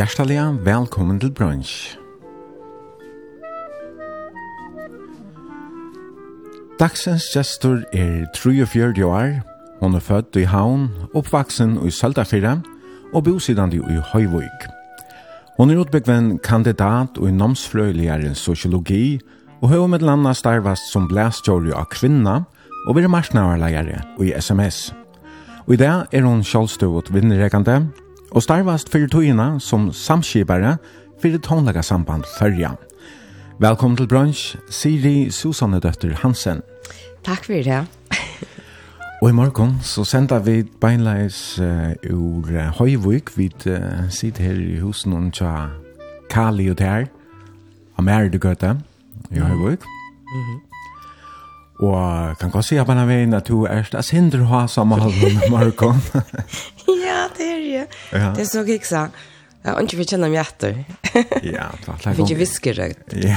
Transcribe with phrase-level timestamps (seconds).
[0.00, 1.98] Hjertelig velkommen til brunch.
[6.80, 9.42] Dagsens gestor er 43 år.
[9.82, 12.62] Hon er født i Havn, oppvaksen i Søltafyrre
[13.12, 14.64] og bosidande i Høyvøyk.
[15.58, 19.20] Hon er utbyggven kandidat i nomsfrøyligere sociologi
[19.60, 22.46] og høy med landa starvast som blæstjåri av kvinna
[22.86, 24.94] og vil marsnavarleiere i SMS.
[25.68, 27.82] Og i det er hon sjálfstøvot vinnrekande
[28.30, 30.76] og starvast fyrir tøyina som samskipare
[31.22, 32.76] fyrir tónlega samband fyrja.
[33.58, 36.62] Velkommen til brunch, Siri Susanne Døtter Hansen.
[37.24, 37.80] Takk fyrir det.
[39.22, 43.36] og i morgen så sender vi beinleis uh, ur uh, Høyvik.
[43.36, 45.68] Vi uh, sitter her i husen og tja
[46.30, 47.04] Kali og Ter.
[48.32, 48.76] du Gøte
[49.30, 49.80] i Høyvik.
[49.80, 50.70] Mm -hmm.
[51.80, 55.00] Og kan godt si at man har veien at du er sindre hva som har
[55.00, 56.02] holdt med morgen.
[58.12, 58.34] Ja.
[58.36, 59.06] Det såg jag så.
[59.62, 60.84] Ja, och inte vi känner mig efter.
[61.42, 62.06] ja, klart.
[62.18, 63.12] Vi viskar rökt.
[63.12, 63.36] Ja.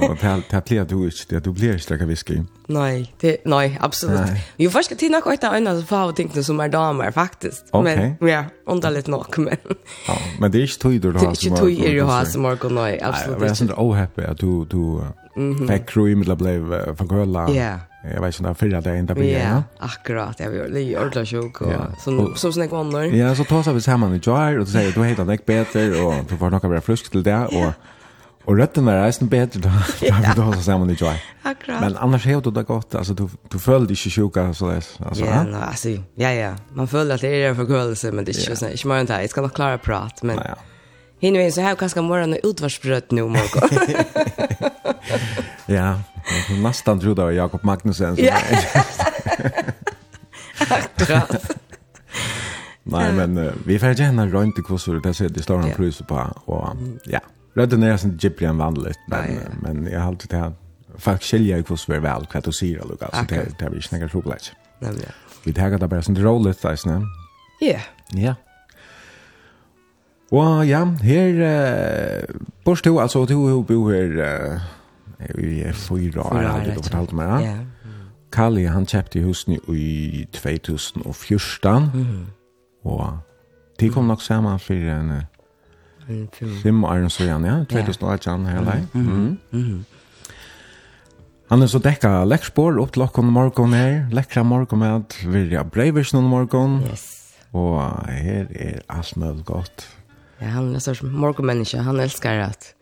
[0.00, 2.42] Och det er blir du ikke, det du blir inte whisky.
[2.68, 4.30] Nej, det nej, absolut.
[4.56, 7.64] Jo först till något att annars för att tingene som er damer faktiskt.
[7.72, 9.56] Men ja, underligt nok, men.
[10.08, 11.20] Ja, men det är ikke tog du har som.
[11.20, 13.40] Det är ikke tog du har som Marco nej, absolut.
[13.40, 15.00] Jag är så happy att du du
[15.68, 17.50] fick crew med blev för kolla.
[17.50, 17.78] Ja
[18.14, 20.40] jag vet inte förra det där blir ja akkurat.
[20.40, 21.72] Jag vill det gör sjuk och
[22.04, 25.04] så så snäck vannar ja så tar vi samman i jar och du säger du
[25.04, 27.46] heter Nick Peter och du får nog bara frusk till det.
[27.46, 27.72] Och
[28.48, 29.70] och rätten är snäpp bättre då.
[30.36, 31.22] Då då så samman i joy.
[31.42, 31.80] Akkurat.
[31.80, 32.94] Men annars helt då gott.
[32.94, 36.54] Alltså du du föll inte sjuka så alltså ja no, alltså ja ja.
[36.72, 39.28] Man föll att det är en förkullelse men det är ju så inte man inte
[39.28, 40.38] ska nog klara prat men
[41.20, 43.60] Hinner vi så här kanske morgon och utvarsbröt nu Marco.
[45.66, 46.00] ja,
[46.62, 48.16] nästan trodde jag Jakob Magnusson.
[48.18, 48.36] Ja.
[50.70, 51.56] Akkurat.
[52.82, 55.98] Nej, men uh, vi får gärna rønt i kvossor, det ser de står en plus
[55.98, 56.14] på
[56.46, 57.20] og ja.
[57.54, 59.50] Rätt ner sen Ghibli en vandligt men Nej, ja.
[59.62, 60.52] men jag har alltid här
[60.98, 64.08] folk skiljer i kursor väl kvart du syra Luka, så det det där vi snackar
[64.08, 64.38] choklad.
[64.78, 64.92] Nej.
[65.44, 67.02] Vi tar det bara sen roligt där snä.
[67.60, 67.80] Ja.
[68.08, 68.34] Ja.
[70.30, 74.12] Og ja, her uh, bors du, altså du bor her
[74.52, 74.60] uh,
[75.40, 77.40] i fyra år, har du fortalt meg.
[77.42, 77.54] Ja.
[77.54, 77.58] Yeah.
[77.58, 78.10] Mm.
[78.32, 82.26] Kali, han kjøpte husen i 2014, mm.
[82.84, 83.18] og
[83.80, 85.12] de kom nok sammen for en
[86.62, 88.80] fem år så igjen, ja, 2018 her lei.
[88.92, 89.84] Mm.
[91.48, 95.54] Han er så dekka lekspår opp til okken morgen her, lekra morgen med at vi
[95.56, 96.82] er breiversen om morgen.
[96.84, 97.14] Yes.
[97.56, 97.80] Og
[98.12, 99.86] her er alt mulig godt.
[100.38, 101.78] Ja, han är sorts morgonmänniska.
[101.78, 102.74] Han älskar att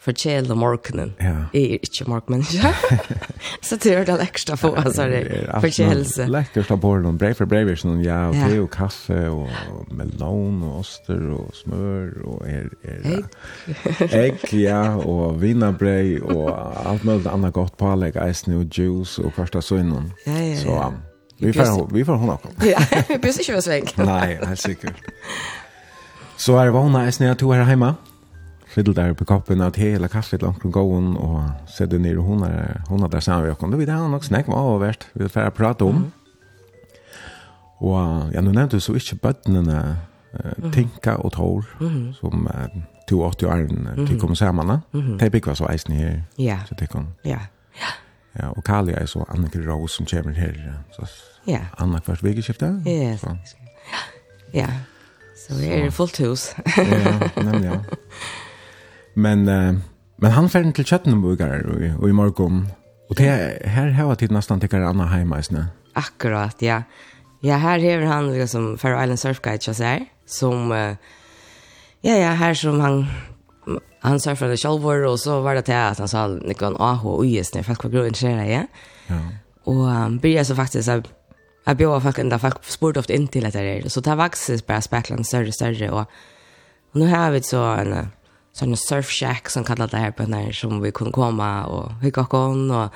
[0.00, 1.14] förtjäla morgonen.
[1.18, 1.24] Ja.
[1.52, 2.74] Jag är inte morgonmänniska.
[3.60, 6.26] så det är det extra få, alltså det förtjälse.
[6.26, 9.48] Läckert av borren, brev för brev, sån ja, och te och kaffe och
[9.90, 13.24] melon och oster och smör och er, er,
[14.10, 19.34] ägg, ja, och vinnarbrev och allt möjligt annat gott på alla ägg, och juice och
[19.34, 20.12] första synnen.
[20.26, 20.56] Ja, ja, ja.
[20.56, 20.94] Så, um,
[21.38, 22.48] Vi får vi får hon också.
[22.60, 22.78] Ja,
[23.08, 23.96] vi behöver inte vara svensk.
[23.96, 24.94] Nej, helt säkert.
[26.38, 27.94] Så er det vana eisne at du er heima.
[28.68, 31.40] Fiddel der på koppen av te eller kaffe langt rundt gåen og
[31.72, 33.72] sette ned og hun er, hun er der sammen vi åkken.
[33.72, 36.04] Da vil jeg ha nok snakk med avhvert vi vil fære prate om.
[36.04, 36.10] Mm.
[37.80, 42.12] Og ja, nå nevnte du så ikke bøttene uh, tinka og mm.
[42.20, 42.66] som uh,
[43.08, 44.78] 82 åren uh, til kommer sammen.
[45.20, 46.20] Det bygger så eisen her.
[46.38, 46.58] Ja.
[46.68, 47.08] Så det kan.
[47.24, 47.38] Ja.
[47.80, 47.94] Ja.
[48.38, 50.54] Ja, og Kali er så Annika Rose som kommer her.
[50.92, 51.06] Så,
[51.46, 51.60] ja.
[51.78, 52.82] Anna kvart vikeskiftet.
[52.86, 53.16] Ja, ja.
[54.54, 54.68] Ja.
[55.46, 56.54] Så det är fullt hus.
[56.76, 57.72] ja, nämligen.
[57.72, 57.96] Ja.
[59.14, 59.78] Men uh,
[60.20, 62.68] men han färden till Chattenburg och, og i morgon.
[63.08, 65.52] Och det här har tid nästan til Anna hemma just.
[65.94, 66.82] Akkurat, ja.
[67.40, 70.96] Ja, här har han liksom Faroe Island Surf Guide så här som eh,
[72.00, 73.06] ja ja, här som han
[74.00, 77.54] han surfade själv och så var det till att han sa Nikon AH och IS
[77.54, 78.62] när folk var grå intresserade, ja.
[79.06, 79.14] Ja.
[79.64, 81.17] Och han började så faktiskt att
[81.68, 84.80] jag bjöd folk ända folk spår ofta in till det där så det växer bara
[84.80, 86.10] spekland större större och
[86.92, 88.08] nu har vi så en
[88.52, 92.24] sån surf shack som kallar det här på när som vi kunde komma och hygga
[92.24, 92.88] kon och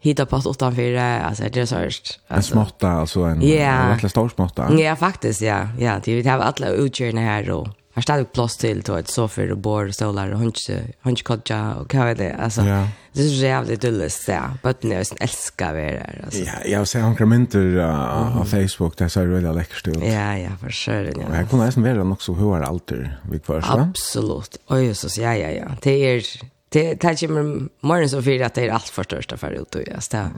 [0.00, 3.88] hitta på åtta fyra alltså det är så hörst en smotta alltså en yeah.
[3.88, 4.78] verkligen stor smotta.
[4.78, 5.68] Ja faktiskt ja.
[5.78, 9.42] Ja det vi har alla utgörna här och har stadig plats till då ett soffa
[9.42, 12.88] och bord stolar och hunche hunchkodja och vad det alltså ja.
[13.12, 14.42] det är jävligt dulles ja.
[14.62, 18.96] But nu är sen älskar vi det alltså ja jag ser han kommenter på Facebook
[18.96, 19.98] där så är det väldigt läckert ut.
[20.04, 21.36] Ja ja för sure ja.
[21.36, 22.92] Jag kommer nästan vara också hur är allt
[23.30, 25.66] vi kvar så absolut oj så ja ja ja.
[25.82, 26.24] Det är
[26.68, 29.74] det det kommer mer mer så för att det är allt för största för ut
[29.74, 30.30] och Ja, det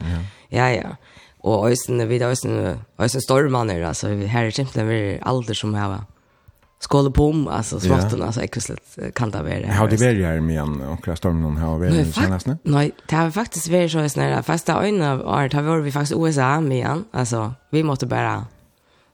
[0.50, 0.70] ja.
[0.70, 0.96] Ja
[1.38, 6.04] och ösen vid ösen ösen stormarna alltså här är simpelt mer alder som har
[6.84, 8.26] skåla på om alltså svarten yeah.
[8.26, 9.72] alltså ekvislet kan det vara.
[9.72, 12.56] Har det varit här med en och stormen har varit senast nu?
[12.62, 16.60] Nej, det har faktiskt varit så snälla fast det av året har vi faktiskt USA
[16.60, 18.46] med en alltså vi måste bara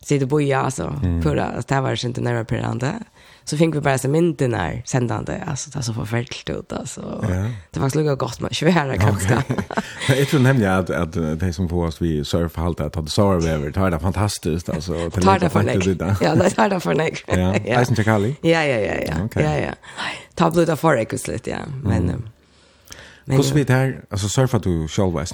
[0.03, 2.95] sitta på ja alltså för att det var inte närmare på det
[3.51, 7.51] så fick vi bara så mynden där sändande alltså det så förfärligt ut alltså ja.
[7.71, 9.57] det var slugga gott med svära kanske okay.
[10.19, 13.33] jag tror nämligen att att det som får oss vi surf halt att hade så
[13.33, 17.17] över det här fantastiskt alltså till det för dig ja det är det för dig
[17.27, 19.45] ja Eisen Chakali ja ja ja ja okay.
[19.45, 19.73] ja ja
[20.35, 22.23] ta blod av forekus lite ja men mm.
[23.25, 25.25] men Hur svårt här alltså surfar du själv va?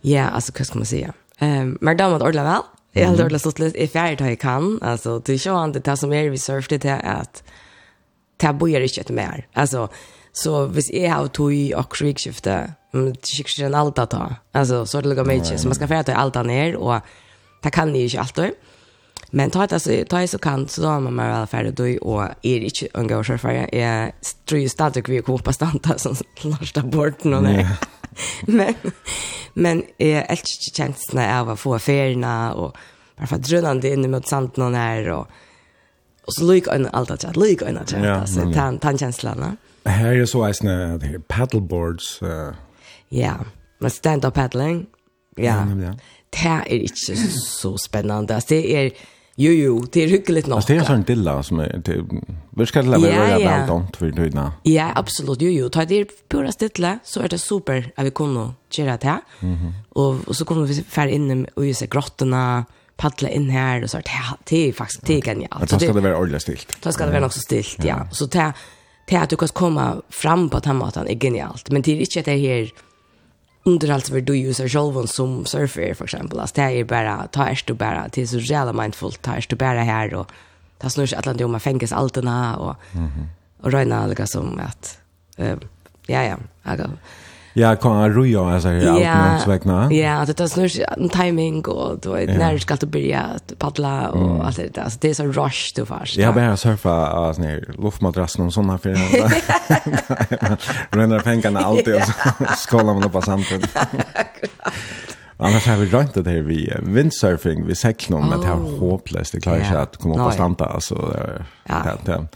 [0.00, 1.12] Ja, alltså vad ska man säga?
[1.38, 2.62] Ehm, men då var det väl.
[2.96, 4.78] Jag har lärt stått lite i färd jag kan.
[4.82, 7.42] Alltså, det är ju inte det som är vi surfade till att
[8.36, 9.46] det börjar inte mer.
[9.52, 9.88] Alltså,
[10.32, 12.12] så hvis jeg har tog og i
[12.44, 14.34] det er ikke en alta ta.
[14.54, 15.58] Altså, så er det lukar mye.
[15.58, 17.00] Så man ska färda till alta ner og
[17.62, 18.52] det kan ni inte alltid.
[19.36, 22.22] Men ta det så ta det så kan så då man väl färdig då och
[22.42, 24.12] är inte en gång så för jag
[24.44, 27.66] tror ju stadigt vi kommer på stanta som lasta bort någon där.
[28.46, 28.74] Men
[29.54, 32.76] men är älskar känslan av att få färna och
[33.16, 35.26] bara för drönande in mot sant någon här och
[36.26, 39.40] och så lik en allt att lik en att alltså tan tan känslan.
[39.40, 39.56] va.
[39.90, 42.54] Här är så att det här paddleboards eh
[43.08, 43.34] ja.
[43.78, 44.86] men stand up paddling.
[45.36, 45.66] Ja.
[45.82, 45.94] Ja.
[46.30, 47.16] Det är inte
[47.60, 48.40] så spännande.
[48.48, 48.92] Det är
[49.38, 50.62] Jo, jo, det är hyggligt nog.
[50.66, 51.80] Det är sån dilla som är...
[51.84, 52.04] Det,
[52.50, 53.50] vi ska lära ja, ja.
[53.50, 54.50] väl dant för du innan.
[54.62, 55.68] Ja, absolut, jo, jo.
[55.68, 59.20] Ta det pura stilla så är det super att vi kommer göra det här.
[59.40, 59.72] Mm -hmm.
[60.28, 62.64] och, så kommer vi färre in och just grottorna,
[62.96, 64.10] paddla in här och så det,
[64.44, 65.60] det är faktiskt det är genialt.
[65.60, 66.76] Men då ska det vara ordentligt stilt.
[66.82, 67.86] Då ska det vara också stilt, ja.
[67.86, 68.08] ja.
[68.12, 68.52] Så det,
[69.06, 71.70] det att du kan komma fram på den maten är genialt.
[71.70, 72.70] Men det är inte det här
[73.66, 76.40] under allt för du user så själv som surfer för exempel.
[76.40, 79.56] Alltså det är bara ta är du bara till så jävla mindful ta är du
[79.56, 80.30] bara här och
[80.78, 82.24] ta snurr att landa om man fängs alltid
[82.56, 82.76] och,
[83.60, 84.98] och räna liksom att
[85.40, 85.56] uh,
[86.06, 86.90] ja ja, alltså
[87.58, 89.92] Ja, kan han roja och så här outnämnsvägna.
[89.92, 93.58] Ja, det är snurr en timing och då är när du ska till börja att
[93.58, 94.40] paddla och mm.
[94.40, 94.88] allt det där.
[94.88, 96.16] Så det är så rush du fast.
[96.16, 98.90] Jag bara surfa alltså ner luftmadrassen och såna för.
[100.96, 102.12] Ränner pengarna alltid och så
[102.68, 103.76] skålar man upp samtidigt.
[105.38, 108.28] Annars har vi rönt det här vid windsurfing, vid säcklen, oh.
[108.28, 109.32] men det är hopplöst.
[109.32, 109.70] Det klarar yeah.
[109.70, 110.64] sig att komma upp och stanta.
[110.64, 111.16] Alltså,
[111.64, 111.74] ja.
[112.04, 112.26] det, det.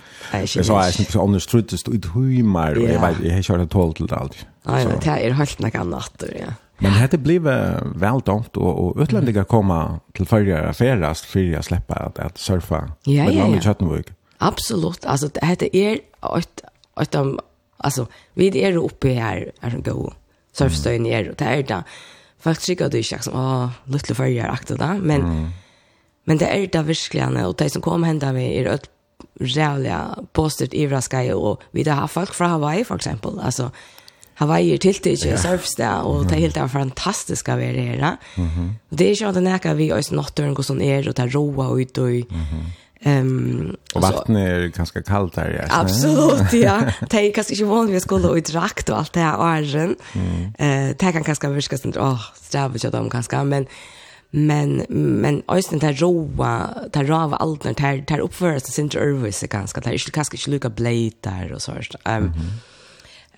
[0.57, 3.73] Jag sa att jag inte struttes ut humar och jag vet, jag har kört ett
[3.73, 4.47] hål till allt.
[4.63, 6.25] Nej, det här är helt något annat.
[6.41, 6.47] Ja.
[6.79, 7.43] Men det blev
[7.95, 12.91] väl domt och, och utlänningar komma till förra färast för att släppa att, att surfa.
[13.03, 14.03] Ja, ja, ja.
[14.39, 15.05] Absolut.
[15.07, 15.41] Alltså, det
[15.77, 15.95] är
[16.39, 16.63] ett,
[17.01, 17.17] ett,
[17.77, 20.13] alltså, vi är uppe här, är en god
[20.53, 21.85] surfstöjning är, och det är det
[22.41, 25.51] folk tycker att det är inte åh, lite färger akta där, men mm.
[26.25, 28.91] men det är det verkligen och det som kommer hända med är ett
[29.41, 33.71] jävla positivt överraskande och vi där har folk från Hawaii för exempel alltså
[34.41, 38.17] Hawaii till det är surfs där och det är helt fantastiska väder där.
[38.37, 38.75] Mhm.
[38.89, 41.99] Det är ju att näka vi oss natten går sån är och det roa ut
[41.99, 42.65] och mhm.
[43.03, 45.81] Ehm um, vattnet är ganska kallt där ja.
[45.81, 46.83] Absolut ja.
[47.11, 49.97] Det är kanske inte vanligt vi skulle ut rakt och allt det här åren.
[50.59, 53.67] Eh det kan kanske viska sånt åh stävigt jag dem kanske men
[54.31, 59.43] men men östen där roa där roa allt när där där uppförs det syns övervis
[59.43, 61.73] ganska där är kanske inte lika blade där och så
[62.05, 62.33] Ehm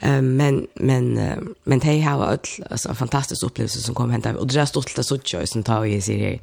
[0.04, 1.20] Um, men men
[1.64, 4.96] men det har varit alltså en fantastisk upplevelse som kom hända och det där stort
[4.96, 6.40] det så tjockt som tar i sig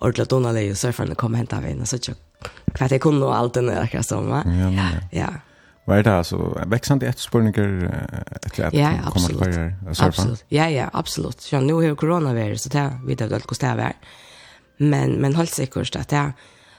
[0.00, 2.18] ordla dona lei och surfaren kom henta vi och så tjock.
[2.74, 4.42] Kvart jag kunde och allt den där akkurat som va.
[4.46, 4.70] Ja.
[4.70, 4.88] Ja.
[5.10, 5.28] ja.
[5.86, 7.90] Vad är det alltså växande efterspörningar
[8.42, 10.06] efter att ja, komma till börja surfa?
[10.06, 10.44] Absolut.
[10.48, 11.40] Ja, ja, absolut.
[11.40, 13.92] Så nu har coronavirus så det vet jag allt det vär.
[14.76, 16.32] Men men helt säkert att det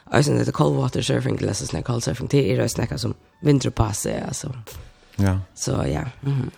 [0.03, 3.13] alltså det cold water surfing eller så snäcka cold surfing det är det snäcka som
[3.41, 4.53] vinterpass alltså.
[5.15, 5.39] Ja.
[5.53, 6.01] Så ja.
[6.21, 6.51] Mhm.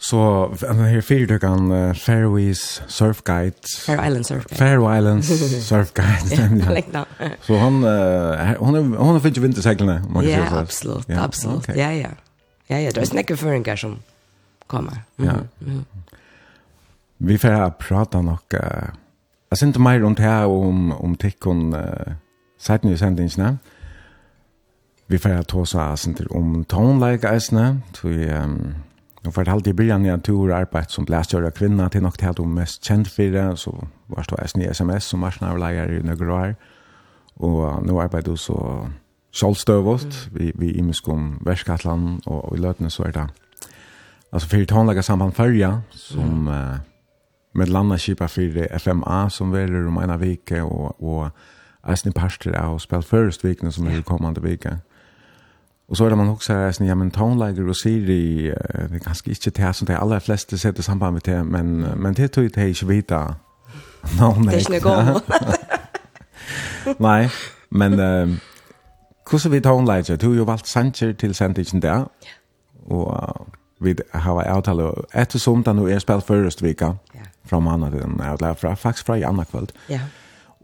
[0.00, 3.54] Så den här fyrtökan uh, Fairways Surf Guide.
[3.86, 4.58] Fair Island Surf Guide.
[4.58, 5.28] Fair Islands
[5.68, 6.62] Surf Guide.
[6.66, 7.04] ja, like
[7.40, 10.02] Så hon uh, hon hon har finnit vinterseglarna.
[10.06, 10.48] om man kan säga.
[10.50, 11.24] Ja, absolut, ja.
[11.24, 11.56] absolut.
[11.56, 11.78] Okay.
[11.78, 12.08] Ja, ja.
[12.66, 13.98] Ja, ja, det är snäcka för en som
[14.66, 15.02] kommer.
[15.16, 15.34] Mm.
[15.34, 15.66] Ja.
[15.66, 15.84] Mm.
[17.16, 18.90] Vi får här prata nog uh, jag
[19.48, 22.12] alltså inte mer runt här om om tickon uh,
[22.60, 23.58] sett i sändningarna.
[25.06, 25.96] Vi får här ta oss här
[26.30, 28.30] om tonläge, alltså, vi...
[28.30, 28.74] Um,
[29.24, 32.36] Jeg fortalte i byen at du har arbeidt som blæstjøret kvinna til nok til at
[32.36, 33.72] du mest kjent for det, så
[34.08, 36.54] var det også nye sms som marsjonavleier i noen år.
[37.36, 38.86] Og nå arbeider du så
[39.34, 43.26] sjålstøvost, vi, vi i Muskom, Verskatland, og, og i løtene så er det
[44.32, 46.48] altså fyrir tonlaga samband fyrja, som mm.
[46.48, 46.78] uh,
[47.54, 51.30] med landa kipa fyrir FMA som verer om ena vike, og, og
[52.06, 54.78] i parster av spelt først vikene som er kommande vike.
[55.88, 58.50] Och så är det man också här sån ja men tonelager och Siri
[58.88, 62.14] det er ganske inte det som de aller fleste setter samband med det men men
[62.14, 63.34] det tror jag det är inte vita.
[64.20, 65.24] No, det är inte gott.
[66.98, 67.30] Nej,
[67.70, 68.38] men eh
[69.30, 72.06] hur vi tonelager du ju valt Sanchez till der, där.
[72.86, 73.46] Och
[73.80, 76.96] vi har avtalat eftersom det nu är spel förrest vecka.
[77.12, 77.20] Ja.
[77.44, 79.66] Från mannen att lära fra, faktisk fra i andre kväll.
[79.86, 79.94] Ja.
[79.94, 80.06] Yeah.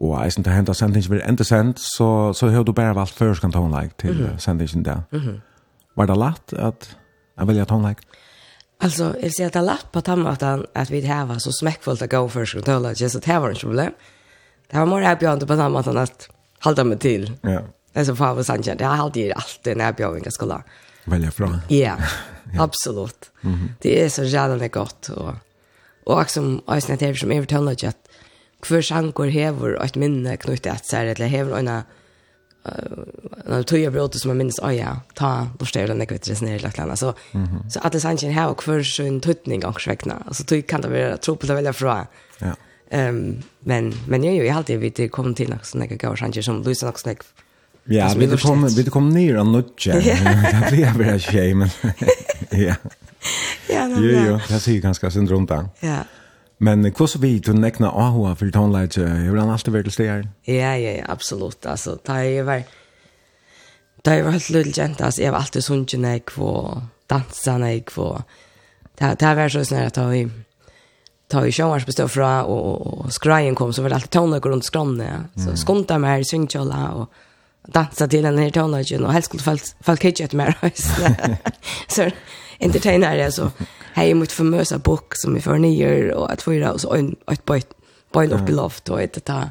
[0.00, 3.14] Og eisen til det hentet sendingen blir enda sendt, så, så har du bare valgt
[3.14, 4.38] først kan tonelike til mm -hmm.
[4.38, 5.00] sendingen der.
[5.12, 5.40] Mm -hmm.
[5.96, 6.96] Var det lett at
[7.38, 8.00] jeg velger tonelike?
[8.80, 12.02] Alltså, jag vill säga att det är lätt på tammaten att vi har så smäckfullt
[12.02, 12.94] att gå för sig och tala.
[12.94, 13.92] Så det var inte problem.
[14.70, 16.28] Det var många erbjudande på tammaten att
[16.60, 17.32] hålla mig till.
[17.40, 17.60] Ja.
[17.92, 18.68] Det är så fan vad sant.
[18.78, 20.62] Det har alltid alltid när jag bjöd skola.
[21.04, 21.60] Välja fra.
[21.68, 21.96] Ja,
[22.58, 23.30] absolut.
[23.42, 23.68] Mm -hmm.
[23.80, 25.08] Det är så jävla gott.
[25.08, 25.34] Och,
[26.04, 28.03] och också, jag syns att det är som övertalade att
[28.68, 31.76] hver sjankor hever et minne knyttet at seg, eller hever en
[32.64, 36.80] du tog bråte som man minns å ja, ta lorstøvlen, jeg vet ikke, nere eller
[36.80, 36.99] annet.
[36.99, 37.71] Så, mm -hmm.
[37.71, 40.23] så alle sannsyn her, hver sin tutning och svekna.
[40.26, 42.06] Altså, tøy kan det vara tropelt att välja fra.
[42.38, 42.54] Ja.
[43.09, 46.42] Um, men, men jag jo, jeg alltid alltid det kom till något såna gav sannsyn
[46.42, 47.23] som Luisa noe snack
[47.85, 49.92] Ja, vi det kom vi det kom ner och nutcha.
[49.92, 51.68] Det blir jag bara tjej men.
[52.50, 52.75] Ja.
[53.68, 54.00] Ja, det.
[54.00, 55.68] Jo, jo, det ser ju ganska synd runt där.
[55.80, 55.99] Ja.
[56.58, 60.08] Men hur så vi du nekna ahua för tonelage, har han alltid vært til steg
[60.08, 60.25] her?
[60.46, 61.66] Ja, ja, ja, absolutt.
[61.66, 62.62] Altså, da jeg var,
[64.04, 67.58] da är var helt lille jente, altså, jeg var alltid sunnkje när jag var dansa
[67.58, 68.25] når jeg var,
[68.99, 70.30] det har vært sånn at jeg
[71.28, 74.50] ta i showers bestå fra, och og, og skrajen kom, så var det alltid tonelage
[74.50, 75.30] rundt skrannet.
[75.37, 77.08] Så skonta meg her i svingkjøla, og
[77.66, 80.56] dansa till den här tonåringen och helst skulle folk, folk fall ett mer.
[81.88, 82.11] så
[82.59, 83.50] entertainer jag alltså
[83.92, 87.44] hej mot famösa bok som vi får nio och att fyra och så en ett
[87.44, 87.68] bojt
[88.12, 89.50] bojt upp i loft och ett ta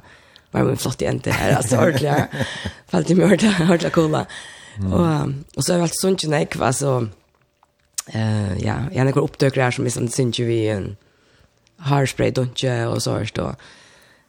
[0.51, 2.27] var min flott jente här alltså ordliga
[2.87, 4.25] fallt i mörda ordla coola.
[4.93, 7.07] Och och så har är allt sunt nej kvar så
[8.07, 10.95] eh ja, jag några upptökare som är sånt syns ju vi en
[11.77, 13.55] hairspray dunche och så här då.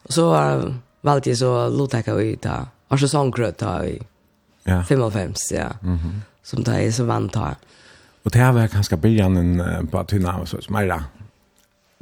[0.03, 3.85] Och så uh, valde jag så låta jag ut där Och så sån gröt har
[3.85, 4.03] i
[4.65, 4.85] ja.
[4.85, 5.59] 55, ja.
[5.83, 6.21] Mm -hmm.
[6.43, 7.55] Som det är så vant här.
[8.23, 11.05] Och det här var ganska början på att hinna så smärra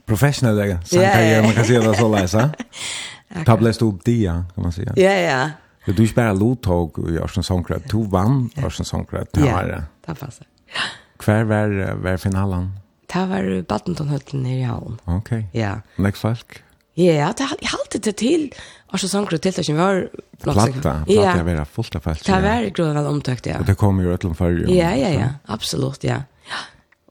[0.07, 2.51] professionell sangkarriär, man kan säga det så läsa.
[3.47, 4.93] Ta bläst upp dia, kan man säga.
[4.97, 5.51] Ja, ja.
[5.87, 7.91] Du du spelar lottåg och gör som sångkröt.
[7.91, 9.29] Du vann gör som sångkröt.
[9.33, 9.62] Ja,
[10.07, 10.47] det passar.
[10.67, 10.81] Ja.
[11.17, 12.73] Kvar var, var finalen?
[13.12, 14.99] Det var badmintonhötten nere i Hallen.
[15.05, 15.19] Okej.
[15.19, 15.61] Okay.
[15.62, 15.81] Ja.
[15.97, 16.62] Lägg folk?
[16.94, 18.54] Ja, det har alltid det till.
[18.92, 20.08] Och så sån krut till det var
[20.40, 20.66] platta.
[20.66, 21.42] Platta ja.
[21.42, 22.26] var fullt av fast.
[22.26, 23.58] Det var grov väl omtökt ja.
[23.58, 24.66] Och det kommer ju ett långt förr.
[24.68, 25.28] Ja, ja, ja.
[25.46, 26.22] Absolut, ja.
[26.49, 26.58] Ja.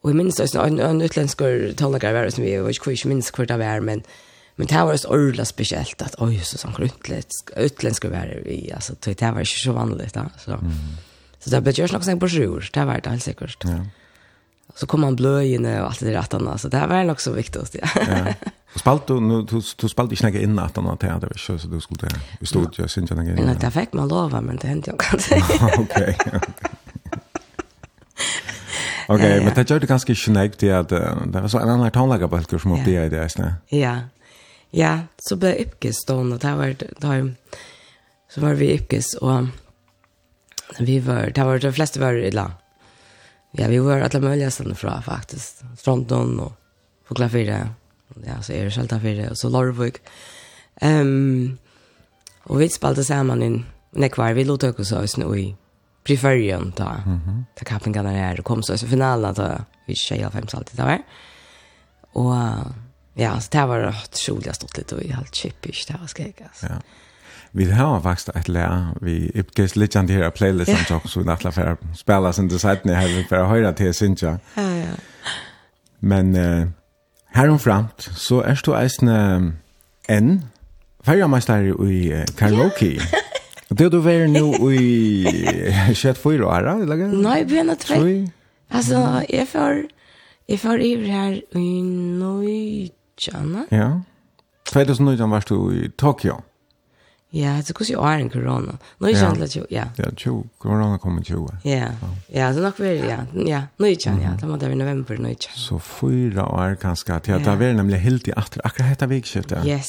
[0.01, 1.38] Och jag minns också en, en utländsk
[1.77, 4.03] talare var som vi var ju inte minns kvar det var men
[4.55, 8.93] men det var så orla speciellt att oj så sån utländsk utländsk var vi alltså
[9.03, 10.51] det var ju så vanligt då så.
[10.51, 10.71] Mm.
[11.39, 12.69] Så det blev ju också något på sjur.
[12.73, 13.63] Det var det helt säkert.
[13.63, 13.85] Ja
[14.75, 16.58] så kom han blöjene och allt det där attarna.
[16.58, 17.75] Så det här var nog så viktigt.
[17.82, 17.88] Ja.
[17.96, 18.34] ja.
[18.75, 22.08] Spalt du, nu, du, du spalt inte in innan attarna till det, så du skulle
[22.40, 23.46] i stort göra sin tjena grejer.
[23.46, 25.44] Nej, det fick man lova, men det hände jag kanske.
[25.80, 26.18] Okej,
[29.08, 29.44] okej.
[29.46, 32.90] Men det gjorde ganska snäggt till att det var så en annan tonläggarbölker som uppe
[32.92, 33.30] i det.
[33.70, 34.00] Ja,
[34.70, 37.36] ja, så blev Ypkes då, och det var, det
[38.30, 39.46] så var vi Ypkes, och
[40.80, 42.54] vi var, det var de flesta var i land
[43.51, 45.63] Ja, vi var alla möjliga ställen fra faktiskt.
[45.77, 46.53] Stronton och
[47.08, 47.70] Fokla Fyra.
[48.25, 49.96] Ja, så är det Kjölta Fyra och så Lorvik.
[50.81, 51.58] Um,
[52.43, 54.34] och vi spalte samman in nekvar.
[54.34, 55.55] Vi låter oss oss nu i
[56.03, 56.89] preferion ta.
[56.89, 57.43] Mm -hmm.
[57.55, 59.65] Ta kappingarna här och kom så i finalen ta.
[59.88, 61.01] Vi tjejer fem alltid ta var.
[62.12, 62.36] Och
[63.13, 65.86] ja, så det var rätt roligt stått lite och i helt chipish.
[65.88, 66.65] Det var skräck alltså.
[66.65, 66.75] Ja
[67.53, 71.08] vi har faktisk et lærer, vi uppges lite an här her playlisten, yeah.
[71.08, 74.24] så vi nattler for å spille sin design her, for å höra till synes.
[74.24, 74.96] Ja, ja.
[76.00, 76.67] Men uh,
[77.36, 79.53] her og fremt, så är du eisende
[80.10, 80.41] en
[81.03, 82.96] färgmästare i uh, karaoke.
[82.96, 83.22] Ja.
[83.72, 87.08] Det du var nu i 24 år, eller?
[87.08, 88.27] Nei, vi er nå tre.
[88.72, 89.84] Altså, jeg får,
[90.50, 91.81] jeg får i her i
[92.20, 93.63] Nøytjana.
[93.72, 93.89] Ja.
[94.74, 96.41] 2019 var du i Tokyo.
[97.33, 98.77] Ja, det går ju är en corona.
[98.97, 99.83] Nu är jag inte ja.
[99.95, 101.50] Ja, tjo, corona kommer tjo.
[101.63, 101.88] Ja.
[102.27, 103.41] Ja, så nog väl ja.
[103.45, 105.55] Ja, nu är jag ja, det måste vi november nu är jag.
[105.55, 109.65] Så fyra år kanske Ja, det var nämligen helt i åter akkurat detta veckoskiftet.
[109.65, 109.88] Yes,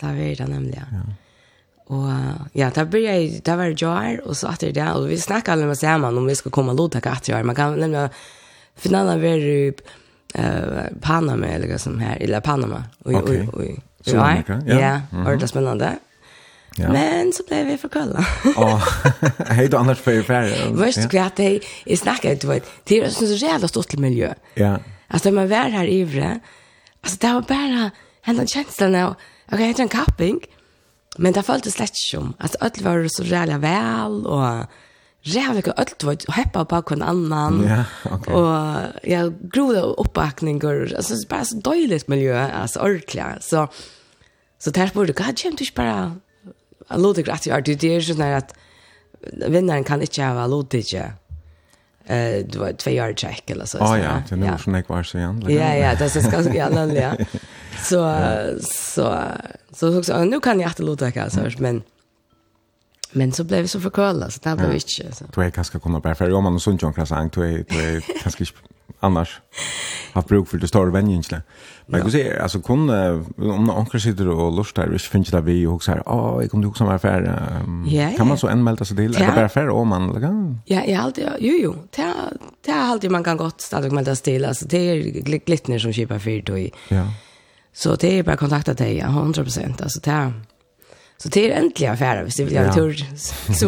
[0.00, 0.84] det var det nämligen.
[0.92, 1.14] Ja.
[1.86, 2.08] Och
[2.52, 5.66] ja, där började jag, där var jar och så åter där och vi snackade alla
[5.66, 7.42] med samman om vi skulle komma låta jar.
[7.42, 8.08] Man kan nämligen
[8.76, 9.72] finalen var ju
[10.34, 10.64] eh
[11.00, 12.84] Panama eller som här eller Panama.
[13.04, 13.80] Oj oj oj.
[14.00, 14.36] Så ja,
[14.66, 14.74] ja.
[14.74, 15.40] Mm -hmm.
[15.40, 15.98] det spännande.
[16.76, 16.92] Ja.
[16.92, 18.26] Men så blev vi förkulla.
[18.56, 18.82] Ja.
[19.46, 20.84] Hej då annars för er.
[20.84, 21.60] Visst kvart hej.
[21.84, 22.60] Jag snackar inte vad.
[22.84, 24.34] Det är så jävla stort till miljö.
[24.54, 24.78] Ja.
[25.08, 26.40] Alltså man var här i Ivre.
[27.00, 27.90] Alltså det var bara
[28.22, 29.14] hända känslan av
[29.52, 30.40] okej, okay, en camping.
[31.18, 34.66] Men det följde slett som att öll var så jävla väl och
[35.22, 37.66] jävligt öll var heppa på kon annan.
[37.68, 38.18] Ja, okej.
[38.18, 38.34] Okay.
[38.34, 40.94] Och jag grodde uppbackningar.
[40.96, 43.44] Alltså det är bara så dåligt miljö alltså ordentligt.
[43.44, 43.68] Så
[44.58, 46.16] så där borde jag kanske inte bara
[46.88, 48.54] a rätt gör det det är ju när att
[49.48, 50.94] vinnaren kan inte ha Ludvig.
[50.94, 53.78] Eh du var två år check eller så.
[53.78, 55.44] Ah, ja, det är nog från kvar så igen.
[55.48, 57.16] Ja, ja, det är ganska gärna ja.
[57.82, 57.98] Så
[58.60, 59.26] så
[59.72, 60.82] så så nu kan jag att det
[61.22, 61.82] alltså men
[63.16, 65.24] Men så blev vi så förkölda, så det blev inte så.
[65.34, 68.44] Du är ganska kunna bara för om man har sånt John Krasang, du är ganska
[69.00, 69.40] annars
[70.12, 71.42] haft bruk för det stora vänjensle.
[71.86, 75.66] Men jag säger alltså kon om någon kanske sitter och lustar vi finns det vi
[75.66, 77.22] och så här ah jag kommer ihåg som affär
[78.16, 80.60] kan man så anmäla sig till eller bara för om man kan.
[80.64, 81.74] Ja, jag allt jo jo.
[81.96, 82.14] Det
[82.64, 84.96] det alltid man kan gott stadigt anmäla sig till alltså det är
[85.38, 86.58] glittner som köper för då.
[86.88, 87.06] Ja.
[87.72, 89.44] Så det är bara kontakta dig 100
[89.82, 90.32] alltså det
[91.16, 93.06] Så det är äntligen affär hvis det vill göra en tur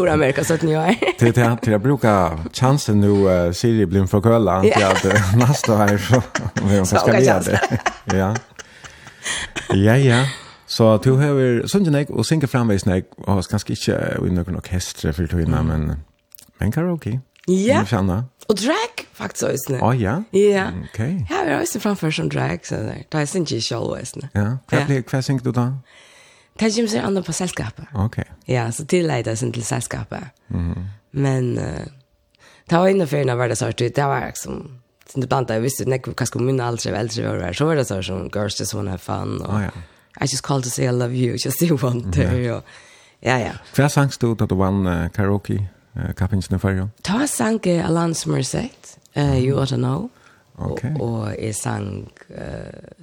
[0.09, 0.97] Amerika så att ni är.
[1.19, 4.93] Det det till jag brukar chansen nu uh, Siri blir för kölla inte yeah.
[4.93, 6.23] att nästa här så
[6.65, 7.81] vi ska göra det.
[8.05, 8.37] Ja.
[9.69, 10.27] Ja ja.
[10.67, 15.13] Så du har sungenek och synka framvis nek och har kanske inte i någon orkester
[15.13, 15.97] för du innan men
[16.59, 17.21] men karaoke.
[17.47, 17.55] Ja.
[17.55, 18.23] Yeah.
[18.49, 19.75] Och drag faktiskt också.
[19.75, 20.23] Oh ja.
[20.31, 20.67] Ja.
[20.93, 21.27] Okej.
[21.31, 23.05] Ja, vi har också framför som drag så där.
[23.09, 23.99] Det är inte själva
[24.33, 24.59] Ja.
[24.71, 25.73] Vad blir vad synger du då?
[26.59, 27.89] Kanskje vi ser andre på selskapet.
[27.95, 28.21] Ok.
[28.49, 30.33] Ja, så tillegget oss til selskapet.
[30.49, 30.85] Mm -hmm.
[31.11, 31.87] Men uh,
[32.71, 34.63] det var innenfor en av hverdagsartig, det var liksom,
[35.07, 37.79] sen det blant jeg visste, nek, hva skal min aldri og eldre være, så var
[37.79, 39.71] det sånn som, girls just wanna have fun, og oh, ja.
[40.21, 42.57] I just called to say I love you, just you want to, ja.
[42.57, 42.63] og
[43.23, 43.55] ja, ja.
[43.77, 45.61] Hva sangs du da du vann uh, karaoke,
[45.97, 46.89] uh, kappingsene før, ja?
[47.07, 50.11] Ta sang uh, Alan Smursett, uh, You Ought to Know,
[50.59, 50.91] okay.
[50.99, 52.43] og, og jeg sang, uh,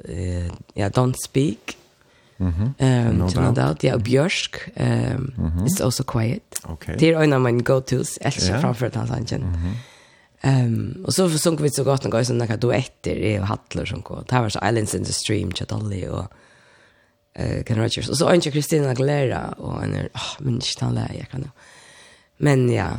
[0.04, 1.78] uh, ja, Don't Speak,
[2.44, 3.10] Mm -hmm.
[3.10, 3.56] um, no doubt.
[3.56, 3.84] doubt.
[3.84, 5.66] Ja, Björsk um, mm -hmm.
[5.66, 6.62] is also quiet.
[6.64, 6.96] Okay.
[7.00, 8.18] Det är en av mina go-tos.
[8.22, 8.62] Älskar yeah.
[8.62, 9.44] framför hans anken.
[9.44, 9.74] Mm -hmm.
[10.46, 14.02] Um, och så sunk vi så gott en gång sådana duetter i och hattler som
[14.02, 14.24] går.
[14.30, 16.34] Det var så Islands in the Stream, Chadalli och
[17.40, 18.10] uh, Ken Rogers.
[18.10, 21.52] Och så önskar Christina Aguilera och en är, oh, men inte han lär jag kan.
[22.38, 22.90] Men ja,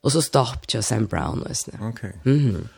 [0.00, 1.78] och så stopp till Sam Brown och sådär.
[1.82, 2.12] Okej.
[2.20, 2.32] Okay.
[2.32, 2.68] Mm -hmm.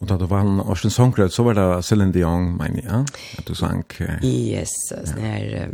[0.00, 0.90] Och då var han och sin
[1.30, 3.04] så var det Celine Dion men ja
[3.38, 3.84] att du sang.
[4.00, 4.68] Uh, Yes,
[5.04, 5.68] sån här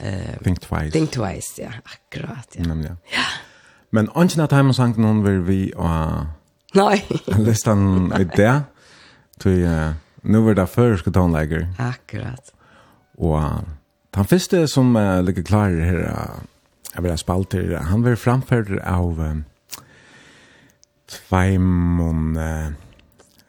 [0.00, 0.90] uh, Think Twice.
[0.90, 2.64] Think Twice, ja, akkurat ja.
[2.64, 2.96] Men ja.
[3.10, 3.24] Ja.
[3.90, 4.08] Men
[4.40, 6.26] at heim og sang noen vil vi och
[6.74, 7.06] Nej.
[7.38, 8.62] Listan det,
[9.40, 11.68] til uh, nu var det första tonläger.
[11.78, 12.50] Akkurat.
[13.18, 13.60] Og uh,
[14.14, 15.98] den første som uh, ligger klar her,
[16.94, 19.36] jeg vil ha spalt spalter han var framförd av Uh,
[21.06, 22.72] Tveimon, uh,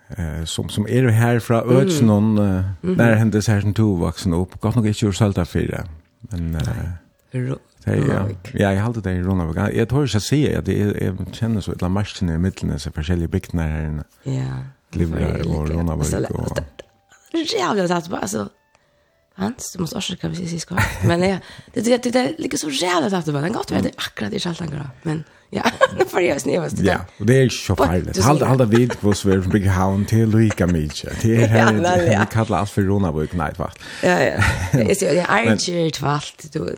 [0.10, 2.64] eh som som är här från Ödsn någon mm.
[2.84, 2.96] mm.
[2.96, 4.62] när hände så här som två vuxen upp.
[4.62, 5.12] Gott nog inte ur
[5.46, 5.84] för det
[6.20, 6.62] men eh
[7.32, 8.30] ja.
[8.54, 11.72] Ja jag hade det i Ronald jag tror jag ser att det är känner så
[11.72, 14.44] ett la marschen i mitten så olika bygnader här ja
[14.92, 16.18] Livrar och Ronald och så
[17.32, 18.50] jag jävligt att bara så
[19.38, 20.80] Hans, du måste orsaka precis i skor.
[21.04, 21.38] Men ja,
[21.74, 24.40] det det det, det ligger så jävla att det var en gott väder akkurat i
[24.40, 24.90] Schaltangra.
[25.04, 25.64] Men ja,
[26.08, 26.84] för jag snävas det.
[26.84, 28.24] Ja, och det är så farligt.
[28.24, 31.10] Håll halt av vid vad svär från Big Hound till Luika Milche.
[31.22, 33.72] Det är här det kallas för Rona Burg night va.
[34.04, 34.44] Ja ja.
[34.72, 36.60] Det är inte Archer tvalt du.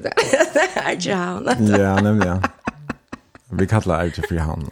[0.75, 1.69] Archer Hound.
[1.79, 2.41] Ja, nämen ja.
[3.49, 4.69] Vi kallar Archer för Hound.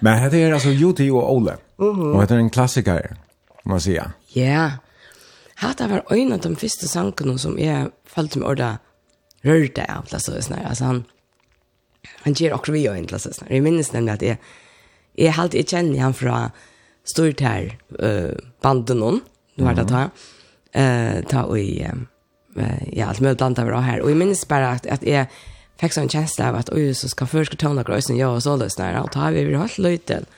[0.00, 1.56] Men det är alltså Juti och Ole.
[1.76, 3.16] Och det är en klassiker.
[3.64, 4.10] Man säger.
[4.32, 4.70] Ja.
[5.62, 8.72] Hatta var en av de første sangene som jeg følte meg ordet
[9.46, 11.00] rørte av, altså, altså han,
[12.24, 14.38] han gjør akkurat vi jo en, altså, jeg minnes nemlig at jeg,
[15.18, 16.36] jeg halte jeg kjenner han fra
[17.06, 19.22] stort her uh, bandet noen,
[19.58, 23.86] du har det ta, uh, ta og i, uh, ja, alt mulig blant av det
[23.86, 25.30] her, og jeg minnes bare at, at jeg
[25.82, 28.54] fikk sånn kjensle av at, oi, så skal først ta noen grøsene, ja, og så
[28.58, 30.28] løsner, og ta vi vil holde løyten.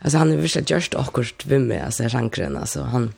[0.00, 3.10] Altså, han er virkelig gjørst akkurat vimme, altså, sjankren, altså, han,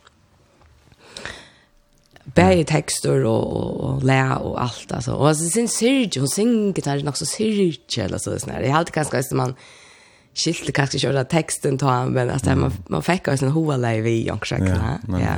[2.35, 5.12] bäge texter och och, och lä och allt alltså.
[5.12, 8.62] Och alltså sin syrge hon synger där nog så Serge eller så sån här.
[8.62, 9.55] Det är alltid ganska så man
[10.35, 14.31] skilte kanske köra texten ta men alltså man man fick alltså en hoa live i
[14.31, 14.99] och så Ja.
[15.09, 15.35] Ja.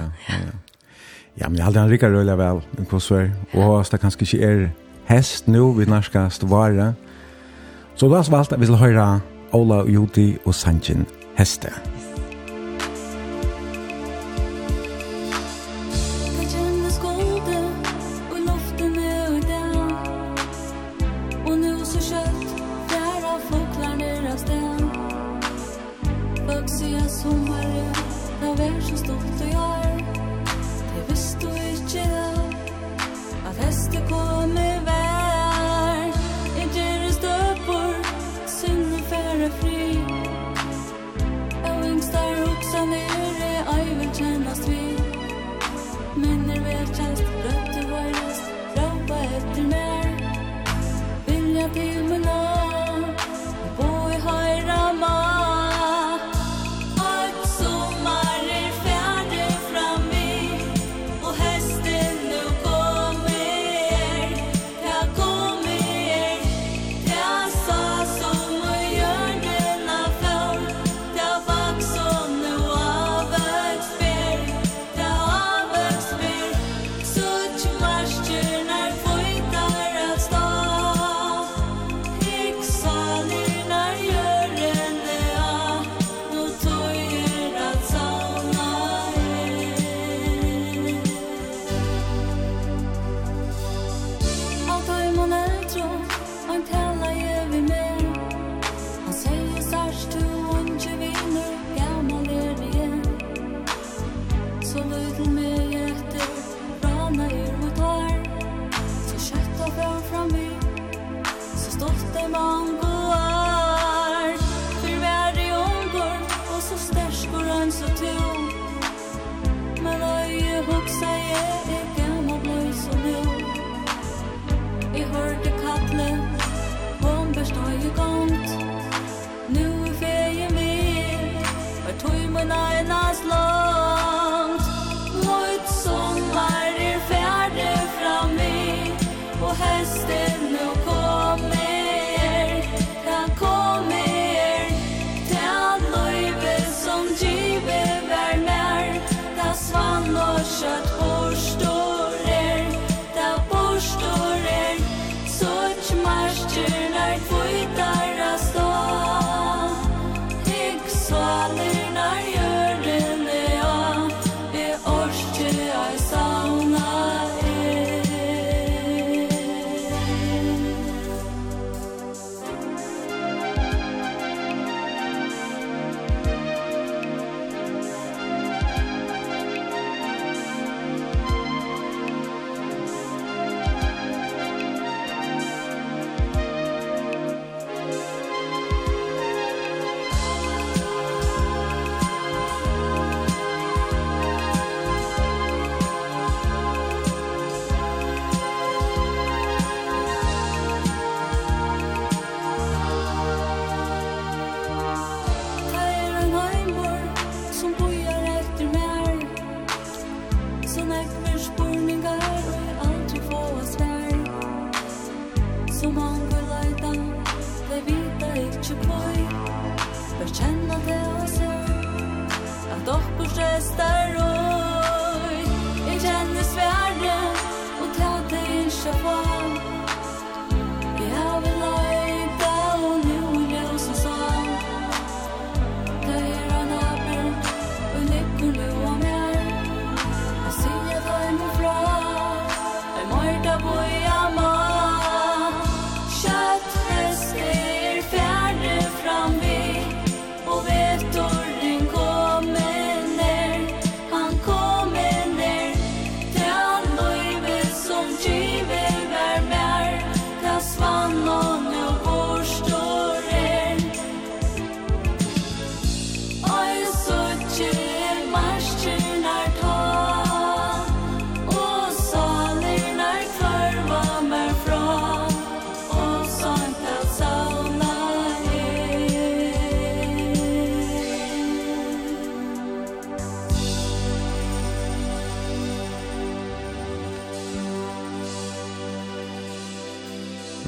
[1.41, 4.71] Ja, men jag hade en rikare rulla väl en konsert och så kanske inte är
[5.07, 6.95] häst nu vid närskast vara.
[7.95, 9.21] Så då har vi valt att vi ska höra
[9.51, 11.98] Ola Juti och Sanchin Hästen.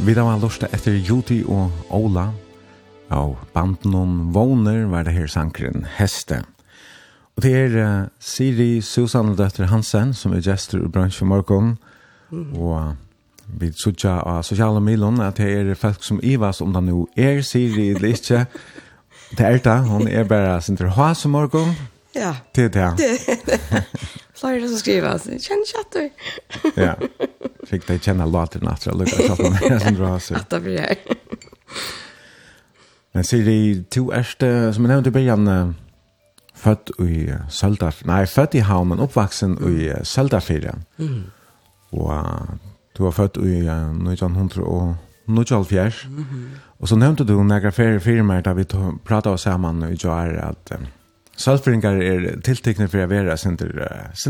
[0.04, 2.30] Vi da var lusta etter Juti og Ola,
[3.12, 6.38] og banden om Våner var det her sankren Heste.
[7.36, 11.74] Og det er uh, Siri Susanne Døtter Hansen, som er gestor i bransjen morgon,
[12.30, 12.56] mm.
[12.56, 12.96] og
[13.60, 17.44] vi sutja av sosiale milon at det er folk som ivas om det nå er
[17.44, 18.46] Siri eller ikke.
[19.36, 21.76] Det er det, hun er bare sin til hva som morgon.
[22.16, 22.38] Ja.
[22.56, 23.84] Det er det.
[24.40, 26.08] Flere som skriver, kjenn kjatter.
[26.88, 26.96] ja
[27.66, 30.36] fick dig känna låten att jag lukar så att man som drar sig.
[30.36, 30.96] Att det blir här.
[33.12, 35.74] Men ser du, to erste, som jag nämnde i början,
[36.54, 40.84] född i Söldafjärden, nej, född i Havn, men uppvuxen i Söldafjärden.
[40.98, 41.22] Mm.
[41.90, 42.12] Och
[42.96, 44.94] du var född i 1900 och
[45.24, 46.06] Nujolfjärs.
[46.06, 46.48] Mm -hmm.
[46.80, 48.64] Och så nämnde du några färre firmer där vi
[49.04, 50.86] pratade oss samman i Joar att um,
[51.36, 53.56] Saltbringar är tilltäckna för att vara sin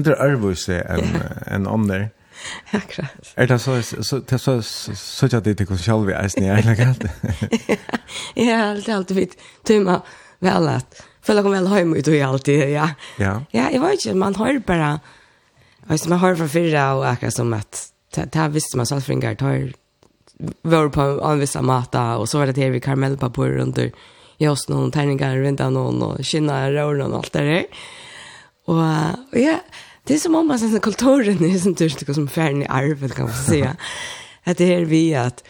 [0.02, 1.04] där örvus än
[1.46, 2.10] en ånder.
[2.79, 3.33] Akkurat.
[3.37, 7.07] Er det så, så, det så, så, så det ikke selv vi eisen i eilagalt?
[8.37, 10.00] Ja, det er alltid vidt tøyma
[10.44, 12.88] vel at, føler jeg vel høyma ut og alltid, ja.
[13.20, 13.35] Ja.
[13.53, 14.90] Ja, jeg vet ikke, man hører bare,
[15.90, 19.37] hvis man har fra fyrra og akkurat som at, det her visste man selv fringar,
[19.38, 19.68] det her
[20.62, 23.90] var på en viss mata, og så var det her vi karamellpapur under,
[24.40, 27.83] jag oss noen tärningar, rundt av noen, og kinna råren og alt det der.
[28.70, 28.81] Og,
[29.37, 32.66] ja, yeah det är som om man sen kulturen är sånt där som färn i
[32.66, 33.76] arvet kan man säga.
[34.44, 35.44] Att det är vi att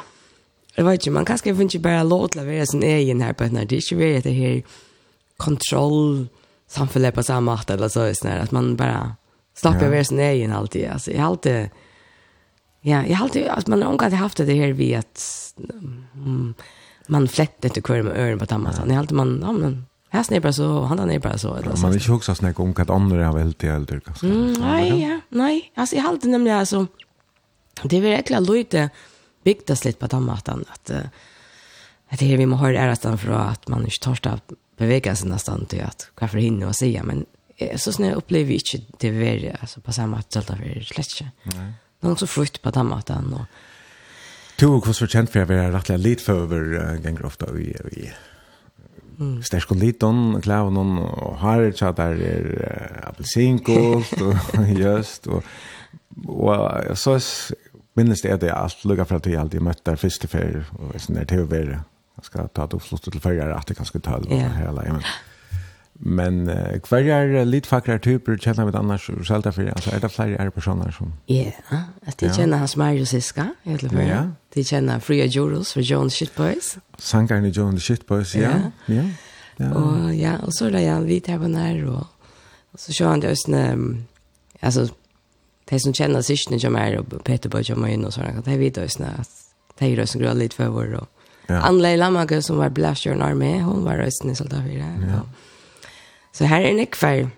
[0.74, 3.44] Jag vet inte, man kanske finns ju bara låt att vara sin egen här på
[3.44, 4.62] ett när det är inte vi att det här
[5.36, 6.28] kontroll
[6.68, 9.16] samfället på samma sätt eller så är att man bara
[9.54, 9.90] slappar ja.
[9.90, 10.88] vara sin egen alltid.
[10.88, 11.70] Alltså, jag har alltid
[12.80, 15.54] Ja, jag har alltid Alltså, man har omgått haft det här vi att
[16.14, 16.54] mm,
[17.06, 18.76] man flätter inte kvar med öron på tammas.
[18.78, 18.84] Ja.
[18.86, 21.54] Jag har alltid man, ja men Här snäpper bara så, han där bara så.
[21.54, 24.00] Eller, man vill ju också snäcka om att andra har väldigt äldre.
[24.22, 25.72] Mm, nej, ja, nej.
[25.74, 26.86] Alltså, jag har alltid nämligen alltså,
[27.82, 28.90] det är verkligen lite
[29.44, 30.64] byggt lite på den maten.
[30.68, 30.90] Att,
[32.08, 35.16] att det är vi må höra ära för att man inte tar sig att bevega
[35.16, 37.02] sig nästan till att varför hinna och säga.
[37.02, 37.26] Men
[37.76, 40.46] så snälla upplever vi inte det värre alltså, på samma sätt.
[40.46, 41.72] Det är slätt inte.
[42.00, 43.32] Någon så frukt på den maten.
[43.32, 43.46] Och,
[44.60, 47.70] Du, hvordan er kjent for jeg var rettelig litt for over uh, ganger ofte i,
[47.96, 48.10] i
[49.20, 49.42] Mm.
[49.44, 55.28] Stersk og liten, klæven og har tja der er appelsinkolt og just.
[55.28, 55.42] Og,
[56.26, 57.18] og så
[57.98, 60.94] minnes det at jeg alt lukket fra til jeg alltid møtte der første ferie og
[60.96, 61.82] sånn der til å være.
[62.20, 64.86] Jeg skal ta det oppslått til ferie, at jeg kan skulle ta det på hele.
[64.88, 65.04] Men,
[66.00, 69.66] Men uh, hver er litt fakre typer kjenner vi annars og selv derfor?
[69.68, 71.10] Altså, er det flere er personer som...
[71.28, 71.50] Ja,
[72.08, 72.36] at de ja.
[72.38, 74.06] kjenner hans Mario Siska, i alle fall.
[74.08, 74.20] Ja.
[74.56, 76.78] De kjenner Fria Juros fra John Shitboys.
[76.98, 78.54] Sangeren i John Shitboys, ja.
[78.54, 78.94] Ja.
[78.94, 79.04] ja.
[79.58, 79.68] ja.
[79.76, 82.32] Og, ja, og så er det Jan Vitt her på nær, og,
[82.72, 83.66] og så kjører han det østene...
[83.74, 83.92] Um,
[84.62, 84.86] altså,
[85.70, 88.80] de som kjenner Sistene som er, og Peter Bøy kommer inn og sånn, de vet
[88.80, 89.36] østene at
[89.78, 91.28] de er østene grønn litt for vår, og...
[91.50, 91.64] Ja.
[91.66, 94.86] Anlei Lamage, som var Blastjørn Arme, hun var østene i Soltafire.
[95.02, 95.18] Ja.
[95.18, 95.22] ja
[96.32, 97.30] Så här är en kvar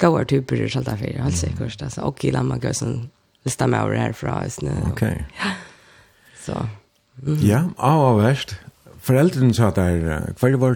[0.00, 1.82] goda typer i Santa Fe, helt säkert.
[1.82, 3.10] Alltså, och i man går som
[3.42, 4.32] listar med över härifrån.
[4.32, 4.92] Okej.
[4.92, 5.16] Okay.
[5.38, 5.50] Ja.
[6.46, 6.66] Så.
[7.26, 7.38] Mm.
[7.42, 8.54] Ja, av och värst.
[9.00, 10.74] Föräldren sa där, kvar var det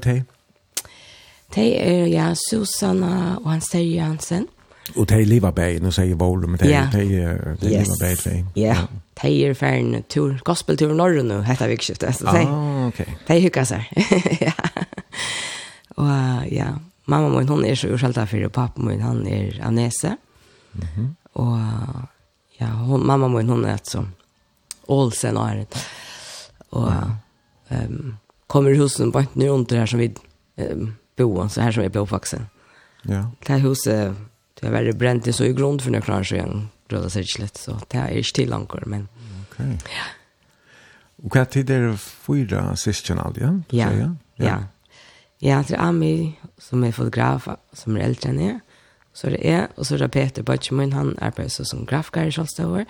[1.55, 4.47] Det är ja, Susanna och hans Terje Jansen.
[4.97, 6.69] Och det är Livabäg, nu säger Vål, men det är
[7.61, 8.45] Livabäg.
[8.55, 8.77] Ja, ja.
[9.23, 12.23] Det är för en tur, gospeltur i norr nu, heter vikskiftet.
[12.25, 12.31] Ah,
[12.87, 12.89] okej.
[12.89, 13.15] Okay.
[13.27, 13.89] Det är hyckas här.
[14.41, 14.53] ja.
[15.89, 16.07] Och
[16.51, 16.67] ja,
[17.05, 20.17] mamma min hon är så ursäkta för pappa min han är anese.
[20.73, 20.89] Mhm.
[20.97, 21.59] Mm och
[22.59, 24.07] ja, hon, mamma min hon är så
[24.87, 25.67] Olsen är det.
[26.69, 27.17] Och ehm
[27.69, 30.15] um, kommer husen på ett nu där som vi
[30.57, 32.47] um, bor så här som är blåfaxen.
[33.03, 33.31] Ja.
[33.47, 34.15] Det här huset
[34.61, 37.99] det var bränt så i grund för några år sedan röda sig slett så det
[37.99, 39.09] är inte långt men.
[39.51, 39.67] Okej.
[39.67, 39.77] Okay.
[39.85, 40.05] Ja.
[41.25, 43.43] Och vad tid är det fyra syskon alltså?
[43.43, 43.61] Ja.
[43.69, 43.93] Ja.
[43.93, 44.15] ja.
[44.37, 44.65] ja.
[45.45, 48.61] Ja, det er Amir, som er fotograf, som er eldre enn jeg.
[49.15, 52.31] Så er det jeg, og så er det Peter Bøtjemun, han arbeider så som grafiker
[52.31, 52.87] i Kjølstavår.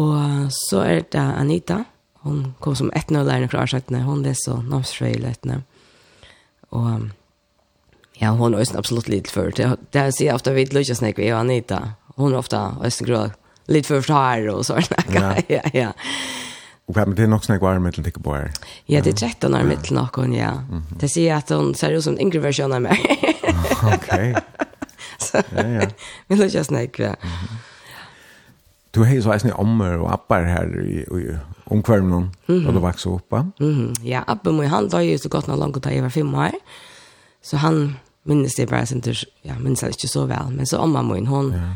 [0.00, 1.82] Og så er det Anita,
[2.24, 5.60] hun kom som etnolærende fra Arsøttene, hun leser namnsfrøyletene.
[6.70, 7.10] Og
[8.20, 9.50] ja, hun er også absolutt litt før.
[9.56, 11.80] Det, det sier jeg ofte, vi ikke snakker vi og Anita.
[12.20, 13.24] Hun er ofte også grå,
[13.72, 14.86] litt før fra her og sånn.
[15.16, 15.90] Ja, ja, ja.
[16.90, 18.52] Och men det är nog snägg var med lite på här.
[18.86, 20.52] Ja, det är 13 år mitt nog hon ja.
[20.98, 23.00] Det ser att hon ser ut som en yngre version av mig.
[23.94, 24.36] Okej.
[25.32, 25.86] Ja ja.
[26.26, 26.94] Vi låter just snägg.
[26.98, 27.14] Ja.
[28.90, 33.10] Du har ju så en ommer och appar här i i omkvarnen och då växer
[33.10, 33.32] upp.
[33.58, 33.92] Mhm.
[34.02, 36.34] Ja, appen med han då är ju så gott när långt att jag var fem
[36.34, 36.50] år.
[37.42, 39.02] Så han minns det bara sen
[39.42, 41.52] ja, minns det inte så väl, men så omma min hon.
[41.52, 41.74] Ja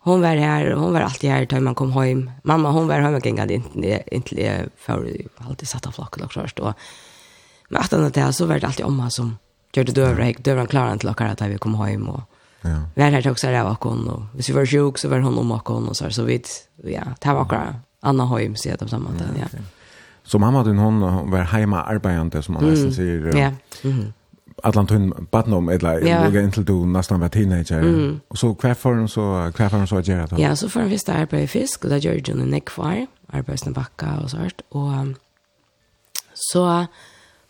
[0.00, 2.30] hon var här, hon var alltid här när man kom hem.
[2.42, 6.72] Mamma hon var hemma gängade inte inte för alltid satt av flocken och först och
[7.68, 9.38] men att det så var det alltid omma som
[9.72, 12.20] gjorde dövra, gick dövran klara inte lockar att vi kom hem och
[12.62, 12.76] ja.
[12.94, 15.52] Var här också där var hon och hvis vi var sjuk så var hon om
[15.52, 16.46] och hon och så så vid
[16.84, 19.58] ja, det var kvar Anna hem så att samma samman ja.
[20.22, 23.38] Så mamma din hon var hemma arbetande som man nästan säger.
[23.38, 23.52] Ja.
[23.88, 24.12] Mm.
[24.62, 26.24] Atlantun Batnum eller yeah.
[26.24, 27.78] lugga inntil du nästan var teenager.
[27.78, 28.20] Mm.
[28.28, 30.42] Och så kvar för så kvar för så gör det.
[30.42, 34.20] Ja, så för visst där på fisk och där gör ju en nekvar, arbetsna backa
[34.22, 34.92] och sånt och
[36.34, 36.86] så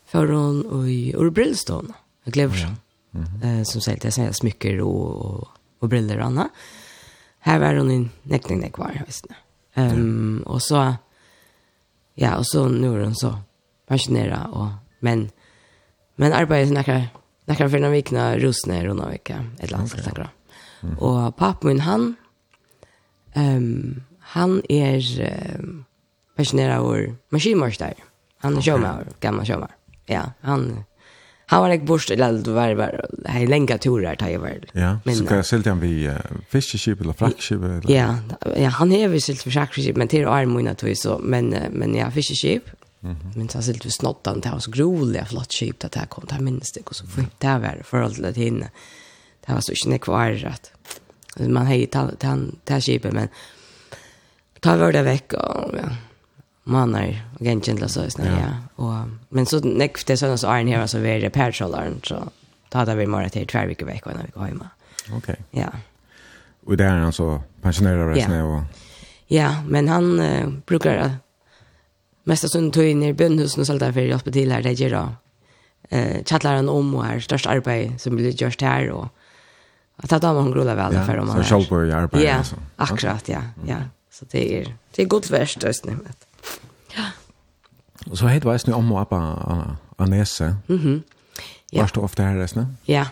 [0.05, 1.93] för hon i Urbrillston.
[2.23, 2.63] Jag glömmer.
[2.63, 2.75] Mm.
[3.13, 3.59] Mm -hmm.
[3.59, 5.47] eh, som säger det säger smycker och och,
[5.79, 6.47] och briller och annat.
[7.39, 9.27] Här var hon i nekning nekvar, visst.
[9.73, 10.93] Ehm um, och så
[12.13, 13.37] ja, och så nu är hon så
[13.87, 14.67] passionerad och
[14.99, 15.29] men
[16.19, 17.07] Men arbeidet nekker,
[17.49, 20.03] nekker for noen vikene rosene er noen vike, et eller annet okay.
[20.03, 20.27] snakker
[20.83, 20.97] mm.
[20.97, 22.05] Og papen min, han,
[23.39, 24.01] um,
[24.35, 25.85] han er um,
[26.39, 27.95] passioneret over maskinmørster.
[28.43, 28.67] Han er okay.
[28.67, 29.75] sjåmær, gammel sjåmær.
[30.11, 30.65] Ja, han,
[31.53, 34.67] han var ikke bort, eller det var bare, hei lenge turer tar jeg vel.
[34.75, 36.19] Ja, så kan jeg silt han vi uh,
[36.51, 37.63] fiskeskip eller frakkeskip?
[37.63, 37.87] Eller?
[37.91, 38.09] Ja,
[38.59, 41.95] ja, han er vi silt for frakkeskip, men til å arme tog så, men, men
[41.95, 42.67] ja, fiskeskip.
[43.01, 43.37] Mm -hmm.
[43.37, 46.25] Men så silt vi snottan det var så groliga flott skip att det här kom
[46.27, 48.69] det här minns det så fint där var det för allt det hinne.
[49.45, 50.71] Det var så inte kvar att
[51.49, 53.27] man hej tant tant där skipet men
[54.59, 55.89] ta var det veck och ja.
[56.63, 58.83] Manar och gentjentla så snä ja.
[58.83, 62.29] Och men så näck det såna så är här så vi det patcholaren så
[62.69, 64.63] ta där vi mer till två veckor veckor när vi går hem.
[65.07, 65.17] Okej.
[65.17, 65.35] Okay.
[65.61, 65.69] Ja.
[66.65, 68.63] Och där är han så pensionerad resten och
[69.31, 71.15] Ja, men han uh, brukar
[72.27, 74.65] mest av sånne tog inn i bønnhusen og sånt der for å hjelpe til her,
[74.65, 75.03] det gjør da.
[75.89, 79.07] Eh, Kjattleren om og her, størst arbeid som blir gjort her, og
[79.99, 81.47] at det er da man gruller vel for om man er.
[81.47, 82.59] Så kjølpårlig arbeid, ja, altså.
[82.77, 83.79] Akkurat, ja, ja.
[84.11, 85.97] Så det er, det er godt verst, det er
[86.97, 87.11] Ja.
[88.09, 89.19] Og så heit veis nu om og appa
[89.99, 90.55] av Nese.
[90.67, 91.03] Mm
[91.71, 91.81] ja.
[91.81, 92.67] Var du ofte her, Østene?
[92.87, 93.05] Ja,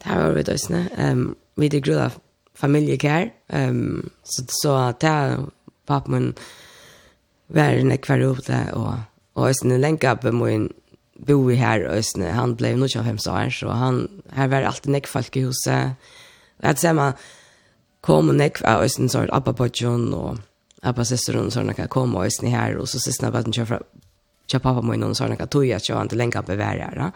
[0.00, 0.88] det her var vi, Østene.
[0.96, 2.10] Um, vi er gruller
[2.54, 5.44] familiekær, um, så, så det er
[5.86, 6.34] pappen min,
[7.50, 8.94] væren ekvar ute, og,
[9.34, 10.68] og Østene lenkappe på min
[11.26, 12.32] bo i her Østene.
[12.32, 15.96] Han ble av 25 år, så han, her var alltid nekfalk i huset.
[16.62, 17.18] Jeg ser man
[18.04, 20.38] kom og av Østene, så var Abba Bodjon og
[20.82, 23.82] Abba Søsteren, så kan kom og Østene her, og så siste var den kjører fra
[24.50, 27.12] kjører pappa min, og så han tog jeg kör inte ikke lenkappe var her.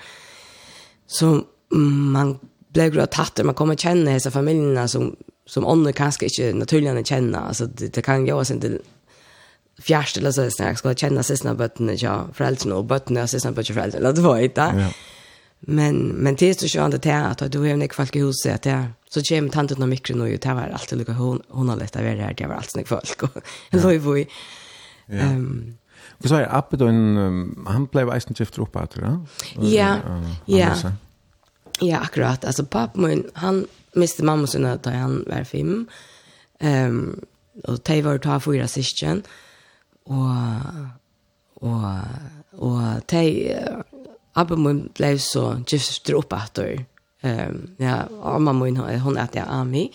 [1.06, 2.38] Så man
[2.72, 5.16] ble grå tatt, man kommer kjenne disse familiene som,
[5.46, 7.48] som andra kanskje ikke naturligt kjenner.
[7.48, 8.78] Altså, det, det kan gjøre inte en del
[9.82, 13.74] fjärst eller så snäck ska känna sina bötten ja föräldrarna och bötten och sina bötten
[13.74, 14.60] föräldrar eller det var inte.
[14.60, 14.88] Ja.
[15.60, 18.84] Men men det är så skönt att att du har en kvalk i huset att
[19.08, 22.02] så kommer tanten och mikron och det var alltid lika hon hon har lätt att
[22.02, 23.30] vara där det var alltid folk och
[23.70, 24.26] loj voi.
[25.08, 25.76] Ehm
[26.10, 29.26] Och sa är uppe då en han blev isen chef upp att ja?
[29.60, 29.96] Ja.
[30.46, 30.92] Ja.
[31.80, 32.44] Ja, akkurat.
[32.44, 35.86] Alltså pappa min han miste mamma sin när han var fem.
[36.60, 37.20] Ehm
[37.64, 39.10] och Tay var ta fyra syskon.
[39.10, 39.22] Mm
[40.04, 40.88] Og,
[41.64, 41.84] og,
[42.60, 43.54] og tei
[44.34, 46.84] Abba mun blei så just drop after
[47.22, 49.90] ehm ja, Amma mun hon at ja, Ami.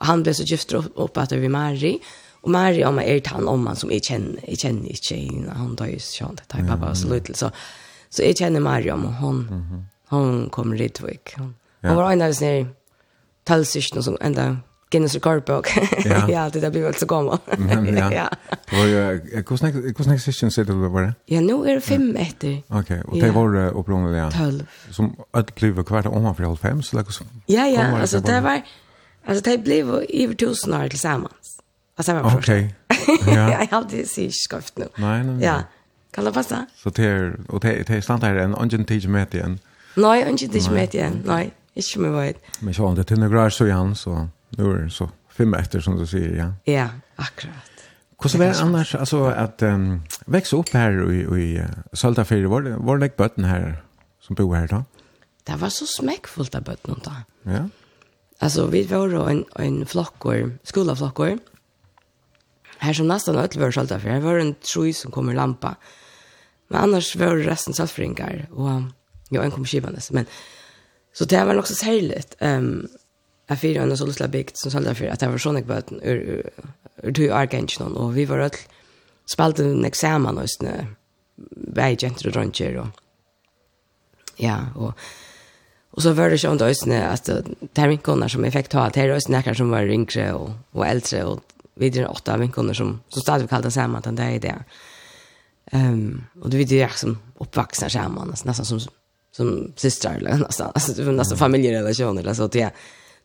[0.00, 1.96] Og han blei så gifter opp after vi Mari.
[2.42, 5.18] Og Mari, Amma, er han om han som jeg kjenner, jeg kjenner ikke.
[5.56, 7.34] Han døy, sånn, det tar pappa og så løytel.
[7.34, 7.50] Så,
[8.10, 10.90] så jeg kjenner Mari, om hon mm hun kommer i
[11.36, 12.66] Hun, hun var en av oss nere,
[13.44, 14.56] talsysken som enda
[14.96, 15.68] Guinness rekordbok.
[16.04, 17.38] Ja, ja det där blir väl så gammal.
[17.96, 18.12] ja.
[18.12, 18.28] ja.
[18.72, 21.14] Vad hur hur snack session sätter du var det?
[21.26, 22.62] Ja, nu är det fem efter.
[22.68, 24.30] Okej, och det var upplånade ja.
[24.30, 24.66] 12.
[24.90, 27.26] Som att kliva kvart om för halv fem så liksom.
[27.46, 28.62] Ja, ja, alltså det var
[29.26, 31.58] alltså det blev över tusen år tillsammans.
[31.96, 32.48] Alltså var först.
[32.48, 32.74] Okej.
[33.26, 33.50] Ja.
[33.50, 34.88] Jag har alltid sett skrift nu.
[34.96, 35.44] Nej, nej.
[35.44, 35.62] Ja.
[36.10, 36.66] Kan det passa?
[36.76, 39.58] Så det är och det det stannar en ungen teach med igen.
[39.94, 41.22] Nej, ungen teach med igen.
[41.24, 42.34] Nej, inte med vad.
[42.60, 44.28] Men så det är några så igen så.
[44.58, 46.72] Nu är det så fem efter som du säger, ja.
[46.72, 47.70] Ja, akkurat.
[48.16, 52.76] Hvordan var är annars, alltså att um, växa upp här i, i Søltafyr, var det,
[52.76, 53.82] var det botten här
[54.20, 54.84] som bor här då?
[55.44, 57.12] Det var så smäckfullt av botten då.
[57.42, 57.68] Ja.
[58.38, 61.38] Alltså vi var då en, en flockor, skolaflockor.
[62.78, 65.76] Här som nästan öll var Søltafyr, her var en troj som kommer lampa,
[66.68, 68.82] men annars var det resten saltfringar och
[69.30, 70.26] jo, en kom skivandes men,
[71.12, 71.74] så det var nok så
[72.38, 72.88] Ehm um,
[73.46, 76.00] Jeg fyrer en så lille bygd som selv derfor at jeg var sånn ikke bøten
[76.02, 78.64] ur to argengen og vi var alle
[79.30, 80.74] spalte en eksamen og sånne
[81.76, 83.00] vei jenter og dronjer og
[84.42, 84.92] ja og
[85.96, 88.88] og så var det sånn da sånne at det er vinkoner som jeg fikk ta
[88.92, 92.98] det er også nekker som var yngre og, og eldre og videre åtta vinkoner som,
[93.12, 94.54] som stadig kallte sammen den der det
[95.72, 98.84] um, og det videre jeg som oppvaksner sammen nesten som
[99.36, 102.70] som systrar eller nästan alltså det var nästan familjerelationer eller så att jag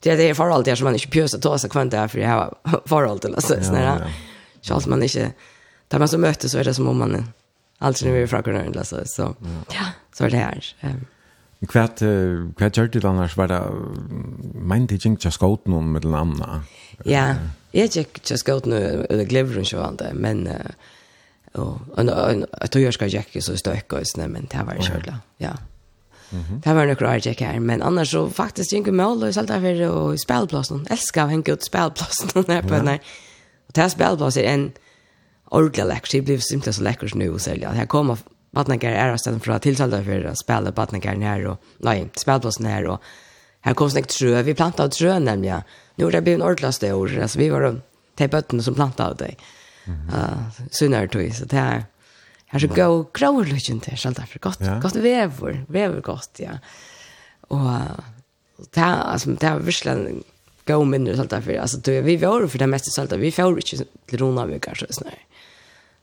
[0.02, 2.30] det är det förhåll där som man inte pjösa ta sig kvant där för jag
[2.30, 4.10] har förhåll till oss snälla.
[4.62, 5.32] Så allt man inte
[5.88, 7.26] där man så möter så är det som om man
[7.78, 9.36] alltså nu är från Grönland så så
[9.70, 10.66] ja så är det här.
[10.82, 11.06] Ehm
[11.68, 11.99] Kvart
[12.58, 13.64] kvart gjorde det annars var det
[14.54, 16.64] min teaching just gått någon med den andra.
[17.04, 17.36] Ja,
[17.72, 20.49] jag gick just gått nu eller glömde så vant men
[21.54, 22.06] och och
[22.62, 24.91] jag tror jag ska jacka så stöka oss men det var ju så
[25.38, 25.49] Ja.
[26.32, 26.61] Mm -hmm.
[26.63, 29.59] Det var nok rart jeg her, men annars så faktisk gikk jeg mål og salta
[29.59, 30.88] for og spelplassen.
[30.89, 32.88] Elsker å henge ut spelplassen her på den.
[33.67, 34.71] Og det her er en
[35.51, 36.11] ordentlig lekkert.
[36.11, 37.73] Det blir simpelthen så lekkert nå, selge.
[37.73, 38.17] Her kommer
[38.53, 42.99] Batnagar er stedet fra tilsalta for å spille Batnagaren her, og, nei, spelplassen her, og
[43.61, 44.34] her kom snakk trø.
[44.43, 45.61] Vi plantet av trø, nemlig.
[45.97, 46.91] Nå er det blitt en ordentlig sted.
[46.91, 47.67] Altså, vi var
[48.19, 49.36] de bøttene som plantet av det.
[49.86, 50.13] Mm -hmm.
[50.13, 51.84] uh, Sunnere tog, så det er...
[52.52, 54.39] Her så gå gråløkken til, selv derfor.
[54.39, 54.62] gott.
[54.62, 54.80] ja.
[54.80, 56.58] Gott vever, vever gott, ja.
[57.47, 57.68] Och
[58.72, 60.24] ta alltså ta det er virkelig
[60.66, 63.18] gå mindre, selv därför alltså då vi var för det mesta så.
[63.18, 65.20] Vi får ikke til Rona kanske så snart.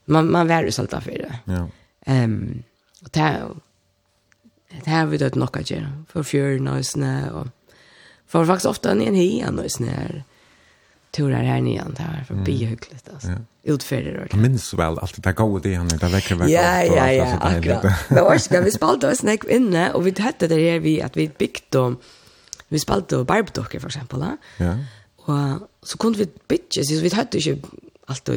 [0.07, 1.69] Man, man var jo därför det ja.
[2.07, 2.63] Um,
[3.03, 3.49] och det er,
[4.85, 5.91] det er vi dødt nok å gjøre.
[6.09, 7.49] For fjørene og snø, og
[8.27, 10.25] for en hi, og snø her
[11.19, 13.35] turer her nyan, det var for bihøykelig, altså.
[13.35, 13.75] Ja.
[13.75, 14.39] Utfører og det.
[14.41, 16.45] Minns vel alt det der gode det han, det er vekker.
[16.49, 17.85] Ja, ja, ja, akkurat.
[18.15, 21.29] Men ska vi spalte oss nek inne, og vi hade det her vi, at vi
[21.29, 21.99] bygde om,
[22.71, 24.33] vi spalte om barbedokker, for eksempel, da.
[24.63, 24.75] Ja.
[25.29, 27.59] Og så kunne vi bytje, så vi hade ikke
[28.09, 28.37] alt og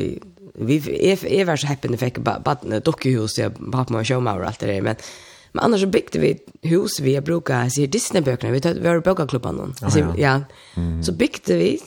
[0.68, 4.74] vi er, var så heppende fikk badne dokkehus, jeg pappa og showmauer og alt det
[4.74, 5.00] der, men
[5.52, 6.32] Men annars så byggde vi
[6.72, 9.74] hus vi har brukat så Disney böckerna vi vi har bokat klubban någon.
[9.82, 10.42] Alltså ja.
[11.02, 11.80] Så byggde vi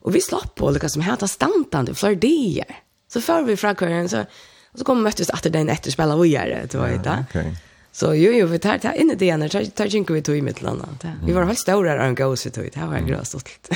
[0.00, 2.64] Och vi slapp på lika som heter stantande för det.
[3.12, 4.24] Så för vi från kören så
[4.72, 7.24] och så kom möttes att den efter spela och gör det då vet jag.
[7.28, 7.56] Okej.
[7.92, 10.42] Så jo jo vi tar tar in det igen tar tar tänker vi tog i
[10.42, 10.82] mitt land.
[11.26, 13.70] Vi var helt stora där och gå så tog det var gråst stolt.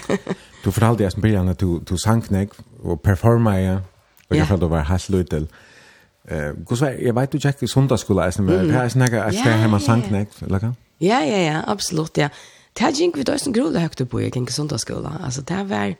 [0.64, 2.51] Du fortalde jag som Brian att du du sank näck
[2.83, 3.81] och performa ja.
[4.29, 5.49] Och jag hade var haslötel.
[6.29, 9.33] Eh, kus så jag vet du check i söndagsskola är det här är snäga att
[9.33, 12.29] det hemma sank näck eller Ja ja ja, absolut ja.
[12.72, 15.12] Tajink vi då som grodde högt upp på i söndagsskola.
[15.25, 15.95] Alltså det var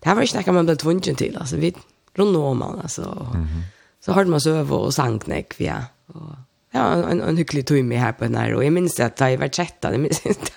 [0.00, 1.74] det var ikke noe man ble tvunget til, altså, vi
[2.18, 3.62] rundt om man, altså, og, mm -hmm.
[4.00, 5.76] så hørte man søve og sang nek, ja,
[6.08, 6.36] og,
[6.74, 9.40] ja, en, en hyggelig med her på den her, og jeg minns at da jeg
[9.40, 10.52] var tjetta, jeg minns at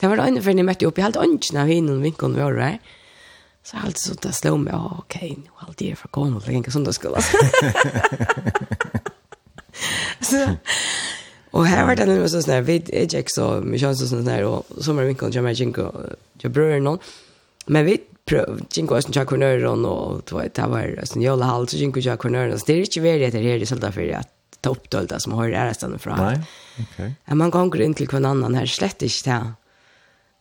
[0.00, 2.34] det var det andre før jeg møtte opp, jeg halte ønsken av henne og vinkene
[2.34, 2.78] vi var her,
[3.64, 6.54] så jeg halte sånn, det slå meg, åh, ok, nå halte det for gammel, det
[6.54, 7.22] er ikke sånn det skulle,
[10.28, 10.56] så,
[11.52, 14.26] Og her var det noe sånn sånn, vi er ikke så mye kjønns og sånn
[14.26, 15.86] sånn, og sommervinkene kommer jeg ikke,
[16.42, 17.00] jeg brører noen,
[17.72, 17.94] men vi
[18.28, 22.02] prøv, jinko oss tja kornøren, og det var, det var, sånn, jola halv, så jinko
[22.04, 25.36] tja kornøren, så det er ikke det etter her i Søltafyrre, at ta oppdølda som
[25.38, 26.16] har ærestene fra.
[26.18, 26.34] Nei,
[26.82, 26.98] ok.
[27.06, 29.40] Ja, man ganger inn til kvar annan her, slett ikke det,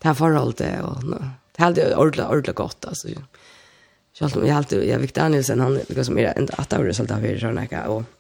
[0.04, 1.22] det er forholdet, og no,
[1.58, 3.16] det er ordla ordentlig, ordentlig godt, altså.
[4.18, 7.88] Selv om alltid, jag Victor Danielsen, han, liksom, er enda at av Søltafyrre, sånn, ikke,
[7.88, 8.14] och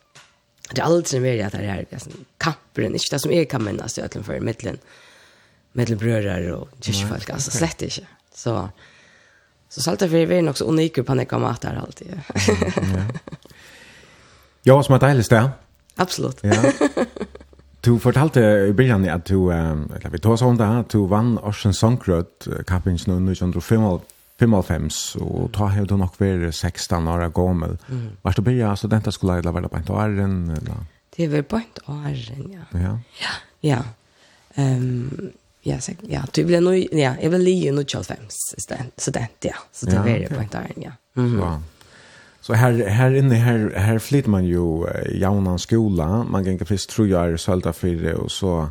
[0.67, 3.97] det er aldri mer att det är liksom, kapperen, inte det som är kan minnas
[3.97, 4.77] i øtlen för mittlen,
[5.71, 8.69] mittlen brødre og kyrkjefolk, altså, slett inte Så,
[9.69, 12.07] Så Salterfjell är också unika på några där alltid.
[12.35, 12.35] ja.
[14.63, 15.49] Ja, som är deilig sted.
[15.95, 16.39] Absolut.
[16.43, 16.71] Ja.
[17.81, 22.49] Du fortalte i början at du, eller vi tog sånn da, du vann Orsens Songrød
[22.67, 24.89] kampingen nå 1955,
[25.23, 27.77] og ta har du nok vært 16 år gammel.
[27.87, 28.09] Mm.
[28.25, 30.35] Var du begynnelsen studentaskola, eller var det på en åren?
[30.57, 30.83] Eller?
[31.15, 32.67] Det var på en åren, ja.
[32.75, 32.93] Ja?
[33.21, 33.37] Ja.
[33.61, 33.79] ja.
[34.57, 35.31] Um,
[35.67, 38.17] Ja, så ja, du blir nu ja, jag vill lige nu 25
[38.97, 39.53] student, ja.
[39.71, 40.91] Så det är det på ett där, ja.
[41.17, 41.39] Mm.
[41.39, 41.63] Wow.
[42.41, 46.23] Så här här inne här här flyttar man ju jaunan skola.
[46.23, 48.69] Man gänga först tror jag är sälta för det och så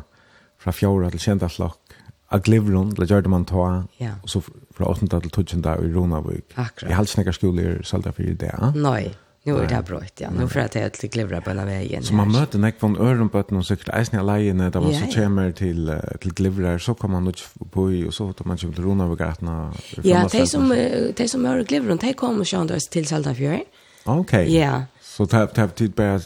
[0.59, 1.79] från fjärde till sjätte flock.
[2.27, 3.83] A glivron, det gjorde man ta.
[3.97, 4.11] Ja.
[4.23, 4.41] Och så
[4.75, 6.45] från åttonde till tjugonde i Ronavik.
[6.81, 8.55] Jag har snäcka skolor sälta för det.
[8.61, 8.73] ja?
[8.75, 9.15] Nej.
[9.55, 10.29] Nu är det bröjt, ja.
[10.29, 12.03] Nu för att jag till glivra på den vägen.
[12.03, 15.51] Så man möter näck från öronbötten och cyklar eisen i alene där man så kommer
[15.51, 19.03] till, till glivra så kommer man ut på i och så tar man till rona
[19.03, 19.73] över gatorna.
[20.03, 20.69] Ja, de som,
[21.15, 23.63] de som är glivra, de kommer och kör till Saltafjör.
[24.03, 24.57] Okej.
[24.57, 24.83] Ja.
[25.01, 26.19] Så det har tid bara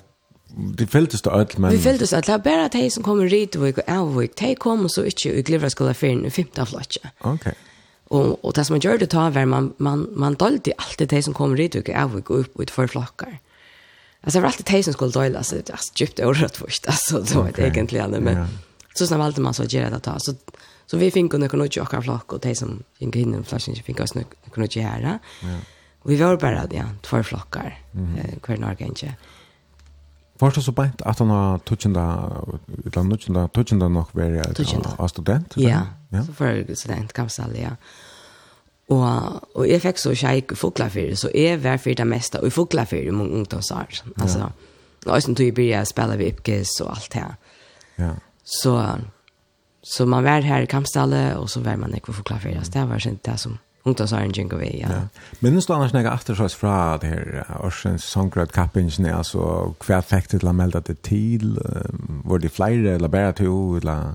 [0.78, 3.56] Det fälldes det allt men Vi fälldes att det bara att de som kommer rit
[3.56, 7.10] och avvik, de kommer så inte i glivra skola för en femte flotchen.
[7.22, 7.34] Okej.
[7.34, 7.54] Okay.
[8.12, 11.34] Och och det som man det tar var man man man dolde alltid det som
[11.34, 13.40] kommer dit och av och upp ut för flockar.
[14.22, 17.22] Alltså det var alltid de som skulle dolda så det är djupt orört först alltså
[17.34, 18.48] då det egentligen men
[18.94, 20.34] så snart valde man så att göra det ta så
[20.86, 23.82] så vi fick kunna kunna jocka flock och de som fick in i flash inte
[23.82, 24.14] fick oss
[24.52, 25.20] kunna göra.
[25.42, 25.58] Ja.
[26.04, 27.80] Vi var bara ja, två flockar.
[27.94, 28.16] Mm.
[28.16, 29.16] Eh, kvar några kanske.
[30.42, 32.04] Var det så bænt at han har tutsjenda,
[32.86, 34.48] eller nutsjenda, tutsjenda nok være
[34.98, 35.54] av student?
[35.58, 37.76] Ja, ja, så var jeg student, kapsal, ja.
[38.92, 42.48] Og, og jeg fikk så kjeik i Foklafyr, så jeg var för det meste, og
[42.48, 44.02] i Foklafyr i mange ungdomsår.
[44.18, 44.50] Altså,
[45.06, 47.26] og jeg som tog jag byrja spela vi Ipkes og alt det.
[47.98, 48.12] Ja.
[48.44, 48.98] Så,
[49.84, 52.90] så man var her i Kampstallet, og så var man ikke for Foklafyr, altså det
[52.90, 54.88] var ikke det som ungdomsåren så vi, ja.
[54.92, 55.02] ja.
[55.40, 60.02] Men nå står han snakke etter seg fra det her Ørsens Songrad Kappingen, altså hva
[60.06, 61.58] fikk det til å melde det til?
[62.26, 63.78] Var det flere, eller bare to?
[63.82, 64.14] Eller?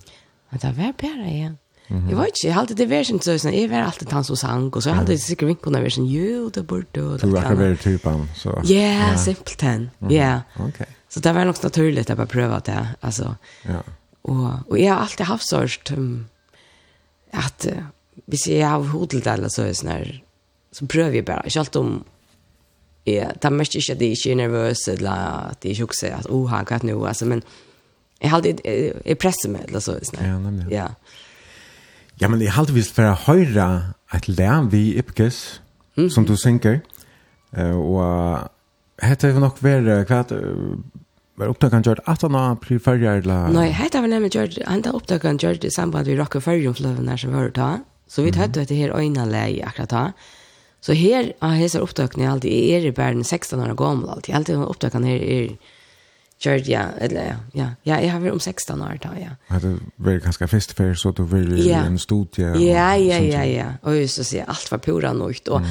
[0.51, 1.55] Men det var bara ja.
[1.89, 4.71] Jag vet inte, jag hade det version så sånn, jeg var alltid han som sang,
[4.75, 7.19] och så hade det säkert sikkert vinkene versen, jo, det borde du.
[7.19, 8.61] Du var ikke typen, så.
[8.65, 9.91] Ja, simpelthen.
[10.01, 10.41] simpelt ja.
[10.59, 10.87] Okej.
[11.09, 13.37] Så det var nog naturligt att bara pröva det, alltså.
[13.63, 13.83] Ja.
[14.23, 16.27] Och och jag har alltid haft sånn, um,
[18.25, 20.13] hvis jeg har hodet eller så, sånn her,
[20.75, 21.47] så prøver jeg bare.
[21.47, 21.93] Ikke alt om
[23.07, 26.11] jeg, det er mest ikke at jeg ikke er nervøs, eller at jeg ikke også
[26.17, 27.45] at, oh, han kan nå, altså, men
[28.23, 30.33] jeg, alltid, jeg, jeg presser meg, eller så, sånn her.
[30.33, 30.67] Ja, nemlig.
[30.73, 30.89] Ja.
[32.21, 33.69] Ja, men jeg har alltid vist for å høre
[34.17, 35.61] et lær vi i Ipkes,
[35.97, 36.83] mm som du synker,
[37.57, 40.43] uh, og hette vi nok være, hva er
[41.37, 44.97] var upptagen gjort att han har prefererat la Nej, hade var nämligen gjort han där
[44.97, 47.79] upptagen gjort i samband med Rockefeller flöven när som vi har då.
[48.09, 50.13] Så vi hade etter her ena läge akkurat då.
[50.81, 54.35] Så her har jeg så upptagna alltid er i 16 år gammel alltid.
[54.35, 55.59] Alltid har her er kjørt,
[56.67, 59.59] Georgia eller ja, ja, jeg har vært om 16 år da, ja.
[59.59, 61.85] Det var ganske festfär så du vill ja.
[61.85, 62.53] en studie.
[62.61, 63.69] Ja, ja, ja, ja.
[63.83, 65.65] Og just så sier, alt var pura nøyt, og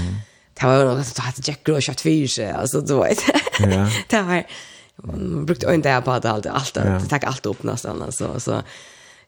[0.55, 3.21] det var något som hade Jack Grosh at fyrse, altså, du vet.
[3.59, 3.85] Ja.
[4.11, 4.43] Det var
[5.45, 6.75] brukte øyne jag på det alt, allt.
[6.75, 8.61] Det tack alt opp nesten, altså, så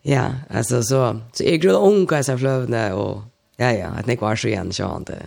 [0.08, 3.22] Ja, alltså så så är det unga så flövna och
[3.58, 5.24] ja ja, att det var så igen så han det.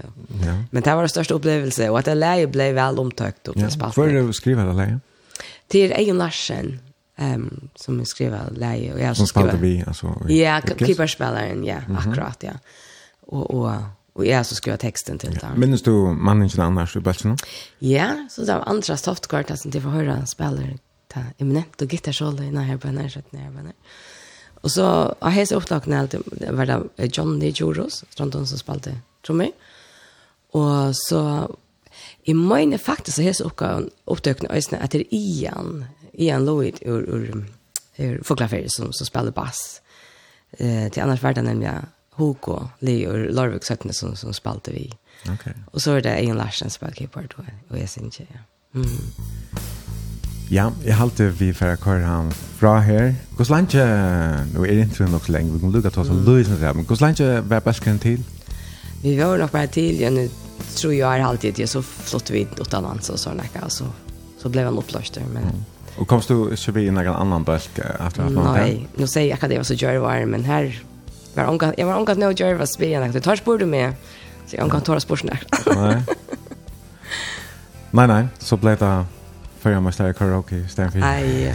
[0.47, 0.55] Ja.
[0.71, 3.71] Men det var den största upplevelse och att det läge blev väl omtökt och det
[3.71, 3.97] spalt.
[3.97, 5.01] Vad du skriva det läge?
[5.69, 6.79] Till Egon Larsen
[7.17, 9.51] ehm um, som skriver läge och jag som skriver.
[9.51, 10.27] Som vi alltså.
[10.29, 12.53] Ja, keeperspelaren, ja, akkurat ja.
[13.21, 13.73] Och och
[14.13, 15.49] och jag så skrev texten till där.
[15.57, 17.37] Men Minns du mannen inte annars i Belgien?
[17.79, 20.79] Ja, så där andra softkort att inte få höra spelare
[21.13, 23.13] ta eminent och gitarrsolo i när jag på när jag
[23.55, 23.73] på.
[24.61, 26.15] Och så har jag så upptagna allt
[26.51, 29.53] var det Johnny Joros, Strandon som spalte trummer.
[30.51, 31.51] Och så
[32.23, 36.79] i mine faktiskt så har jag uppgåvan upptagna ösna att det er Ian, Ian Lloyd
[36.81, 37.47] ur, ur,
[37.97, 39.83] ur Foglaferie som, som spelar bass.
[40.51, 41.71] Eh, till annars var det nemlig
[42.11, 44.93] Hugo, Leo och Larvik Sötne som, som spalte vi.
[45.35, 45.53] Okay.
[45.71, 47.35] Och så är det Ian Larsen som spiller keyboard
[47.69, 48.81] och jeg synes ikke, Ja.
[48.81, 50.10] Mm.
[50.51, 53.13] Ja, jeg halte vi for å køre han fra her.
[53.39, 53.85] Gås lantje,
[54.51, 56.73] nå er det ikke nok så lenge, vi kan lukke til oss og løse det,
[56.75, 58.25] men gås lantje, hva er bæsken til?
[59.05, 60.25] Vi var nok bare til, ja, nå
[60.75, 63.87] tror jeg er alltid, ja, så flott vi utenlands og sånn, ikke, og så,
[64.41, 65.47] så ble han oppløst, der, men...
[65.55, 65.63] Mm.
[66.03, 69.29] Og komst du ikke vi i noen annen bølg etter at man Nei, nå sier
[69.29, 70.71] jeg ikke det var så gjør var, men her
[71.37, 73.95] var omgå, jeg var omgått nå gjør var spennende, du tar spør du med,
[74.49, 75.47] så jeg omgått tar spørsmål.
[75.79, 75.95] Nei.
[77.95, 78.93] Nei, nei, så ble det
[79.61, 81.05] Før man slår karaoke, stand for.
[81.05, 81.53] Ai, ja.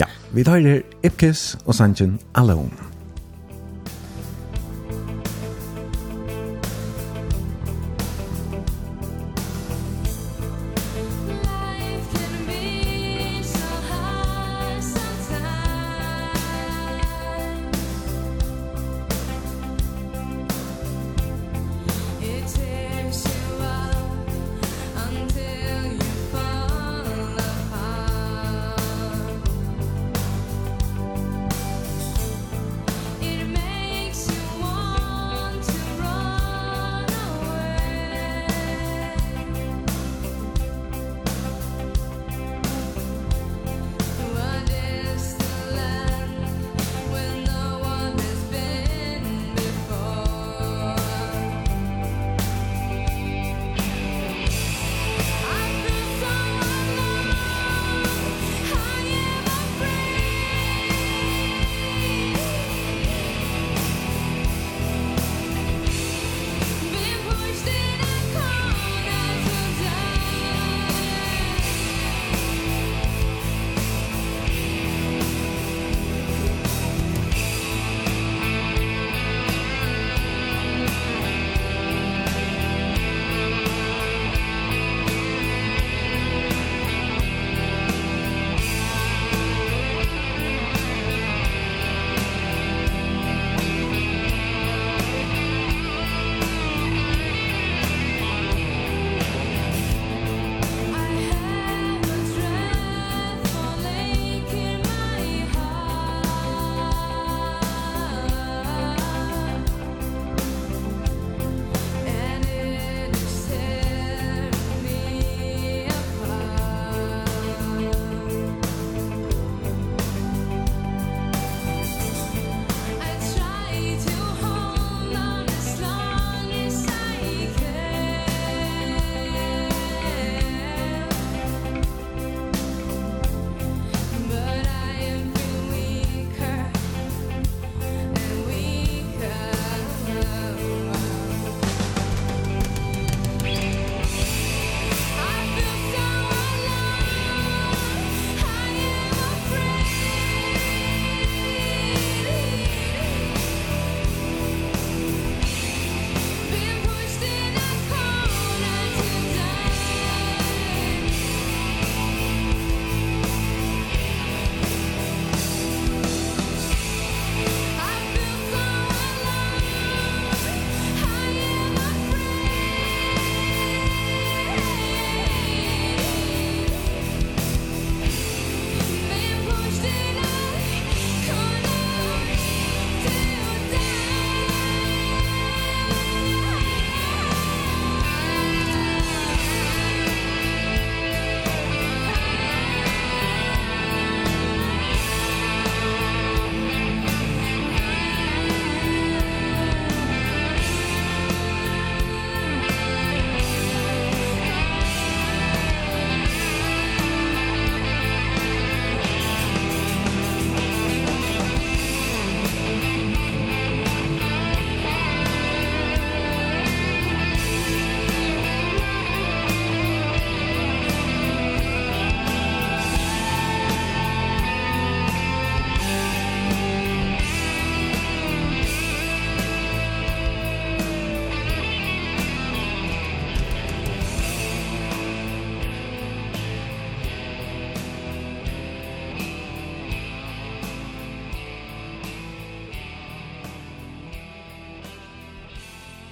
[0.00, 2.87] ja, vi tar her Ipkis og Sanjin Alone.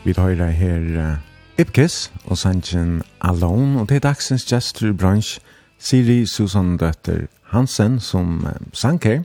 [0.07, 1.16] Vi tar det her uh,
[1.59, 5.40] Ipkis og sangen Alone, og det er dagsens gestur bransj,
[5.82, 9.24] Siri Susan Døtter Hansen som uh, sang her.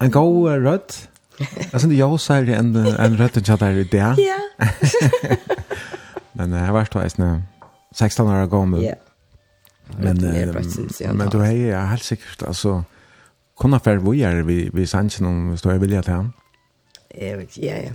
[0.00, 1.10] En god uh, rødt,
[1.72, 4.00] jeg synes jeg også er en, en rødt til der i det.
[4.00, 4.40] Ja.
[6.38, 7.34] Men uh, jeg har vært veis nå,
[7.92, 8.80] 16 år gammel.
[8.80, 8.96] Ja.
[9.98, 12.80] Men, men du er ja, helt sikkert, altså,
[13.60, 16.32] kunne færre vågjere vi, vi sangen om hvis du er vilja til ham?
[17.12, 17.92] ikke, ja, ja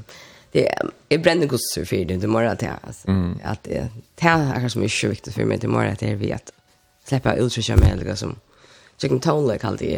[0.52, 0.70] det
[1.10, 3.40] är bränner gosser för det, det att jag, alltså, mm.
[3.44, 7.08] att det, det är kanske mycket viktigt för mig, det mår att jag vet att
[7.08, 8.36] släppa uttrycka mig eller som
[8.98, 9.96] chicken town like Det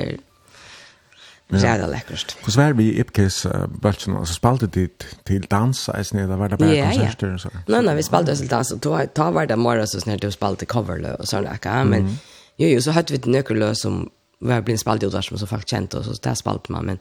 [1.58, 2.38] är jävla läckert.
[2.45, 3.47] Hur svär vi Ipkes
[3.82, 7.49] bulten alltså spalte dit till dans alltså när det var det bara konserter och så.
[7.68, 10.32] Nej nej, vi spaltade till dans och då ta var det mera så när du
[10.32, 12.18] spalte cover och såna där men
[12.58, 15.47] jo jo så hade vi ett nyckelös som var blivit spalt ut där som så
[15.47, 16.99] faktiskt känt och så där spalte man men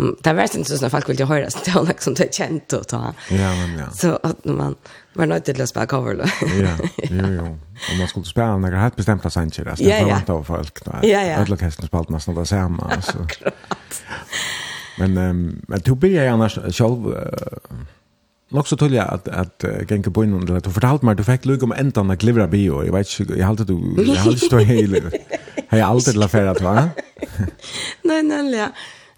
[0.00, 2.72] Mm, det var inte så när folk ville höra så det var liksom det känt
[2.72, 3.14] och ta.
[3.30, 3.90] Ja, men ja.
[3.90, 4.74] Så att man
[5.12, 6.24] var nöjd till att spela cover då.
[6.62, 7.58] ja, jo, jo.
[7.92, 10.84] Om man skulle spela några helt bestämda sanger, alltså det Ja, var inte av folk.
[10.84, 10.92] Då.
[11.02, 11.36] Ja, ja.
[11.36, 12.82] Alla testen spelade nästan det samma.
[12.82, 13.18] Alltså.
[14.98, 17.06] men, um, men du blir ju annars själv...
[17.06, 17.14] Uh,
[18.52, 21.24] Nog så tydliga att att uh, gänga på innan det Du fortalte mig att du
[21.24, 22.84] fick lugg om ändan att glivra bio.
[22.84, 25.10] Jag vet inte jag hållt du jag hållt du hela.
[25.68, 26.88] Hej alltid la färra va?
[28.02, 28.68] Nej nej ja.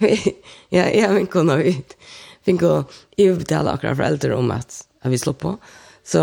[0.76, 1.96] ja, jeg har ikke noe ut.
[2.42, 2.82] Fick å
[3.16, 5.57] ju akkurat akra föräldrar om at, at vi slår på.
[6.05, 6.18] Så,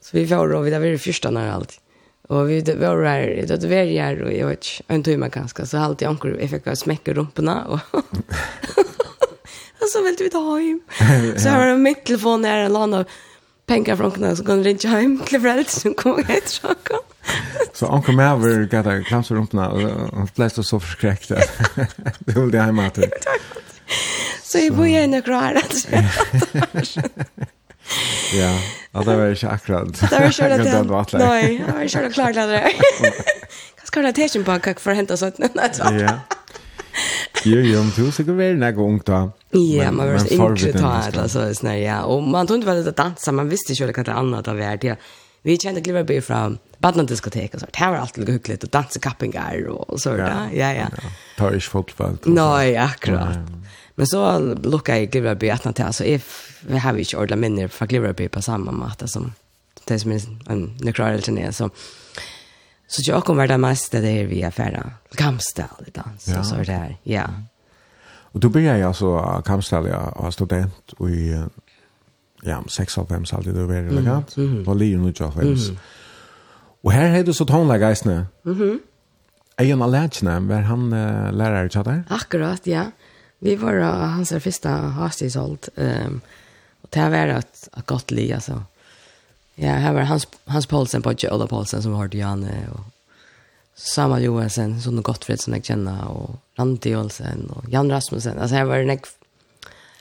[0.00, 1.80] så vi får då vidare vid det første når alt.
[2.28, 5.66] Og vi var där, då det var her, og jeg vet ikke, en timme ganske,
[5.66, 7.80] Så alltid jeg fikk fick smekke rumpene, og,
[9.80, 10.80] og så ville vi ta hjem.
[11.38, 13.04] Så har jag min telefon her, jag landade
[13.66, 16.98] pengar från knä så kan ringa hem till föräldrar som kommer hit så kan.
[17.72, 19.80] Så han kommer gav dig kanske rumpna och
[20.16, 21.28] han flesta så förskräckt.
[22.18, 23.10] Det vill det hemma till.
[24.42, 25.88] Så jag bor jag några år alltså.
[28.34, 28.58] Ja,
[28.92, 30.00] att det var inte akkurat.
[30.00, 31.12] Det var inte akkurat.
[31.12, 32.60] Nej, jag var inte klart där.
[33.76, 35.36] Kan ska det täcka på kack för hämta sånt.
[35.78, 36.18] Ja.
[37.44, 39.18] Jo, jo, men du er sikkert veldig nægge ung da.
[39.52, 42.02] Ja, man var så yngre inte tagit alltså sån ja.
[42.04, 44.86] Och man tog inte väl att dansa, man visste ju att det annat av värde.
[44.86, 44.94] Ja.
[45.42, 47.66] Vi kände Gliverby från badnadiskotek och så.
[47.66, 50.48] Det var alltid hyggligt och dansa kappingar och så där.
[50.52, 50.86] Ja, ja.
[51.36, 52.18] Tar inte fotboll.
[52.24, 53.38] Nej, akkurat.
[53.94, 58.28] Men så lukkar jeg Gliverby etna til, altså jeg har ikke ordentlig minner fra Gliverby
[58.28, 59.32] på samme måte som
[59.88, 61.68] det som er en nøkrar eller så
[62.94, 64.90] Så jag kommer det mesta det är via färra.
[65.10, 66.38] Gamstal det dans ja.
[66.38, 66.96] och så där.
[67.02, 67.24] Ja.
[68.06, 71.44] Och då blir jag alltså Gamstal jag var student och i
[72.42, 74.36] ja, 6 av 5 alltid det var elegant.
[74.36, 74.68] Mm.
[74.68, 75.68] Och Leon och Joffens.
[75.68, 75.80] Mm.
[76.82, 78.26] Och här hade så tonläge isne.
[78.42, 78.80] Mhm.
[79.56, 82.04] Ejan Alachna var han uh, lärare till där.
[82.08, 82.90] Akkurat, ja.
[83.38, 85.68] Vi var uh, hans första hastighetshold.
[85.76, 86.20] Ehm um,
[86.82, 88.62] och det var ett, ett gott liv alltså.
[89.54, 92.80] Ja, här var Hans, Hans Paulsen på Ola Paulsen som har Diane och
[93.74, 98.38] Samuel Johansen, Sonne Gottfried som jag känner och Randi Olsen och Jan Rasmussen.
[98.38, 99.06] Alltså här var det nek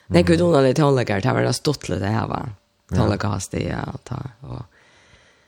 [0.08, 0.34] nek mm.
[0.34, 1.20] udonade tonläggare.
[1.20, 2.50] Det här var det stått lite här var.
[2.90, 3.30] Tonläggare ja.
[3.30, 4.16] hastiga och ta.
[4.40, 4.62] Och...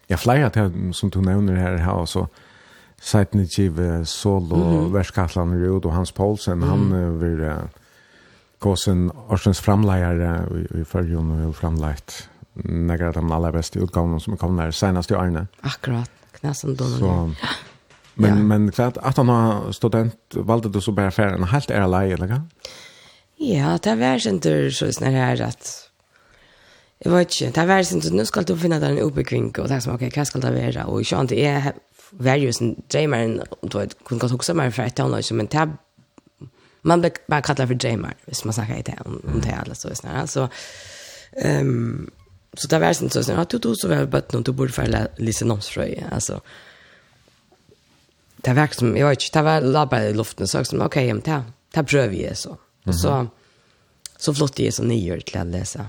[0.08, 2.28] Ja, flera till, som du nämner här här så
[3.02, 4.94] Seitnichiv solo mm.
[4.94, 6.70] världskatlan Rud og Hans Paulsen mm.
[6.70, 7.58] han vil uh,
[8.60, 10.22] Gåsen årsens framleier
[10.56, 12.30] i, i førjon og framleit
[12.64, 15.48] några av de allra bästa utgåvorna som kom där senast i Arne.
[15.62, 16.86] Akkurat, knäsen då.
[16.86, 17.32] Så,
[18.14, 18.36] men, ja.
[18.36, 22.28] men klart, att han har student valde du så bara färgen helt är alla eller
[22.28, 22.50] kan?
[23.36, 25.90] Ja, det var inte så snarare att
[27.00, 29.96] Jag vet inte, det var inte, nu ska du finna den obekring och det som,
[29.96, 30.86] okej, okay, vad ska det vara?
[30.86, 31.74] Och jag inte, jag
[32.10, 35.70] var ju som dreymaren, och du kunde gått också med för ett tonår, men det
[36.82, 39.58] man blir bara kallad för dreymar, hvis man snackar i det, om, om det är
[39.58, 40.28] alldeles så snarare.
[40.28, 40.50] Så,
[41.42, 42.12] ehm um,
[42.58, 44.76] så det var sånn så sånn, ja, du tog så var bøtt noen, du borde
[44.76, 46.40] fære Lise Nomsfrøy, altså.
[48.46, 51.24] Det var som, jeg vet ikke, det var labba i luften, så som, ok, men
[51.26, 51.40] det,
[51.76, 52.56] det prøver jeg så.
[52.56, 53.00] Mm -hmm.
[53.02, 53.28] Så,
[54.18, 55.88] så flott jeg så nye til å lese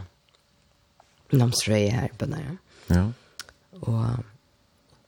[1.32, 2.56] Nomsfrøy her på der.
[2.90, 3.06] Ja.
[3.80, 4.24] Og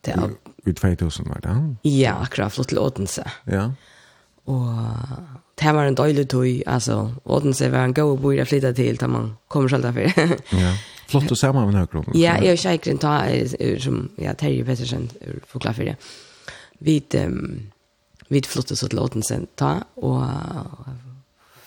[0.04, 0.30] det er...
[0.66, 1.76] i 2000 var det?
[1.90, 3.24] Ja, akkurat, flott til Odense.
[3.46, 3.54] Ja.
[3.54, 3.70] Ja
[4.48, 4.68] Og
[5.60, 7.00] det var en døylig tøy, altså.
[7.24, 10.08] Odense var en god boi å flytta til, da man kommer selv derfor.
[10.64, 10.76] ja.
[11.08, 12.16] Flott å se med denne kronen.
[12.20, 13.14] Ja, jeg er kjeikren ta,
[13.80, 15.06] som ja, Terje Pettersen
[15.48, 15.94] forklarer for det.
[16.84, 17.70] Vi, um,
[18.28, 19.72] vi flyttet så til Odense ta,
[20.04, 20.20] og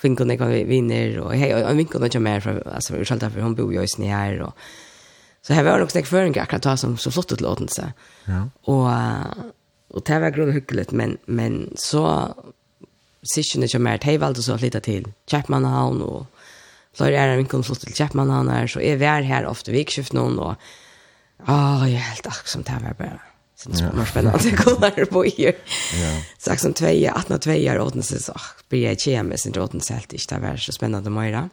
[0.04, 3.58] vinkorna kan vi vinner, og hei, og vinkorna inte mer, for, altså, selv derfor, hun
[3.58, 4.54] bor jo i sni her, og
[5.42, 7.82] Så här var det också en förring akkurat ta som så flott ut låten så.
[8.26, 8.50] Ja.
[8.62, 8.90] Och
[9.88, 12.34] och det var grundligt hyggligt men men så
[13.24, 16.26] sysjene som er, de valgte så å flytte til Kjeppmannhavn, og
[16.98, 20.40] flere er min kunne flott til Kjeppmannhavn her, så jeg var her ofte vikskift noen,
[20.40, 20.56] og
[21.48, 23.20] åh, jeg er helt akkurat det var bare
[23.62, 25.54] sin så mer spännande kollar på ju.
[26.02, 26.22] Ja.
[26.38, 28.34] Sagt som 2 18 2 år åtne så så
[28.70, 31.50] blir jag kemi sin åtne helt inte det var så spännande mera.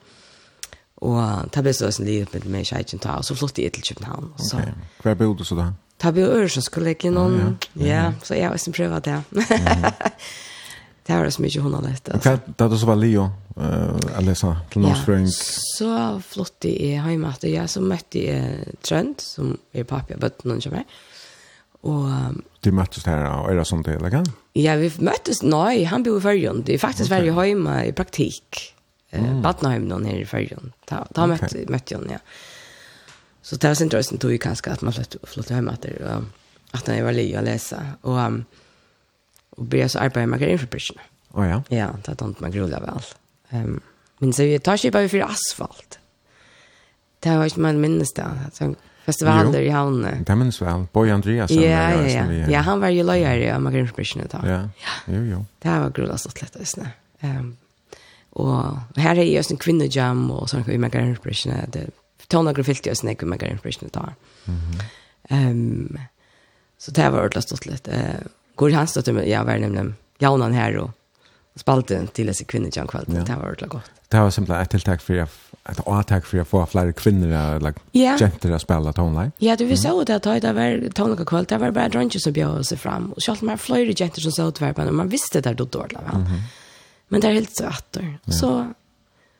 [0.94, 4.32] Och det blev så en liv med mig jag ta så flott i till Köpenhamn
[4.36, 4.56] så.
[4.56, 4.74] Okej.
[5.02, 5.72] Var bodde så där?
[5.98, 7.58] Ta blev örs skulle jag någon.
[7.72, 9.22] Ja, Ja, så jag har sen provat det
[11.16, 12.08] det var så mycket hon har läst.
[12.08, 12.32] Alltså.
[12.32, 13.30] Okay, det så var Leo
[13.60, 15.28] uh, att läsa till North Spring.
[15.78, 17.42] Så flott i hemmet.
[17.42, 20.84] Jag så mötte jag Trent som är pappa på någon som är.
[21.80, 22.04] Och
[22.60, 24.26] du möttes här och är det sånt det eller kan?
[24.52, 26.62] Ja, vi möttes nej, han bor i Färjön.
[26.66, 27.30] Det är faktiskt okay.
[27.30, 28.74] varje hemma i praktik.
[29.10, 29.26] Mm.
[29.26, 30.72] Eh, Badnahem någon här i Färjön.
[30.84, 31.26] Ta, ta okay.
[31.26, 32.18] mötte, mötte jag, ja.
[33.42, 36.22] Så det var sin intressant tog ju kanske att man flott, flott hemma att det,
[36.70, 37.86] att han var Leo att läsa.
[38.00, 38.44] Och um,
[39.58, 40.68] og börja så arbeta med grejer för.
[41.32, 41.62] Oh, ja.
[41.68, 43.02] Ja, det har inte man grullar väl.
[43.62, 43.80] Um,
[44.18, 45.98] men så vi tar sig bara för asfalt.
[47.20, 48.30] Det har inte man minnes det.
[48.52, 50.24] Så festivaler i havnen.
[50.24, 50.86] Det minns väl.
[50.92, 51.50] Boy Andreas.
[51.50, 52.50] Ja, ja, ja.
[52.50, 54.46] Ja, han var ju lojare av Magrin Frishen ett tag.
[54.46, 54.68] Ja,
[55.06, 55.44] jo, jo.
[55.58, 56.56] Det här var grullat så lätt.
[56.58, 56.78] Just
[57.20, 57.56] um,
[58.30, 61.52] och här är just en kvinnojam och sånt i Magrin Frishen.
[61.68, 61.90] Det
[62.26, 64.12] tonar grafilt just när i Magrin Frishen ett tag.
[64.44, 65.50] Mm -hmm.
[65.50, 65.98] um,
[66.78, 67.90] så det här var ordentligt stått lite.
[67.90, 68.26] Uh,
[68.58, 70.90] Går han stod med jag var nämligen Jaunan här och
[71.56, 73.14] spalte till dessa kvinnor jag Ja.
[73.14, 73.90] Det var ordentligt gott.
[74.08, 75.30] Det var simpelthen ett tilltag för att
[75.70, 78.18] ett attack för att få fler kvinnor like yeah.
[78.18, 79.32] gentle att spela tonline.
[79.38, 80.00] Ja, du visste mm.
[80.00, 81.44] att det var tonliga kväll.
[81.44, 83.12] Det var bara drunches som bjöd sig fram.
[83.12, 85.98] Och så man mer flöjde jenter som såg men Man visste det då dåligt.
[86.12, 86.26] väl.
[87.08, 87.96] Men det är helt så att.
[88.26, 88.72] Så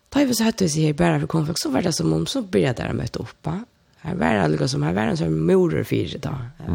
[0.08, 2.42] tar vi så hette vi her bara för konfekt, så var det som om, så
[2.42, 3.64] blir det möta upp va.
[3.98, 6.38] Här var det som, här var en som morer för da.
[6.66, 6.72] då.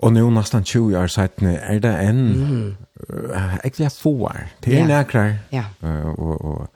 [0.00, 2.76] Og nå nesten 20 år siden er det en mm.
[3.10, 4.46] uh, egentlig få år.
[4.64, 5.38] Det er nærkere.
[5.52, 5.64] Ja.
[5.82, 6.68] Uh, og, og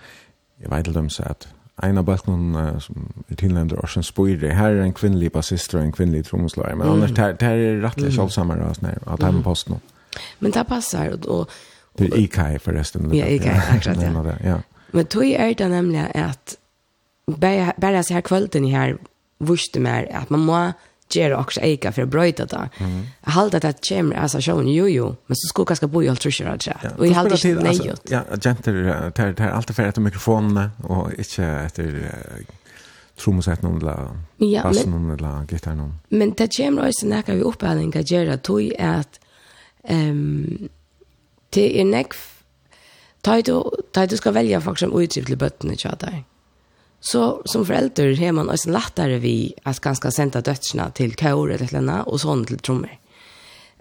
[0.61, 1.49] jeg vet ikke om så at
[1.83, 5.83] en av bøttene uh, som er tilnevnt Rorsen Spøyre, her er en kvinnelig bassist og
[5.83, 6.93] en kvinnelig trommeslager, men mm.
[6.93, 8.17] annars det er det rettelig mm.
[8.19, 9.81] kjølsommere og sånn her, at her med posten.
[10.41, 11.29] Men det passer, og...
[11.29, 13.09] og det er IKEA forresten.
[13.15, 14.23] Ja, IKEA, akkurat, ja.
[14.29, 14.61] Det, ja.
[14.93, 16.57] Men tog er det nemlig at
[17.41, 18.97] bare, bare så her kvölden her
[19.41, 20.59] vurste mer at man må
[21.17, 22.69] göra också eka för att bryta det.
[22.79, 23.07] Mm.
[23.25, 26.03] Jag hade att det kommer, alltså showen, jo jo, men så skulle jag kanske bo
[26.03, 26.93] i allt trusher och träd.
[26.99, 28.01] Och jag hade inte nej gjort.
[28.11, 28.73] Ja, jenter,
[29.17, 32.11] det är alltid för att mikrofonen och inte efter
[33.17, 35.99] trommusett noen eller bassen noen eller gitar noen.
[36.09, 39.21] Men det kommer også nekka vi opphandling av Gjera tog at
[39.91, 40.69] um,
[41.55, 42.17] det er nekk
[43.25, 43.55] ta du,
[43.93, 46.25] ta du skal velge folk som utgiv til bøttene tja der.
[47.07, 51.81] Så som förälder har man också lättare vid att ganska sända dödsna till kår eller
[51.81, 52.99] något och sånt till trummor.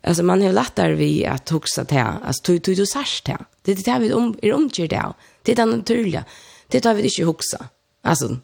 [0.04, 2.18] Alltså man har lättare vid att huxa det här.
[2.26, 3.46] Alltså tog du särskilt det.
[3.62, 5.14] Det är det vi om, är omkring det.
[5.44, 6.26] Det är det naturliga.
[6.68, 7.66] Det tar vi inte huxa.
[8.02, 8.38] Alltså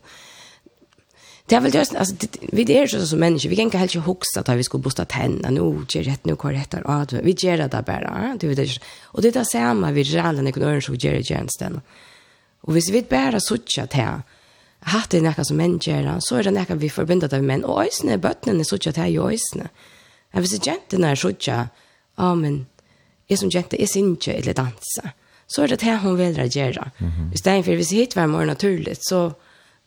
[1.45, 2.15] Det är väl just alltså
[2.51, 5.49] vi är så som människor vi kan inte helt huxa att vi ska bosta tänna
[5.49, 6.75] nu ger rätt nu kvar rätt
[7.23, 11.13] vi ger det bara du vet och det är samma vi rallen ekonomiskt så ger
[11.13, 11.82] det tjänsten
[12.61, 14.21] och hvis vi bara sucha det
[14.82, 17.84] hatt det nekka som menn gjerra, så er det nekka vi forbindet av menn, og
[17.84, 19.69] øysene är bøttene suttja til i øysene.
[20.34, 21.67] Men hvis jentene er suttja,
[22.17, 22.67] ja, men
[23.30, 25.13] jeg som jente, jeg synger eller danser,
[25.47, 26.91] så er det det hun vil gjøre.
[26.99, 27.34] Mm -hmm.
[27.34, 29.34] I stedet hvis hit var mer naturligt, så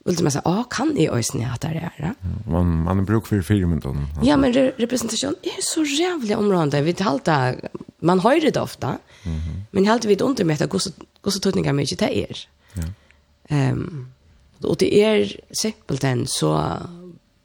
[0.04, 2.14] vil man säga, ja, kan i øysene at det er det?
[2.46, 3.94] Man, man er bruk for fire minutter.
[4.24, 6.82] Ja, men re representasjon er så jävla område.
[6.84, 7.56] Vi talte,
[8.00, 9.60] man hører det ofte, mm -hmm.
[9.70, 12.46] men helt vidt under med at hvordan tøtninger mye det er.
[12.76, 13.70] Ja.
[13.70, 14.06] Um,
[14.64, 16.52] Og det er simpelthen så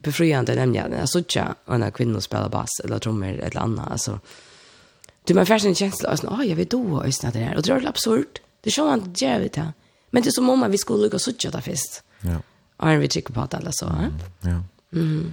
[0.02, 3.88] befriande nemlig at jeg sutja en kvinne spela bass eller trommer eller annat.
[3.90, 4.18] altså.
[5.28, 7.56] Du, man får en känsla av sånn, ah, jeg vil do og øsne det her.
[7.56, 8.40] Og det er absurd.
[8.64, 9.66] Det er sånn at det gjør det.
[10.10, 12.00] Men det er som om vi skulle lukke sutja det först.
[12.24, 12.38] Ja.
[12.78, 13.92] Og en vi trykke på att alla så.
[14.42, 14.62] Ja.
[14.92, 15.32] Mm.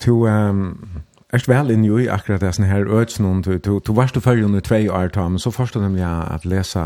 [0.00, 1.02] To, um,
[1.32, 4.46] Erst vel inn i akkurat det sånne her ødsnån, du, du, du varst du følge
[4.46, 6.84] under tvei år, men så forstod du nemlig at lesa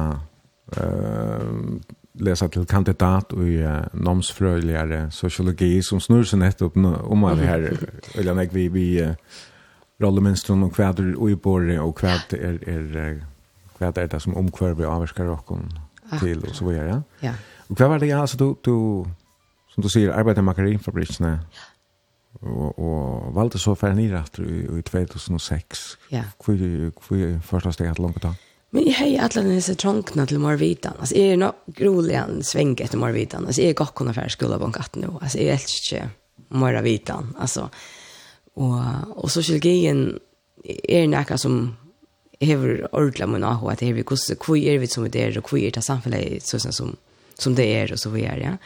[0.77, 1.79] uh,
[2.13, 7.79] läsa till kandidat och i uh, nomsfröjligare sociologi som snurr sig nettopp om det här
[8.15, 9.13] eller när vi vi uh,
[9.99, 13.27] rollemönstren och kväder och i borre och kväder är är
[13.79, 15.59] kväder det som omkvör vi avskar och
[16.21, 16.89] till och så vidare.
[16.89, 17.03] Ja.
[17.29, 17.35] ja.
[17.69, 19.05] Och vad var det alltså du du
[19.75, 21.41] som du säger arbetar makarinfabrikerna.
[21.51, 21.61] Ja.
[22.41, 25.99] Och och valde så för ni rätt i, i 2006.
[26.09, 26.23] Ja.
[26.47, 28.35] Hur hur första steget långt då.
[28.73, 30.97] Men jeg har alle disse tronkene til Morvitan.
[30.99, 33.45] Altså, jeg er nog rolig en sving etter Morvitan.
[33.45, 35.11] Altså, jeg er godt kunne fære skole på en katt nå.
[35.21, 37.35] Altså, jeg elsker ikke Morvitan.
[37.37, 37.67] Altså,
[38.57, 38.79] og,
[39.17, 40.07] og sosiologien
[40.65, 41.59] er noe som
[42.43, 45.67] hever ordla mun ahu at hever kusse kui er vi som det er og kui
[45.67, 46.97] er det samfunnet sånn som,
[47.39, 48.57] som det er og så vidare er, ja.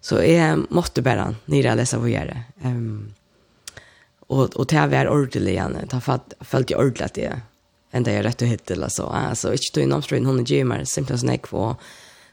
[0.00, 2.38] Så jeg måtte bare nere lese vi er det.
[2.64, 3.12] Um,
[4.30, 7.40] og, og til jeg var ordentlig igjen, ta følte jeg ordentlig at jeg
[7.90, 9.06] än det är rätt att hitta eller så.
[9.06, 11.76] Alltså, inte då inom ströjn hon är gymmar, simpelthen som jag var.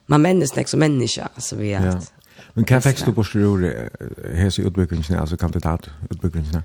[0.05, 2.01] Man männes näck som människa, alltså vi är ja.
[2.53, 3.89] Men kan fick du på skrur
[4.35, 6.63] hese i utbyggnadsen, alltså kandidatutbyggnadsen?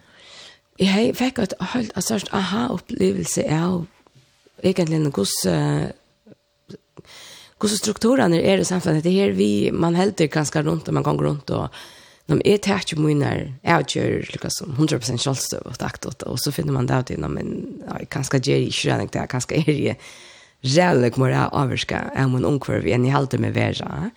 [0.76, 3.86] Jag fick ett helt, alltså, aha-upplevelse av
[4.62, 5.84] egentligen hos uh,
[7.58, 9.04] hos strukturerna är det samfunnet.
[9.04, 11.68] Det här vi, man hälter ganska runt och man går runt och
[12.30, 16.38] Når jeg tar ikke mye når jeg gjør liksom 100% kjølstøv og takt åtta, og
[16.38, 17.48] så finner man det ut innan, men
[17.88, 19.96] ja kan skal gjøre ikke rønning det, jeg kan skal gjøre
[20.62, 24.10] reelle kommer jeg avvarska av min omkvarv enn jeg halte med vera.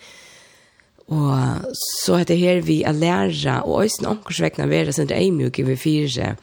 [1.05, 5.33] Og så er det her vi er læra, og også omkvarsvekna være, sånn det er
[5.33, 6.37] mye vi fyrer,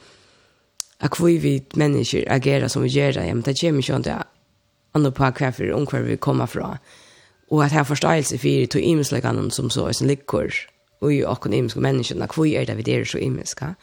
[1.03, 4.05] at hvor vi mennesker agerer som vi gjør det, ja, men det kommer ikke an
[4.07, 4.21] til
[4.95, 5.31] andre på
[5.91, 6.77] hva vi kommer fra,
[7.51, 10.55] og at her forståelse for to imensleggene som så er som ligger,
[11.03, 13.73] og i åkken imenske menneskene, hvor er det vi der så imenske?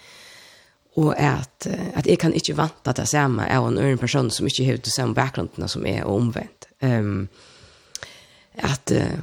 [0.99, 4.47] Og at, at jeg kan ikke vante at det samme er en øren person som
[4.47, 6.66] ikke har det samme bakgrunden som er og omvendt.
[6.83, 7.29] Um,
[8.55, 9.21] at, uh,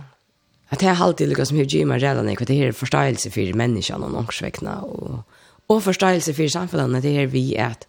[0.70, 2.78] at jeg har alltid lykkes som har gitt meg redan ikke, at det her er
[2.78, 5.20] forståelse for menneskene og norsvekkene, og,
[5.68, 7.88] og forståelse for samfunnet, det her vi at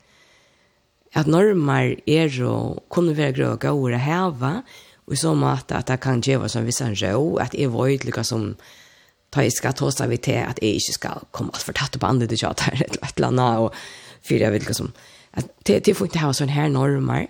[1.16, 4.52] at normer er å kunne være grøy og gøy å heve,
[5.08, 8.24] og i så måte at det kan gjøre som vissan rå, at jeg var utlykka
[8.26, 8.50] som
[9.30, 12.06] ta i skal ta sig vid till att jag inte ska komma allt för på
[12.06, 13.74] andre det jag et ett eller annet, og
[14.22, 14.92] för jeg vil liksom
[15.32, 17.26] at det, det får inte ha sån her normer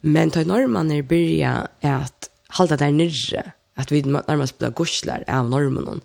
[0.00, 6.00] men ta normerna börja at halda där nyrre, at vi nærmest blir gusler av normen,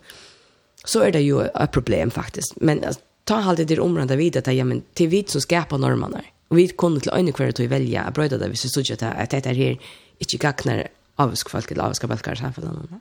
[0.84, 2.84] så er det jo et problem faktisk, men
[3.24, 6.56] ta alltid det området vid at ja men det er vi som skapar normerna og
[6.56, 9.46] vi kunde øyne hver kvar å velge å brøyde det hvis vi så her det
[9.46, 9.78] är här
[10.18, 12.88] inte gacknar avskvalket avskvalket samfällan.
[12.90, 13.00] Mm.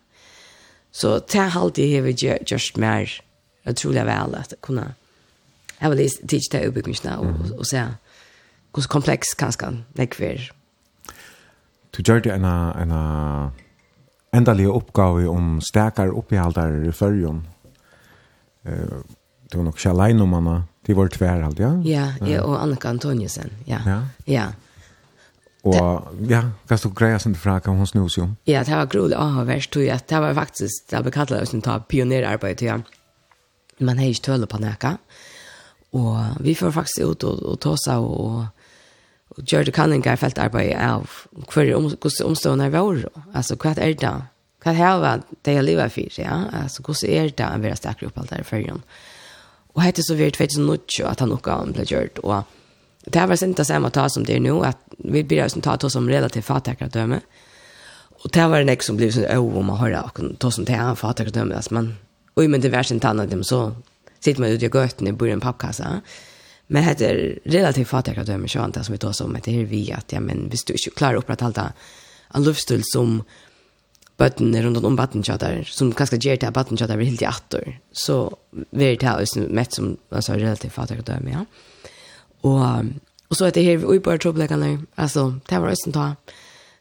[0.91, 3.21] Så det har alltid har vi gjort mer
[3.69, 4.93] utrolig vel at kunne
[5.79, 7.83] jeg vil tidsje til utbyggingsene og, og se
[8.73, 10.49] hvor kompleks kanskje det er
[11.95, 13.51] Du gjør det en en
[14.33, 17.47] endelig oppgave om sterkere oppgjaldere i førjen.
[18.65, 19.01] Uh,
[19.49, 20.63] det var nok ikke alene om henne.
[20.87, 21.71] De var tvær alt, ja?
[21.83, 23.79] Ja, jeg og Annika Antoniusen, ja.
[23.85, 23.99] Ja?
[24.27, 24.45] Ja.
[25.63, 28.29] Og ja, kan du greja sin fra, om hun snus jo?
[28.47, 29.99] Ja, det var grovt ah värst tror jeg.
[30.09, 32.79] Det var faktisk, det bekallade oss en ta pionjärarbete ja.
[33.79, 34.97] Man har ikke tøle på näka.
[35.93, 38.47] Og vi får faktisk ut og, og ta sig og,
[39.29, 41.07] og gjøre det kan inga fält arbete av
[41.53, 43.05] hver om hvordan omstående er vår.
[43.33, 44.15] Altså, hva er det.
[44.63, 46.43] Hva er det det jeg lever for, ja.
[46.53, 48.83] Altså, hvordan er det å være en opp alt der i förrän.
[49.75, 52.43] Og hette så vet vet så något att han också har blivit gjort Og
[53.05, 55.75] det var var inte samma ta som det är nu, att vi blir som ta
[55.75, 57.19] oss som relativt fattiga döme.
[58.23, 60.65] Och det var en ex som blev så åh, om man hör det, ta som
[60.65, 61.95] det här fattiga döme, alltså man,
[62.35, 63.75] oj, men det var sen tanna dem så,
[64.19, 66.01] sitter man ute i götten i början pappkassa.
[66.67, 69.91] Men det är relativt fattiga döme, så antar som vi tar som, det är vi
[69.91, 71.73] att, ja, men vi du inte klarar upp att hålla
[72.33, 73.23] en livsstil som
[74.17, 78.35] bøtten rundt om battentjater, som kanskje gjør til at battentjater blir helt i atter, så
[78.51, 81.45] vil er det her mett som altså, relativt fattig å døme, ja.
[81.45, 81.68] Mm.
[82.41, 82.85] Och
[83.29, 86.15] og så att det her vi bara trubbläggarna alltså det var östen ta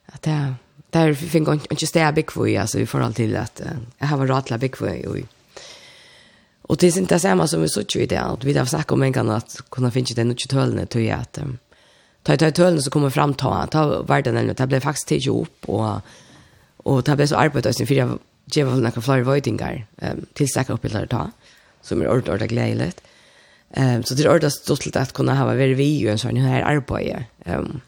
[0.06, 0.54] att det
[0.90, 3.60] där fick jag ikke sted big för alltså i förhåll till att
[3.98, 5.24] jag har ratla bygg för i.
[6.62, 8.36] Och det är inte samma som vi så ikke i det.
[8.44, 11.38] Vi har snakket om en gång att kunna finna det noe tölne tror jag att
[12.22, 15.68] ta ta tölne så kommer fram ta ta världen eller det blev faktiskt till opp,
[15.68, 16.00] och
[16.84, 20.74] och det ble så arbetet sen för jag gav några flyr voidingar ehm till säkra
[20.74, 21.30] uppbilder ta
[21.82, 23.00] som är ordentligt glädjeligt.
[23.76, 26.62] Um, så det är ordentligt stort att kunna ha varit vi ju en sån här
[26.62, 27.24] arbete.
[27.44, 27.80] Um,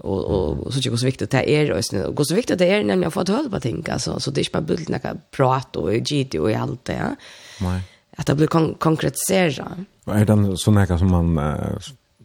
[0.00, 2.84] och, och, så tycker jag så viktigt det är och, och så viktigt det är
[2.84, 3.84] nämligen att få ett på ting.
[3.90, 6.92] Alltså, så det är inte bara bilden jag kan prata och gitt och allt det.
[6.92, 7.16] Ja.
[7.60, 7.82] Nej.
[8.16, 9.68] Att det blir kon konkretisera.
[10.06, 11.78] Är det sån här som man uh,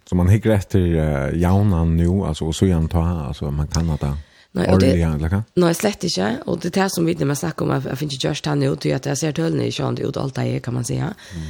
[0.10, 3.90] som man hickar efter uh, jaunan nu alltså, och så gärna ta alltså, man kan
[3.90, 4.18] ha det.
[4.52, 6.38] Nej, och det, nej, slett inte.
[6.46, 8.56] Och det är det som vi när man snackar om, jag finns inte just här
[8.56, 11.14] nu, att jag ser tölnen i kön, ut är allt det kan man säga.
[11.36, 11.48] Mm.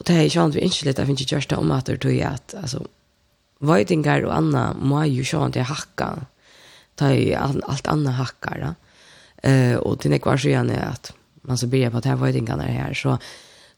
[0.00, 2.00] Og det er är ju vi ikke litt, jeg finner ikke just om at det
[2.00, 2.86] tror jag att, alltså,
[3.60, 6.06] Vøydingar og anna må jo sjåan til hakka.
[6.96, 8.74] Ta jo alt annet hakkar, da.
[9.44, 11.12] Uh, og til nekvar så gjerne at
[11.48, 12.94] man så blir på at her vøydingarna er her.
[12.94, 13.16] Så,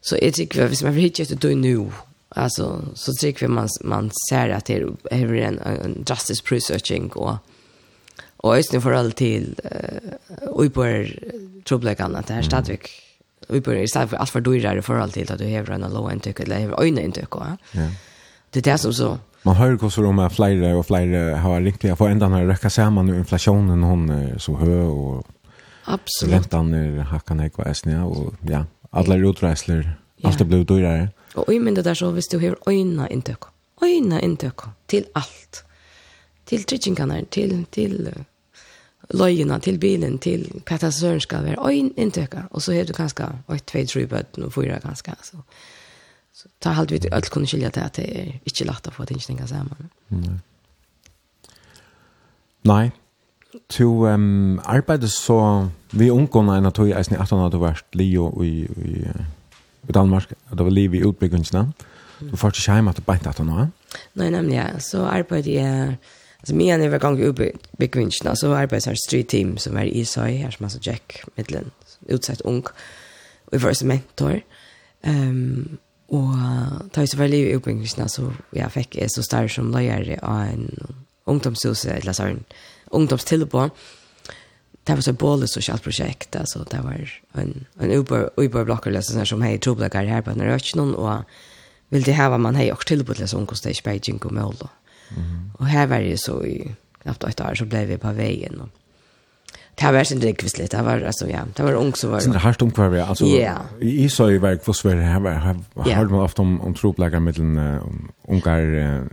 [0.01, 1.91] så jeg tykker vi, hvis man vil hitte etter døy nu,
[2.35, 7.37] altså, så tykker vi man, man ser at det er en, en drastisk prisøkning, og,
[8.39, 11.11] og øyne for all til uh, uiboer
[11.67, 12.91] trobleggene, at det er stadigvæk
[13.47, 16.11] vi börjar istället för allt för dyrare för allt till att du har en low
[16.11, 17.57] intake eller har en intake.
[17.71, 17.81] Ja.
[18.49, 21.97] Det är det som så Man hör också om att flera och flera har riktigt
[21.97, 25.27] på ändan det räcker samman nu inflationen hon är så hög och
[25.85, 26.35] Absolut.
[26.35, 30.29] Räntan är hackan här kvar snä och ja, alla rotrasler ja.
[30.29, 31.09] allt det blir dyrare.
[31.35, 33.39] Och i men det där så visst du har öjna intök.
[33.81, 35.63] Öjna intök till allt.
[36.45, 38.09] Till tritchingarna, till till
[39.11, 42.47] løyene til bilen til hva det søren skal være øyn inntøkka.
[42.51, 45.15] Og så har du kanskje 8-2-3 bøtten og 4 kanskje.
[45.23, 45.37] Så,
[46.33, 49.05] så ta halvt vidt alt kunne skilja til at det er ikke lagt å få
[49.05, 49.89] tingene sammen.
[50.09, 50.39] Nei.
[52.63, 52.83] Nei.
[53.77, 57.85] Du um, arbeider så vi ungene enn at du er i 18 år du vært
[57.93, 61.67] Leo i, i, i Danmark, og det var liv i utbyggingene.
[62.31, 63.69] Du får ikke hjemme at du beint 18 år.
[64.17, 64.67] Nei, nemlig, ja.
[64.81, 65.97] Så arbeider jeg
[66.43, 69.81] Alltså men när vi gång upp i kvinnorna så var det street team som var
[69.81, 71.71] i sig här som alltså Jack Midland
[72.07, 72.63] utsatt ung
[73.45, 74.41] och var som mentor.
[75.01, 75.77] Ehm um,
[76.07, 80.41] och ta så väl i uppbyggnaden så jag fick är så stark som lärare av
[80.41, 82.43] en ungdomshus eller så en
[82.85, 83.69] ungdomstillbå.
[84.83, 89.25] Det var så både socialt projekt alltså det var en en Uber Uber blocker så
[89.25, 91.23] som hej trubbelkar här på när jag och
[91.89, 94.69] vill det här man hej och tillbå till så ungdomstage Beijing och Mölndal.
[95.09, 95.51] Mm.
[95.59, 98.69] Og här var det så i knappt åtte år så blev vi på vägen Og
[99.75, 100.77] Det var sin drick lite.
[100.77, 102.23] Det var alltså ja, det var ung så var det.
[102.23, 103.61] Sen hardt omkvar alltså yeah.
[103.81, 107.79] i så i verk för svär här har har man ofte om om troplägar mellan
[108.27, 108.63] ungar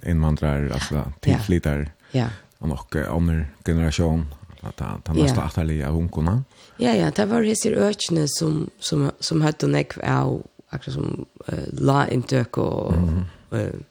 [0.07, 1.89] invandrare alltså tillflyttar.
[2.13, 2.27] Ja.
[2.59, 6.45] Och och andra generation att han han måste att atterlig av ungarna.
[6.77, 11.27] Ja ja, det var disse öknen som som som hade näck av akkurat som
[11.73, 12.95] la intök och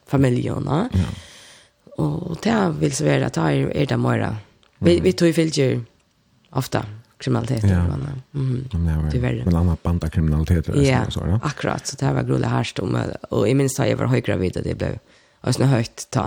[0.06, 0.88] familjerna.
[0.92, 0.98] Ja
[2.00, 4.26] Og det vil så være at det er det mer.
[4.80, 5.80] Vi, vi tog fylgjer
[6.56, 6.82] ofte
[7.20, 7.64] kriminalitet.
[7.68, 7.82] Ja.
[7.84, 10.70] Men, mm, ja, men, men annet band av kriminalitet.
[10.80, 11.86] Ja, så, ja, akkurat.
[11.86, 12.96] Så det var grulig herst om.
[13.30, 14.94] Og i minst da jeg var høygravid, og det ble
[15.44, 16.26] også noe høyt ta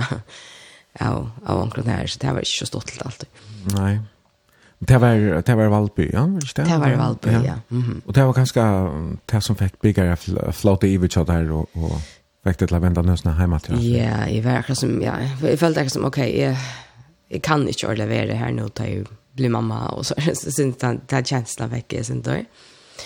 [1.07, 3.29] av, av omkring her, så det var ikke så stått til alt.
[3.73, 3.93] Nei.
[4.83, 6.25] Det var, det var Valby, ja?
[6.27, 7.41] Det, det var Valby, ja.
[7.45, 7.55] ja.
[7.69, 8.01] Mm -hmm.
[8.05, 8.63] Og det var kanskje
[9.31, 10.17] det som fikk byggere
[10.51, 11.69] flåte i hvert her og...
[11.73, 12.01] og
[12.43, 13.59] Fikk det til å vende nøsene hjemme?
[13.79, 16.57] Ja, jeg var akkurat som, ja, jeg følte akkurat som, ok, jeg,
[17.31, 19.05] jeg kan ikke å levere her nå til jeg
[19.39, 22.43] blir mamma, og så synes jeg det er kjenslen vekk, jeg synes det.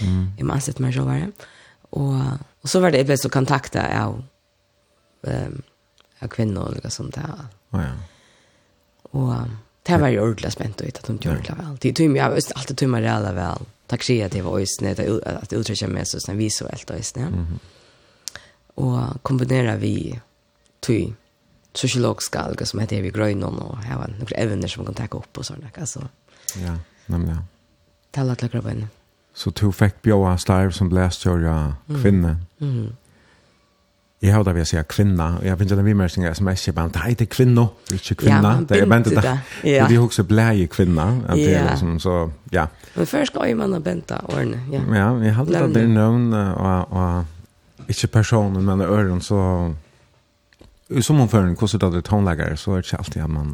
[0.01, 0.25] Mm.
[0.39, 1.07] Jeg må ansette meg selv
[1.89, 4.17] Och Og, og så var det, jeg ble så kontaktet av,
[5.23, 5.61] um,
[6.19, 7.47] av kvinner og sånt der.
[7.73, 7.93] Ja.
[9.13, 9.47] Og
[9.87, 11.77] det var jo ordentlig spent ut at hun gjør det vel.
[11.79, 13.67] Det tog meg, jeg alltid tog meg det vel.
[13.87, 17.29] Takk skjer at det var øyne, at jeg uttrykker meg så sånn visuelt øyne.
[17.31, 17.59] Mm
[18.77, 20.19] og kombinera vi
[20.81, 21.13] tui
[21.77, 25.37] sociologiska alga som heter vi gröjnon och här var några evner som kan ta upp
[25.37, 25.67] och sådana.
[25.79, 26.07] Alltså,
[26.55, 27.35] ja, nämligen.
[27.35, 27.43] Ja.
[28.11, 28.87] Tala till grabben.
[29.33, 32.37] Så du fick bjöa starv som blästjörja kvinna.
[32.59, 32.79] Mm.
[32.79, 32.95] Mm.
[34.19, 35.37] Jag har det vill säga kvinna.
[35.43, 38.57] Jag finns en vimmärkning som är så bara, det heter kvinno, det är inte kvinna.
[38.59, 39.39] Ja, det är bänt det.
[39.63, 39.87] Ja.
[39.87, 41.21] Det är också bläje kvinna.
[41.27, 42.67] att Det är liksom så, ja.
[42.93, 44.81] Men först ska ju man ha bänta åren, ja.
[44.95, 47.25] Ja, jag hade det där növn och, och
[47.89, 49.73] Ikke personen, men øren, så...
[50.89, 53.47] I Som om føren, hvordan det er så er det ikke alltid at man,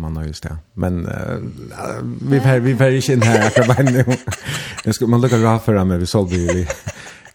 [0.00, 0.52] man har just det.
[0.74, 5.06] Men uh, vi fer, vi fer ikke inn her akkurat nå.
[5.08, 6.66] man lukker rart for meg, vi solgte jo i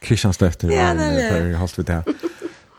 [0.01, 1.27] Kristianstøfter, ja, det er det.
[1.31, 2.03] for holdt vi det.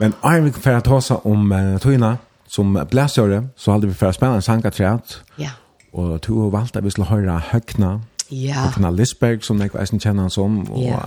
[0.01, 2.17] Men Arne, vi fer at hva om uh, tøyene,
[2.49, 5.23] som blæsjøre, så hadde vi fer spennende sangatræt.
[5.39, 5.51] Ja.
[5.93, 7.99] Og to valgte vi skulle høre Høgna,
[8.31, 8.65] Ja.
[8.65, 10.87] Høgna Lisberg, som jeg ikke kjenner han som, og...
[10.89, 11.05] Ja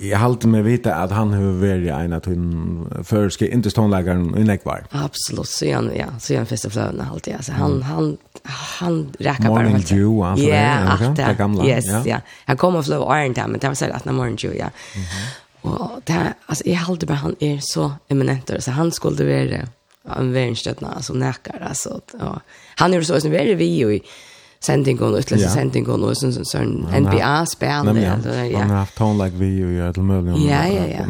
[0.00, 4.38] Jag halte alltid med vita att han har varit en av de förska inte ståndläggaren
[4.38, 4.84] i Nekvar.
[4.90, 7.34] Absolut, så han ja, så han fäster flöden alltid.
[7.34, 7.82] Alltså han mm.
[7.82, 9.90] han han räkar bara helt.
[9.90, 10.50] Morning det.
[10.50, 11.26] ja, okay.
[11.26, 11.64] det gamla.
[11.64, 12.02] Yes, ja.
[12.06, 12.20] ja.
[12.44, 14.70] Han kommer flöv Iron Dam, men det var så att när Morning Dew, ja.
[14.94, 15.48] Mm -hmm.
[15.60, 19.24] Och det här, alltså jag har bara han är så eminent så han skulle
[20.02, 22.00] vara en värnstötna som näkar alltså.
[22.12, 22.38] Och,
[22.74, 24.02] han är så som vi är vi i
[24.60, 25.50] sending och utläsa ja.
[25.50, 28.58] sending och sån sån sån NBA spel eller ja.
[28.58, 30.50] Man har haft tone like vi och allt möjligt.
[30.50, 31.04] Ja ja ja.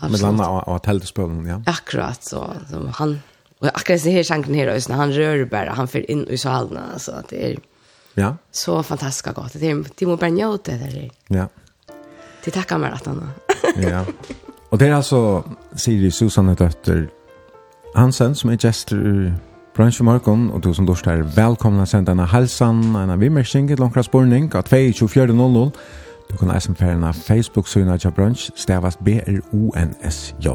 [0.00, 0.08] Ja.
[0.08, 1.62] Med landa och tältspelen, ja.
[1.66, 3.20] Akkurat så som han
[3.58, 6.82] och akkurat så här chanken här ösna han rör bara han för in i salen
[6.92, 7.58] alltså att det är
[8.14, 8.36] Ja.
[8.50, 9.52] Så fantastiskt gott.
[9.52, 11.10] Det är Timo Bernjot det där.
[11.26, 11.48] Ja.
[12.44, 13.30] Det tackar man att han.
[13.76, 14.04] ja.
[14.68, 15.44] Och det är alltså
[15.76, 17.08] Siri Susanne Dötter
[17.94, 19.34] Hansen som är gestor
[19.76, 24.02] Bransje Markon, og du som dorsk her, velkomna senda en halsan, en vimmersing, et langkra
[24.02, 25.70] spurning, av 2.24.00.
[26.30, 30.48] Du kan eisen ferna Facebook-syna til Brunch, stavast B-R-O-N-S-J.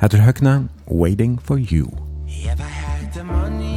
[0.00, 1.90] Hette høkna, Waiting for You.
[2.26, 3.69] If I had the money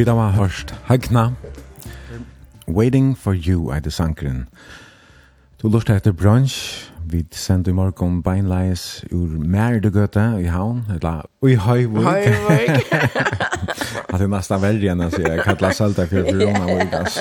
[0.00, 1.34] vi da var hørst Hagna
[2.68, 4.46] Waiting for you er det sankeren
[5.60, 6.88] Du lort etter brunch.
[7.04, 12.70] Vi sender i morgen beinleis ur Merdegøte i havn eller i Høyvåg Høyvåg
[14.08, 17.20] At det er nesten verre enn å si jeg kallar Salta for Rona ass.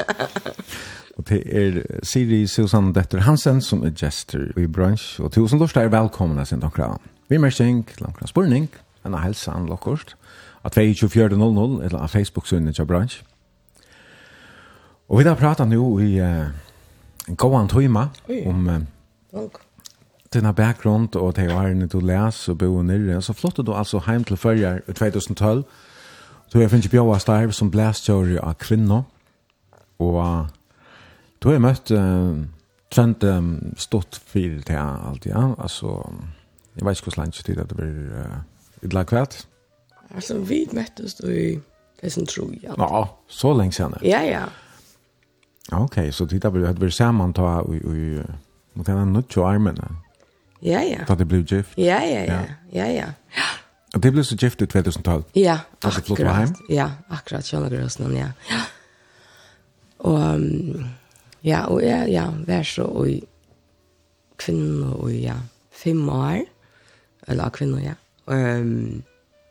[1.19, 5.17] Og det er Siri Susan Detter Hansen som er gestor i brunch.
[5.19, 6.93] Og tusen lort er velkomna sin omkra
[7.27, 8.71] Vi mersing, langkra spurning,
[9.03, 10.15] en helsa helsan lokkost
[10.69, 13.23] at 24.00 eller av Facebook-synet til bransj.
[15.09, 16.51] Og vi har pratet nå i uh,
[17.29, 18.09] en god antøyma
[18.45, 19.47] om uh,
[20.33, 23.21] dina bakgrund og til årene du les og bo nere.
[23.21, 25.63] Så flottet du altså heim til førjar i 2012.
[26.53, 29.01] Du har finnes Bjøa Starv som blæstjører av kvinno.
[29.99, 30.45] Og uh,
[31.41, 32.37] du har møtt uh,
[32.93, 35.53] trent um, stått fyrir til alt, ja.
[35.57, 35.97] Altså,
[36.75, 38.41] jeg vet ikke hvordan tid det blir uh,
[38.83, 39.41] i lag kvart.
[39.43, 39.58] Ja.
[40.15, 41.59] Alltså vi möttes då i
[42.01, 42.75] Lesen tror jag.
[42.77, 43.97] Ja, så länge sedan.
[44.01, 44.43] Ja, ja.
[45.71, 48.23] Okej, okay, så tittar vi att vi samman ta i i
[48.73, 49.77] mot den nu tjo armen.
[50.59, 50.97] Ja, ja.
[51.07, 51.77] Då det blev gift.
[51.77, 52.41] Ja, ja, ja.
[52.71, 53.05] Ja, ja.
[53.93, 55.23] Och det blev så gift i 2012.
[55.33, 56.53] Ja, alltså flott var hem.
[56.69, 58.27] Ja, akkurat så några ja.
[58.49, 58.61] Ja.
[59.97, 60.39] Och
[61.41, 63.07] ja, och ja, ja, vær så och
[64.37, 65.35] kvinnor och ja,
[65.71, 66.45] fem år.
[67.27, 67.93] Eller kvinnor, ja.
[68.33, 69.03] Ehm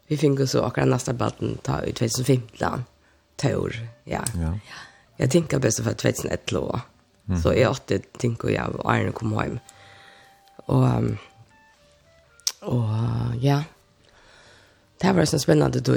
[0.09, 2.85] vi fick så akkurat nästa balten ta i 2015
[3.37, 3.75] tår
[4.05, 4.25] ja.
[4.35, 4.59] ja.
[5.17, 6.81] Jag tänker bäst för 2011
[7.29, 7.43] mm.
[7.43, 9.59] så är det tänker jag och Arne kom hem.
[10.57, 10.87] Och
[12.61, 12.89] och
[13.41, 13.63] ja.
[15.01, 15.93] Det var så spännande då.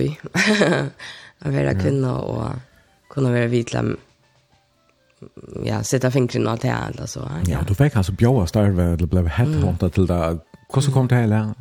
[1.39, 2.49] Att vara kvinna och
[3.09, 3.97] kunna vara vitlam
[5.63, 7.31] ja, sätta fingrarna till allt alltså.
[7.45, 10.39] Ja, ja du fick alltså bjöa starva eller blev headhuntad till det.
[10.73, 11.53] Hur kom det här?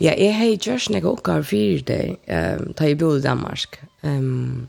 [0.00, 3.80] Ja, jeg har gjort noen oppgaver for det, um, da jeg bodde i Danmark.
[4.06, 4.68] Um,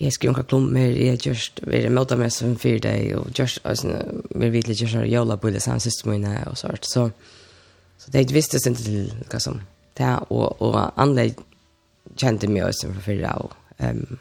[0.00, 3.28] jeg skrev noen klummer, jeg har gjort, vi har møtet meg som for det, og
[3.36, 3.98] gjort, altså,
[4.32, 6.88] vi har virkelig gjort noen jævla det samme siste mine, og sånt.
[6.88, 7.10] Så,
[7.98, 9.60] så det visste jeg ikke til hva som
[9.94, 11.28] det, er, og, og andre
[12.16, 13.52] kjente meg også fra fire, og
[13.84, 14.18] um,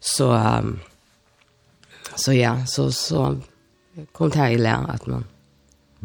[0.00, 0.74] så, um,
[2.16, 3.36] så ja, så, så
[4.12, 5.24] kom det her i lære at man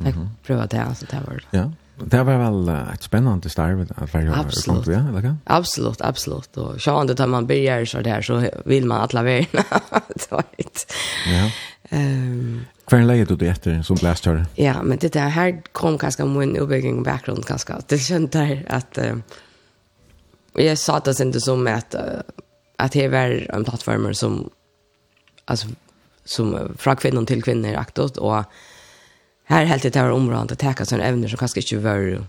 [0.03, 1.47] fikk mm prøve det, altså det var det.
[1.53, 1.84] Ja, ja.
[1.97, 4.87] Det var väl et spännande starv att vara absolut.
[4.87, 5.37] ja, eller kan?
[5.43, 6.57] Absolut, absolut.
[6.57, 9.63] Och så ändå tar man börjar så där så vill man att laverna.
[11.25, 11.51] Ja.
[11.89, 14.45] Ehm Kvar leie du det etter som blästare?
[14.55, 17.81] Ja, men det där här kom ganska min uppbygging bakgrund ganska.
[17.87, 19.17] Det känns där att uh,
[20.53, 22.01] jag sa det inte som att uh,
[22.77, 24.49] att det var en plattform som
[25.45, 25.67] alltså
[26.25, 28.43] som från kvinnor till kvinnor aktivt och
[29.45, 32.27] här helt det här området att täcka sån ämnen som kanske inte var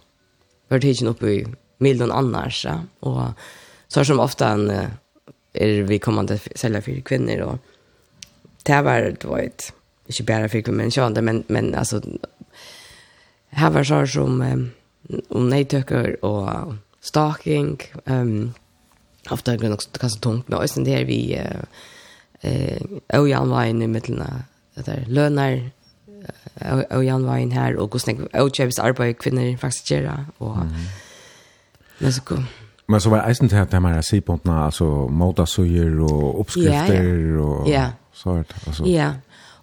[0.68, 1.46] var tidsen uppe i
[1.78, 2.80] milden annars ja.
[3.00, 3.22] och
[3.88, 4.70] så som ofta en
[5.52, 7.58] är vi kommande sälja för kvinnor och
[8.62, 9.72] det var det var ett
[10.06, 12.02] inte bara för kvinnor men jag men men alltså
[13.48, 14.70] här var så som um,
[15.28, 18.52] om nejtöcker och stalking um,
[19.30, 21.56] ofta är det också ganska tungt med oss det är vi eh
[22.44, 22.82] uh,
[23.14, 24.22] uh, ojanvajn i mittlen
[24.74, 25.70] där lönar
[26.90, 30.86] og Jan var inn her, og hvordan jeg avgjøves arbeid kvinner faktisk gjør, og mm.
[32.00, 32.46] men så kom.
[32.88, 37.34] Men så var det eisen til at de her sidpunktene, altså motasøyer og oppskrifter, ja,
[37.34, 37.40] ja.
[37.42, 37.86] og ja.
[38.12, 38.56] sånt.
[38.66, 38.84] Altså.
[38.84, 39.12] Ja,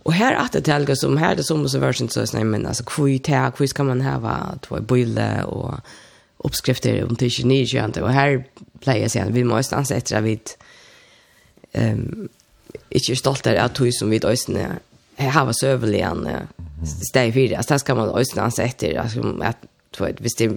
[0.04, 2.66] og her er det til, som her er det som så version, så sånn, men
[2.66, 5.80] altså, hvor er det, hvor skal man hava, tva bøyle, og
[6.44, 8.42] oppskrifter om til 29, og her
[8.84, 10.36] pleier jeg å vi må også anse etter at vi
[12.92, 14.80] ikke er stolt av at som vi døysene
[15.16, 16.30] här var sövligen
[17.10, 17.58] steg fyra.
[17.58, 18.96] Alltså det ska man också dansa efter.
[18.96, 20.52] Alltså, att, visst det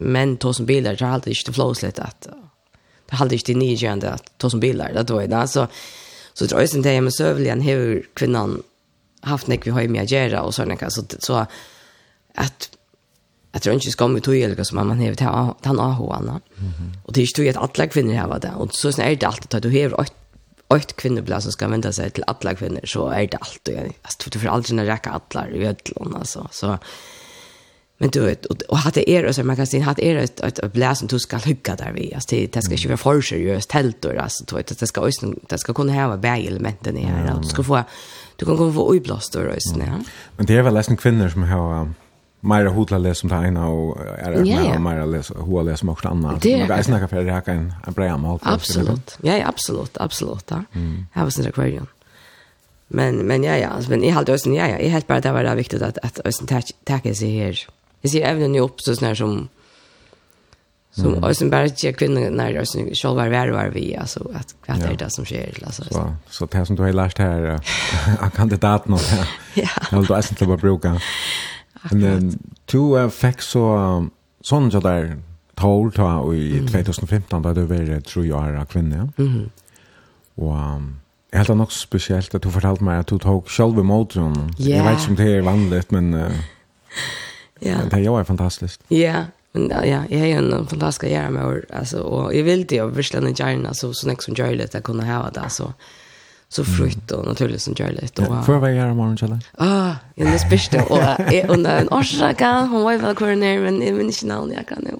[0.00, 2.28] men to som bilar så alltid inte flows lite att
[3.06, 5.68] det hade inte nigande att to som bilar det var ju alltså
[6.32, 8.62] så tror jag inte med sövligen hur kvinnan
[9.20, 11.46] haft nek vi har med Jera och såna kan så så
[12.34, 12.70] att
[13.52, 16.40] jag tror inte ska med tog eller som man har han har hon
[17.04, 19.62] och det är ju att alla kvinnor har det och så är det alltid att
[19.62, 20.19] du har ett
[20.76, 23.92] ett kvinnoblad som ska vända sig till alla kvinnor så är det allt och jag
[24.02, 26.78] alltså du får aldrig när räcka alla i ödlon alltså så
[27.98, 30.72] men du vet och, och hade er så man kan säga hade er ett ett
[30.72, 33.72] blad som du ska hugga där vi alltså det, det ska inte vara för seriöst
[33.72, 37.04] helt och alltså du vet det ska ösn det ska kunna ha bägge elementen i
[37.04, 37.82] här du ska få
[38.36, 39.98] du kan kunna få oblåst då ösn ja.
[40.36, 41.94] Men det är väl nästan kvinnor som har
[42.40, 44.80] Mera hotla les som tegna och är det yeah, yeah.
[44.80, 46.42] mera läs hoa läs också annat.
[46.42, 48.38] Det är snacka för det här kan en bra mål.
[48.42, 49.18] Absolut.
[49.22, 50.44] Ja, ja, absolut, absolut.
[50.48, 50.62] Ja.
[51.12, 51.86] Här var sin akvarium.
[52.88, 55.32] Men men ja ja, alltså men i halt ösen ja ja, i helt bara det
[55.32, 56.46] var det viktigt att att ösen
[56.84, 57.66] tacka sig här.
[58.00, 59.48] Jag ser även nu upp så snär som
[60.90, 64.82] som ösen bara tjej kvinnor när ösen själv var var var vi alltså att vad
[64.82, 65.84] är det som sker alltså.
[65.84, 67.60] Så så det som du har lärt här
[68.36, 69.00] kandidaten och
[69.54, 69.68] ja.
[69.90, 71.00] Jag vill då ösen till att bruka.
[71.92, 72.34] Men
[72.72, 73.64] du uh, fikk så
[74.44, 75.16] sånn så der
[75.60, 79.04] tål ta i 2015 da du var tror jeg er kvinne.
[79.04, 79.24] Ja?
[79.24, 79.50] Mm
[80.40, 80.84] Og um,
[81.32, 84.54] jeg helt nok spesielt at du fortalte meg at du tok selv i motoren.
[84.58, 84.78] Yeah.
[84.78, 86.38] Jeg vet ikke om det er vanlig, men uh,
[87.62, 87.82] ja.
[87.84, 88.80] det er jo fantastisk.
[88.90, 89.24] Ja.
[89.52, 93.04] Men ja, jag är en fantastisk göra med alltså och jag vill det jag vill
[93.38, 95.72] gärna så så nästa som Jarlet att kunna ha det alltså
[96.52, 98.26] så frukt och naturligt som gör lite.
[98.26, 99.38] Och, Får jag vara här imorgon, Kjell?
[99.58, 100.82] Ah, jag är spärste.
[100.82, 104.34] Och jag är en årsaka, hon var ju väl kvar ner, men jag minns inte
[104.34, 104.90] namn jag kan nu.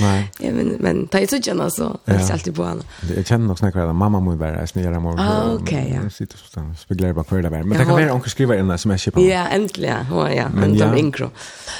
[0.00, 0.30] Nej.
[0.38, 2.82] Men, men ta i så känna så, jag ser alltid på henne.
[3.16, 5.18] Jag känner också när jag mamma må vara här snära imorgon.
[5.18, 6.02] Ah, okej, ja.
[6.02, 6.38] Jag sitter
[6.70, 7.50] och speglar bara på det där.
[7.50, 9.20] Men det kan vara onkel skriva in som jag kipper.
[9.20, 10.06] Ja, äntligen.
[10.06, 11.30] Hon, ja, men de inkro.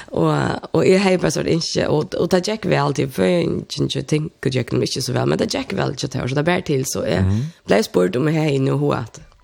[0.07, 0.35] Och,
[0.71, 4.03] och jag har bara så inte, och, och det gick väl alltid, för jag inte
[4.03, 7.05] tänker jag inte så väl, men det gick väl till, så det bär till, så
[7.07, 7.25] jag
[7.67, 8.95] blev spurt om jag har nu hur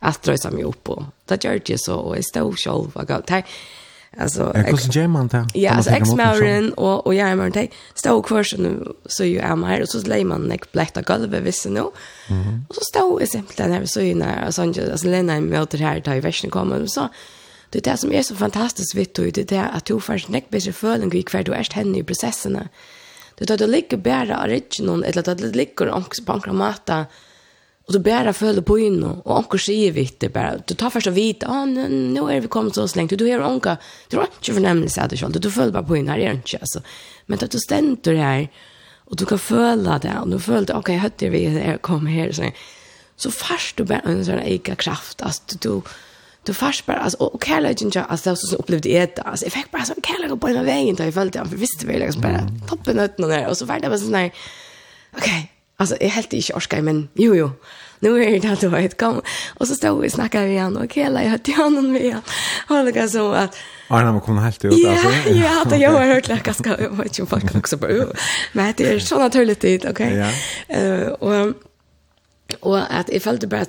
[0.01, 3.23] att dröja mig upp och det gör det så och jag stod själv och gav
[3.27, 3.45] det
[4.19, 5.47] Alltså jag kunde ge man det.
[5.55, 7.69] Ja, alltså ex-mauren och och jag är man det.
[7.95, 11.03] Stod kvar så nu så ju är man här och så lägger man nek bläkta
[11.03, 11.85] golvet visst nu.
[12.29, 12.65] Mm.
[12.69, 16.15] Och så stod simpelt när så ju när alltså alltså Lena i möter här tar
[16.15, 17.09] i väsken kommer så
[17.71, 20.51] det är det som är så fantastiskt vitt och det är att du får nek
[20.51, 22.69] bättre fölen gick kvar du är henne i processerna.
[23.39, 26.41] Du tar det ligger bara original eller att det ligger också på en
[27.91, 30.57] Och då bara följer på in och onkel säger vitt det bara.
[30.67, 33.19] Du tar först och vita, ah nu, nu är vi kommit så långt.
[33.19, 33.77] Du hör onkel,
[34.09, 35.41] du har inte förnämnelse sig att du själv.
[35.41, 36.83] Du följer bara på in här är inte alltså.
[37.27, 38.49] Men att du ständer här
[38.95, 42.33] och du kan följa det och du följde okej, okay, hörde vi här kom här
[42.33, 42.51] så.
[43.17, 45.83] Så fast du bara en sån eka kraft alltså du
[46.45, 49.71] du fast bara alltså och kärleken jag alltså så upplevde jag det alltså jag fick
[49.71, 52.41] bara sån kärlek på den vägen där jag följde han för visste väl liksom bara
[52.69, 54.31] toppen ut någon där och så var det bara sån där
[55.17, 57.51] okej Alltså jag helt inte orskar men jo jo.
[57.99, 59.23] Nu är det då ett kom
[59.59, 62.21] och så står vi och snackar vi igen och hela jag hade honom med.
[62.67, 63.57] Han lika så att
[63.89, 65.09] Arna man kom helt ut alltså.
[65.29, 67.87] Ja, ja, det jag har hört läcka ska jag vet ju folk också på.
[68.53, 70.35] Men det är så naturligt det, okej.
[70.69, 71.55] Eh och
[72.61, 73.61] och att jag följde bara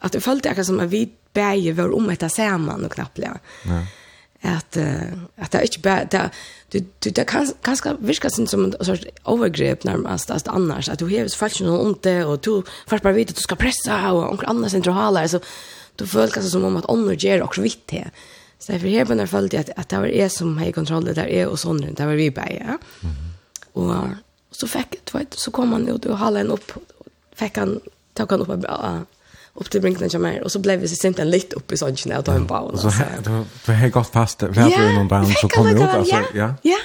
[0.00, 3.18] att jag följde jag som vi bäge var om ett samman och knappt.
[3.18, 3.30] Ja.
[4.42, 4.76] Att
[5.36, 6.30] att det är inte bara
[6.80, 10.98] det det, det kan kanske viska sin som en sorts övergrepp närmast alltså annars att
[10.98, 14.30] du har falskt någon inte och du fast bara vet att du ska pressa och
[14.30, 15.40] onkel annars inte hala så
[15.96, 18.10] du föll kanske som om att andra ger också vitt det.
[18.58, 21.46] Så därför här på fallet att att det var är som har kontroll där är
[21.46, 22.78] och sånt där var vi på ja.
[23.72, 23.94] Och
[24.50, 26.72] så fick det så kom han ut och hala en upp
[27.34, 27.80] fick han
[28.14, 28.64] tog han upp
[29.56, 31.76] upp till brinken jag mer och så blev vi så sent en litet upp i
[31.76, 32.90] sån att då en bau och så
[33.24, 36.78] då har gått fast vi har någon dans så kommer ut alltså ja ja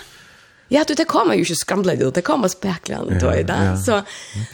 [0.73, 3.80] Ja, du, det kommer ju ikke skamlet ut, det kommer spekland då i dag.
[3.80, 4.02] Så,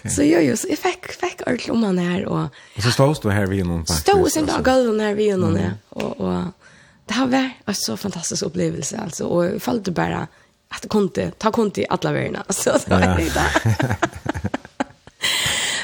[0.09, 2.23] så jo, jo, så jeg fikk, fikk alt om han her.
[2.25, 4.07] Og, og så stod du her vid noen, faktisk.
[4.07, 5.69] Stod sin dag gulven her vid noen, ja.
[5.93, 6.73] Og, og
[7.05, 9.29] det har vært en så fantastisk opplevelse, altså.
[9.29, 10.25] Og jeg følte bare
[10.73, 12.79] at det kunne, ta kunne i alle verden, altså.
[12.81, 14.07] Det var det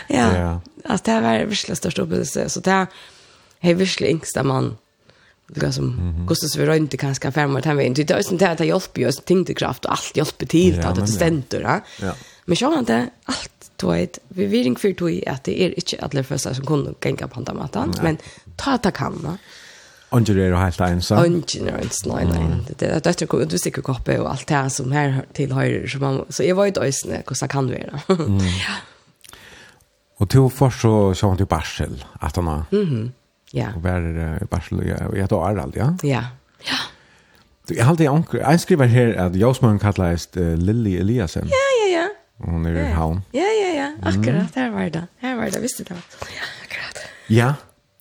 [0.07, 0.37] ja.
[0.37, 0.61] ja.
[0.85, 2.49] Alltså det var verkligen största upplevelse.
[2.49, 2.87] Så det är
[3.59, 4.77] hey, verkligen yngsta man.
[5.47, 6.57] Liksom, mm -hmm.
[6.57, 7.93] Vi rönt i kanske fem år den vägen.
[7.93, 9.11] Det är ju inte att det hjälper ju.
[9.11, 10.75] Tyngdekraft och allt hjälper till.
[10.75, 11.61] Ja, att det ständer.
[11.61, 11.81] Ja.
[12.01, 12.13] ja.
[12.45, 15.97] Men så han det allt tog vi vill inte för tog att det är inte
[16.05, 17.93] alla första som kunde gänga på andra matan.
[18.03, 18.17] Men
[18.55, 19.21] ta ta kan.
[19.23, 19.37] Ja.
[20.13, 21.17] Onger er helt ensam.
[21.17, 22.25] Onger er helt nei.
[22.77, 25.87] Det är døtter kom, du sticker koppe och allt det som her tilhører.
[25.87, 27.99] Så, man, så jag var i hur hvordan kan du göra.
[28.67, 28.75] Ja.
[30.23, 32.65] Och till för så så han till Barsel att han har.
[32.71, 33.11] Mhm.
[33.51, 33.67] Ja.
[33.75, 34.79] Och var det i Barsel
[35.09, 35.97] och jag tar allt, ja.
[36.03, 36.23] Ja.
[36.59, 36.77] Ja.
[37.67, 38.39] Du hade alltid onkel.
[38.39, 41.47] Jag skriver här att Josman kallas uh, Lily Eliasen.
[41.49, 42.07] Ja, ja, ja.
[42.45, 43.21] Hon är i Havn.
[43.31, 44.09] Ja, ja, ja.
[44.09, 45.07] Akkurat här var det.
[45.17, 46.01] Här var det, visste du det.
[46.19, 46.97] Ja, akkurat.
[47.27, 47.53] Ja.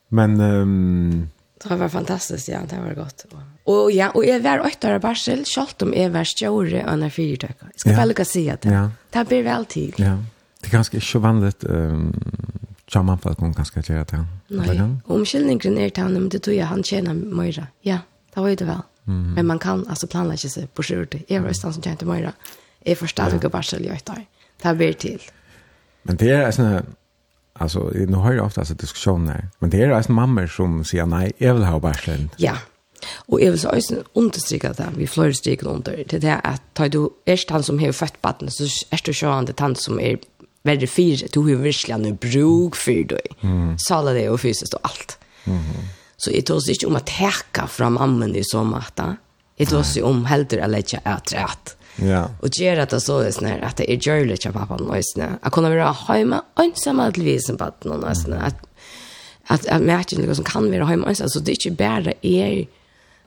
[0.09, 1.31] Men um,
[1.65, 3.27] det var fantastiskt, ja, det var gott.
[3.65, 7.11] Och ja, och jag var åtta år Barsel, självt om jag var stjore och när
[7.11, 7.97] fyra Jag ska ja.
[7.97, 8.69] väl lycka se det.
[8.69, 8.91] Ja.
[9.11, 9.95] Det blir väl tid.
[9.97, 10.19] Ja.
[10.63, 12.13] Det är ganska inte vanligt um,
[12.87, 14.25] Tjamman för att hon kanske göra det.
[14.49, 17.67] Nej, omkyllningen är det här, men det tror jag han tjänar Moira.
[17.81, 17.99] Ja,
[18.35, 18.83] det var ju det väl.
[19.07, 19.35] Mm.
[19.35, 21.15] Men man kan alltså planlägga sig på skjort.
[21.29, 22.33] Jag var stan som tjänar Moira.
[22.85, 24.25] Jag förstår inte bara så jag tar.
[24.63, 25.23] Det blir till.
[26.03, 26.83] Men det är såna
[27.53, 29.49] alltså nu har jag ofta alltså diskussioner.
[29.59, 32.31] Men det är alltså mammor som säger nej, jag vill ha bärslen.
[32.37, 32.57] Ja.
[33.29, 36.05] Och jeg vil så også understryke det vi flöjer stryker under.
[36.11, 39.45] Det at att tar du erst han som har født baden, så är du sjön
[39.45, 40.17] det tant som är
[40.67, 43.37] verre fyr, du har virkelig en bruk for deg.
[43.43, 43.75] Mm.
[43.83, 45.17] Sala det og fysiskt og alt.
[45.45, 45.91] Mm.
[46.23, 49.17] Så jeg tås ikke om å teka fra mammen i så måte.
[49.59, 51.75] Jeg tås jo om helder å lette et rett.
[52.01, 52.23] Ja.
[52.41, 55.09] Og gjør at det så er sånn her, at det er gjørlig til pappaen og
[55.11, 55.35] sånn.
[55.35, 58.39] Jeg kunne være hjemme ønsomme til visen på at noen og sånn.
[58.39, 58.63] At,
[59.53, 61.35] at jeg merker noe som kan være hjemme ønsomme.
[61.35, 62.63] Så det er ikke bare er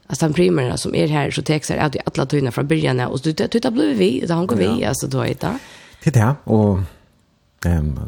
[0.08, 3.32] alltså han primära som är här så texar att alla tyna från början och så
[3.32, 5.58] det det blir vi det han går vi alltså då är det
[6.04, 6.80] Det är det, och
[7.66, 8.00] Ehm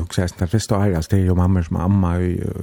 [0.00, 2.18] och sen när första här alltså det är ju mamma som mamma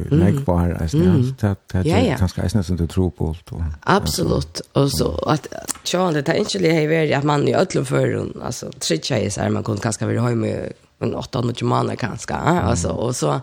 [0.09, 4.61] lik var alltså det det det ganska är nästan det tror på allt och absolut
[4.73, 5.47] och så att
[5.83, 9.41] Charlie det är inte är väl att man i öllum förrun alltså tredje är så
[9.41, 13.41] här man kan kanske vill ha med en 8 och månader kanske alltså och så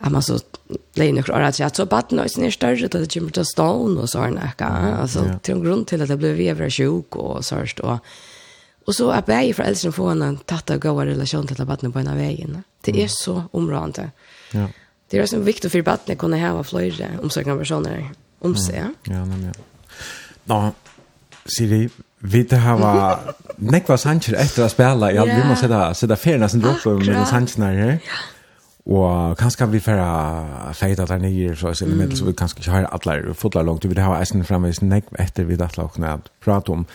[0.00, 0.38] att man så
[0.94, 4.30] lägger några att jag så bad nu är större till Jimmy Stone och så här
[4.30, 7.98] näka alltså till grund till att det blev vevra sjuk och så här och
[8.86, 12.10] Og så er begge foreldrene får en tatt av gode relasjon til barnet på en
[12.12, 12.60] av veien.
[12.86, 14.10] Det er så områdende.
[14.54, 14.68] Ja.
[15.10, 18.06] Det er så viktig for barnet å kunne ha flere omsorgende personer
[18.46, 18.94] om seg.
[19.10, 19.56] Ja, men ja.
[20.50, 20.60] Nå,
[21.50, 21.86] Siri,
[22.26, 23.34] vi det her var
[23.74, 25.10] nekva sanger etter å spille.
[25.14, 27.98] Ja, vi må sette, sette ferien som dropper med sanger her.
[28.06, 28.22] Ja.
[28.86, 29.98] Og kanskje vi får
[30.78, 32.10] feita der nye, så så, mm.
[32.14, 33.84] så vi kanskje ikke har alle fotler langt.
[33.84, 36.86] Vi vil ha eisen fremvis negv etter vi dattla og knæ prate om.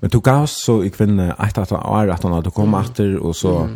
[0.00, 3.18] Men du gav oss så i kvinne eit at år, at han du kom etter,
[3.20, 3.68] og så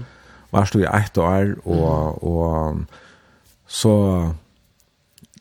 [0.53, 2.85] var du i eit år, og, og
[3.67, 3.95] så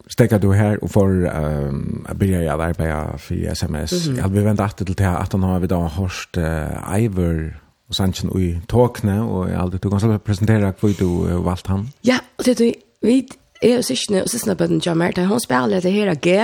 [0.09, 3.91] stekka du her og får um, byrja jeg arbeida for SMS.
[3.91, 4.15] Mm -hmm.
[4.15, 7.49] Jeg hadde vi ventet etter til det at han har vi da hørt uh, Ivor,
[7.89, 11.71] og sannsyn i tåkne, og jeg aldri, du kan selv presentere hva du uh, valgt
[11.71, 11.87] han.
[12.05, 13.21] Ja, og det er vi
[13.61, 16.35] er jo sysne, og sysne på den jammer, da hun spiller det her G,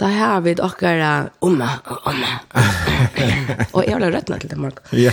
[0.00, 1.70] da har vi dere omma,
[2.04, 2.32] omma,
[3.74, 4.82] og jeg har rødna til det, Mark.
[4.92, 5.12] Ja.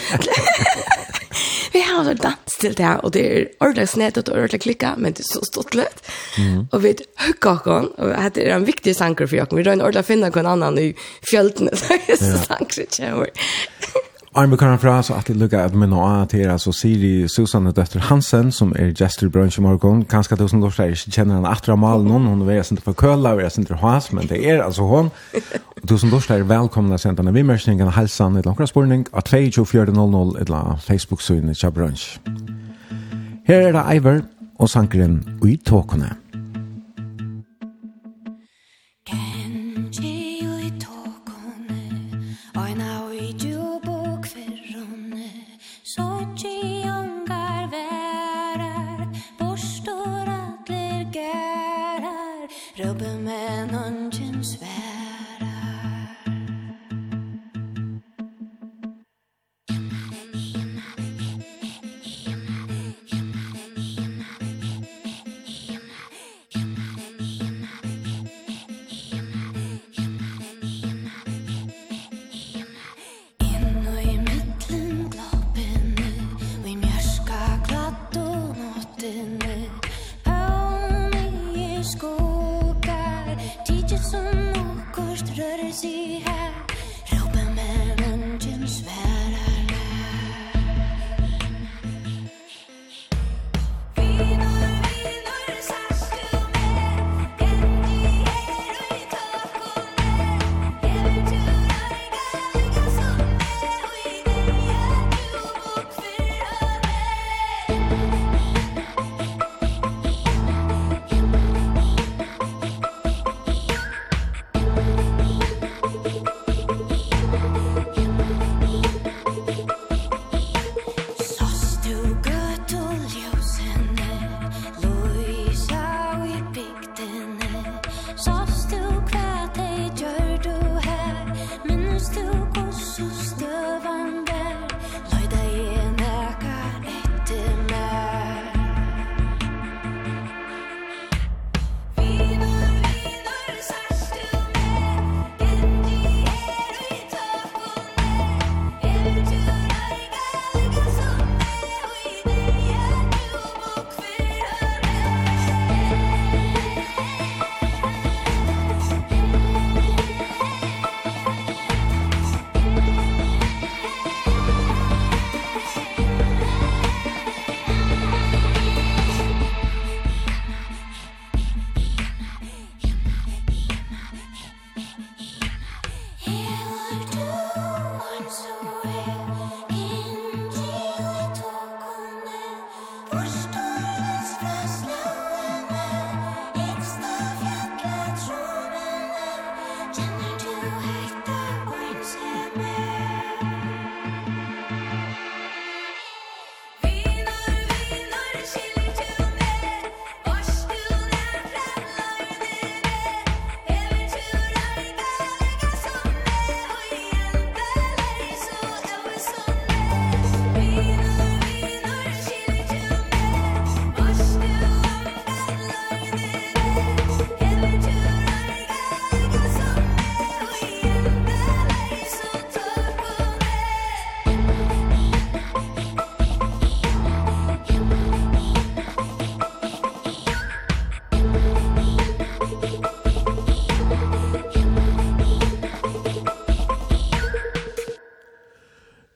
[1.73, 5.13] vi har så dans til det, og det er ordentlig snedet og ordentlig klikka, men
[5.13, 6.03] det er så stort litt.
[6.37, 6.67] Mm.
[6.71, 6.95] Og vi
[7.27, 10.31] høkker oss, og det er en viktig sanker for oss, vi rønner ordentlig å finne
[10.31, 10.87] noen annen i
[11.29, 14.09] fjøltene, så er det sanker kommer.
[14.33, 17.99] Arme kan fra så at det lukka at minna av til altså Siri Susanne Døtter
[18.07, 21.51] Hansen som er gestor i brunch i morgon kanskje at hun lortar ikke kjenner henne
[21.51, 24.39] atra mal noen hun er sin for køla vi er sin for hans men det
[24.39, 25.11] er altså hon.
[25.35, 29.03] Og du som lortar er velkomna sent henne vi mersningen og helsan et langkra spurning
[29.11, 32.15] av 22400 et la Facebook-synet i brunch.
[33.43, 34.23] Her er det Iver
[34.55, 36.20] og sankeren Ui Tåkone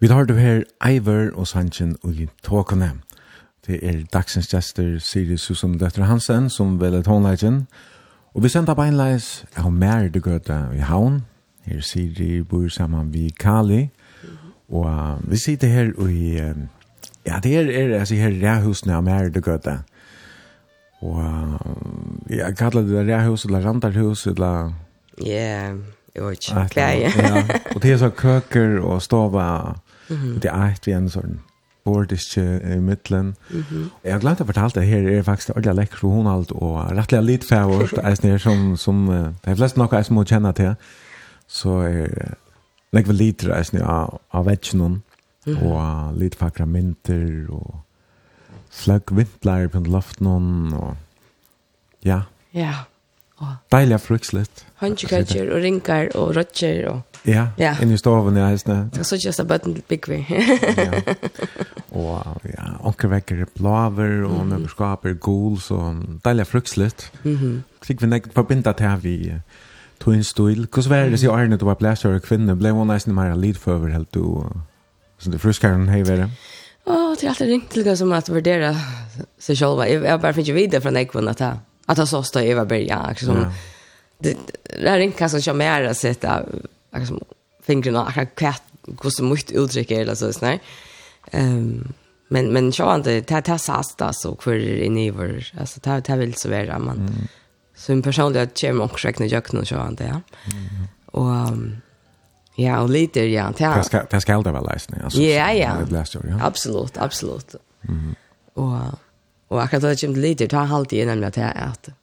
[0.05, 2.91] Vi har du her Iver og Sanchen i tåkene.
[3.65, 7.63] Det er dagsens gjester Siri Susan Døtter Hansen som vel er tonleitjen.
[8.35, 11.23] Og vi sender beinleis av mer du gøte i havn.
[11.65, 13.87] Her Siri bor sammen vi Kali.
[14.69, 16.37] Og uh, vi sitter her og i...
[16.37, 16.67] Uh,
[17.25, 19.79] ja, det er, er altså her ræhusene av mer du gøte.
[21.01, 21.57] Og uh,
[22.29, 24.69] jeg kallar det ræhus eller randarhus eller...
[25.25, 25.81] Ja, yeah.
[26.17, 27.43] jo ikke, klær, ja.
[27.75, 29.73] Og det er så køker og stova
[30.09, 30.39] -hmm.
[30.39, 31.39] Det er et vi en sånn
[31.85, 32.41] bordiske
[32.75, 33.35] i middelen.
[33.49, 33.89] Mm -hmm.
[34.03, 37.23] Jeg har glemt å fortelle det her, er faktisk alle lekker og alt, og rettelig
[37.23, 40.73] litt fævårst, eisner, som, som uh, det er flest nok eisner må kjenne til.
[41.47, 42.33] Så er
[42.93, 45.03] lekker vel liter eisner av, av vetsjonen,
[45.45, 45.63] mm -hmm.
[45.63, 47.75] og litt fakra mynter, og
[48.69, 50.95] fløgg vintler på loften, og
[52.03, 52.21] ja.
[52.53, 52.59] Ja.
[52.61, 52.94] Yeah.
[53.71, 54.65] Deilig fruksligt.
[54.79, 57.75] Handsköker og rinkar og rötter og Ja, ja.
[57.81, 58.89] in i stoven, ja, hestene.
[58.93, 60.23] Det er så just a button big way.
[60.77, 61.01] ja.
[61.91, 64.53] Og ja, onkervekker er blaver, og mm -hmm.
[64.53, 65.95] nøkkerskaper er gul, så
[66.25, 67.11] deilig fruksligt.
[67.23, 67.85] Mm -hmm.
[67.85, 69.33] Fikk vi nekket forbinda til her vi
[69.99, 70.67] tog en stil.
[70.73, 73.91] Hvordan var det siden Arne, du var blæsjør og kvinne, ble hun nesten mer lidføver
[73.91, 74.45] helt du,
[75.17, 76.29] som du fruskar hun hei være?
[76.87, 78.75] Åh, det er alltid ringt til det som at vurdera
[79.39, 79.83] seg sjálva.
[79.83, 81.51] Jeg bare finner ikke videre fra nekvunna ta.
[81.85, 83.05] Att han så i var Berga.
[83.09, 83.51] Liksom, ja.
[84.17, 86.43] det, det är inte kanske som är att sätta
[86.95, 87.23] liksom,
[87.63, 88.63] fingrarna och kvätt
[89.03, 90.59] hur så mycket uttryck är eller så.
[91.31, 91.93] Um,
[92.27, 96.15] men men så han det det här sasta så kvar i vår alltså det det
[96.15, 97.27] vill så vara man mm.
[97.75, 100.21] så en personlighet kommer också räkna jag nu så han det ja.
[100.51, 100.87] Mm.
[101.05, 101.81] Och um,
[102.57, 103.53] Ja, och lite ja.
[103.57, 105.21] Det skal, det skal det väl läsning alltså.
[105.21, 105.77] Ja, ja.
[106.41, 107.55] Absolut, absolut.
[107.81, 108.15] Mhm.
[108.53, 108.77] Och
[109.55, 111.93] Og akkurat da det kommer til lyder, ta halvt innan med at jeg er at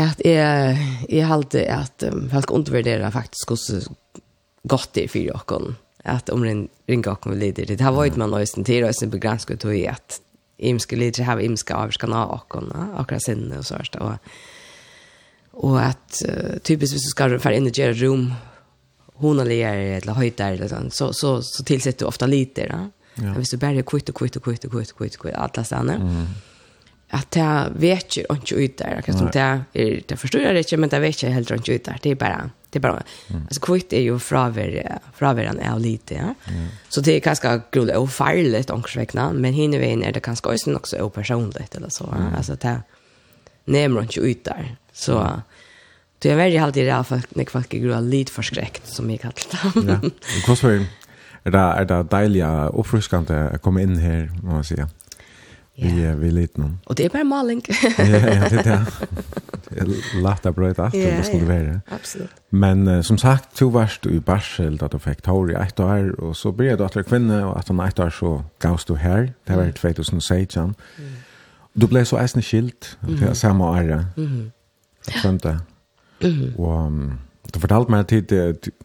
[0.00, 0.76] at jeg,
[1.12, 3.96] jeg halte at um, folk undervurderer faktisk hvordan
[4.68, 5.74] godt det er for dere.
[6.04, 7.66] At om den ringer dere med lyder.
[7.68, 10.20] Det har vært man også til, og også begrensker til at
[10.58, 13.98] imske lyder har imske avskan av dere, akkurat sinne og sånt.
[14.00, 14.32] Og,
[15.52, 18.30] og at uh, typisk hvis du skal være inn og gjøre rom,
[19.22, 22.90] hon eller jag eller höjder eller sånt så så så tillsätter du ofta lite då.
[23.20, 23.34] Ja.
[23.36, 25.58] Hvis du bare kvitt og kvitt og kvitt og kvitt og kvitt og kvitt, alt
[25.60, 25.98] det.
[26.00, 26.26] Mm.
[27.12, 28.98] At jeg vet ikke ikke ut der.
[28.98, 31.84] Akkurat som det er, det forstår jeg ikke, men det vet ikke heller ikke ut
[31.84, 31.98] der.
[32.02, 33.42] Det er bare, det er bare, mm.
[33.50, 36.32] altså kvitt er jo fraværende av lite, ja.
[36.48, 36.70] Mm.
[36.88, 40.72] Så det er ganske grulig og farlig, ångsvekkene, men henne veien er det ganske også
[40.72, 42.08] nok så personlig, eller så.
[42.08, 42.32] Mm.
[42.34, 42.78] Altså det
[43.66, 44.76] nemmer ikke ut der.
[44.92, 45.42] Så, mm.
[46.22, 49.20] Det är väldigt alltid det här folk när folk är grå lite förskräckt som jag
[49.20, 49.34] kallar
[49.86, 49.92] det.
[49.92, 50.10] ja.
[50.48, 50.58] Vad
[51.44, 54.88] är det, er det deilig og oppfriskende å komme in här, må man säga.
[55.74, 55.84] Ja.
[55.84, 56.78] Vi, vi är noen.
[56.86, 57.62] Och det är bara maling.
[57.98, 58.86] ja, ja, det er det.
[59.70, 59.86] Det
[60.22, 61.80] lätt att bröta allt det skulle vara.
[61.90, 62.30] Absolut.
[62.50, 66.20] Men uh, som sagt, du varst i Barsel da du fikk tår i ett år
[66.20, 69.32] och så ble du etter kvinne, og och att ett år så gavst du här.
[69.46, 70.74] Det var 2016.
[70.98, 71.10] Mm.
[71.74, 72.98] Du blev så äsna skilt.
[73.00, 73.20] Mm -hmm.
[73.20, 73.78] Det är samma.
[73.78, 74.50] Mm -hmm.
[75.14, 75.60] Mm
[76.20, 76.56] -hmm.
[76.56, 76.86] Och...
[76.86, 77.18] Um,
[77.52, 78.08] Du fortalte meg att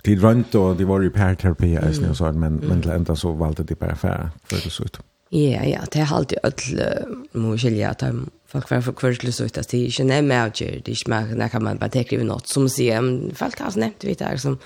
[0.04, 2.10] de rönt och de var i parterapi mm.
[2.10, 5.00] og sånn, men, men til enda så valgte de bare affärer för det så ut.
[5.30, 8.04] Ja, ja, det har alltid öll må skilja att
[8.48, 11.36] folk var for kvärslig så ut at det ikke är med att det ikke är
[11.36, 14.60] när kan man bara täcka över något som men folk har nevnt, vi jag som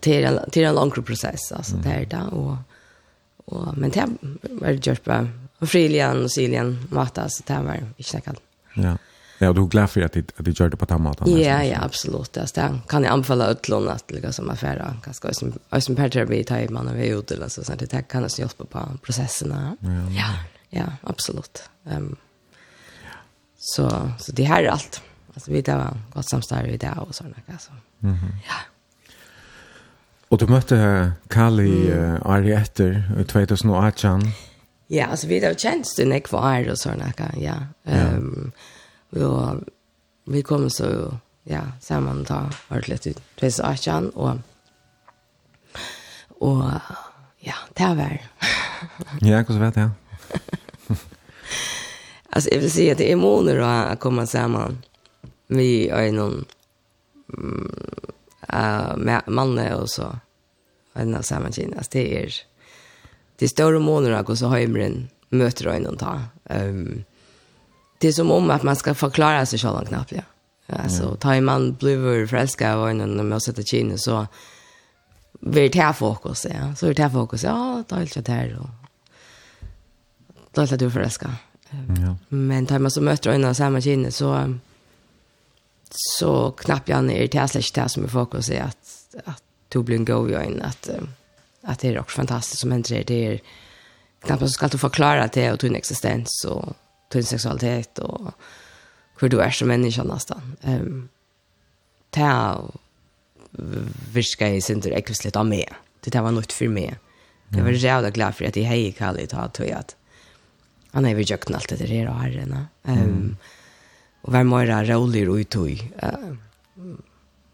[0.00, 2.56] til en, till en lång process alltså det er det och,
[3.46, 4.06] och men det
[4.42, 5.28] var gjort på bara
[5.58, 8.40] och Frilian och Siljan matas det var ikke säkert.
[8.74, 8.96] Ja.
[9.38, 11.18] Ja, du är glad för att det att det gör det på tammat.
[11.26, 12.36] Ja, ja, absolut.
[12.36, 16.44] Alltså, det kan jag anbefalla utlån att lägga som affär ganska som som per terapi
[16.44, 19.76] time man är ute eller så så det kan oss hjälpa på processerna.
[20.16, 20.32] Ja.
[20.70, 21.62] Ja, absolut.
[21.86, 22.16] Ehm
[23.58, 25.02] så så det här är allt.
[25.34, 27.70] Alltså vi det var gott samstare i det och såna alltså.
[27.98, 28.32] Mhm.
[28.48, 28.54] Ja.
[30.28, 32.14] Och du mötte Kali mm.
[32.14, 34.22] uh, Ari efter 2018.
[34.86, 37.54] Ja, alltså vi har känns det nek är och såna ja.
[37.84, 38.60] Ehm um, ja
[39.10, 39.64] Og
[40.24, 43.22] vi kom så ja, sammen da ordentlig ut.
[43.38, 44.38] 2018, og,
[46.40, 46.64] og
[47.40, 48.16] ja, det var
[49.22, 49.90] Ja, hvordan vet jeg?
[52.30, 54.82] alltså jag vill säga att det är månader att komma samman
[55.46, 56.44] vi är någon
[57.38, 60.16] mm, manne och så
[60.92, 62.34] en av samma kinas det är
[63.36, 66.22] det är större månader gå så har jag en möter och någon ta.
[66.44, 67.04] Um,
[67.98, 70.12] det är som om att man ska förklara sig själv knappt.
[70.12, 70.22] Ja.
[70.66, 71.16] Alltså, mm.
[71.16, 74.26] tar man blir förälskad och när man sätter kina så
[75.40, 76.46] blir det här fokus.
[76.50, 76.74] Ja.
[76.74, 77.44] Så är det här fokus.
[77.44, 78.58] Ja, då är helt här.
[78.58, 78.68] Och...
[80.52, 81.30] Då är det du förälskad.
[81.70, 82.16] Ja.
[82.28, 84.58] Men tar man så möter ögonen samma kina så
[85.90, 89.96] så knappt jag ner till slash det som är fokus är att att du blir
[89.96, 90.90] en go in att
[91.62, 93.40] att det är också fantastiskt som händer det är
[94.24, 96.76] knappt så ska du förklara det och din existens och
[97.22, 98.30] sexualitet och
[99.20, 100.56] hur du är som människa nästan.
[100.62, 101.08] Ehm
[102.10, 102.72] det ta
[104.12, 105.68] viska i sin tur ekvislet av mig.
[106.00, 106.96] Det där var något för mig.
[107.48, 109.96] Jag var jävla glad för att jag hej Kalle ta tog att
[110.90, 112.66] han har ju jökt allt det där och herrarna.
[112.84, 113.36] Ehm
[114.22, 115.92] och var mera rolig och utoj.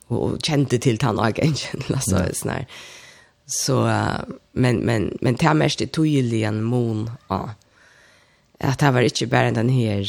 [0.06, 2.66] och kände till han och agenten alltså sån här.
[3.46, 3.84] Så
[4.52, 6.06] men men men det mest det tog
[6.44, 7.10] en mån.
[7.28, 7.50] Ja
[8.62, 10.02] att det var inte bara den här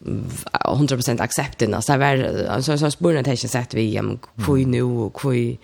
[0.00, 4.82] 100% accepten alltså det var alltså så spår det inte sett vi om hur nu
[4.82, 5.56] och hur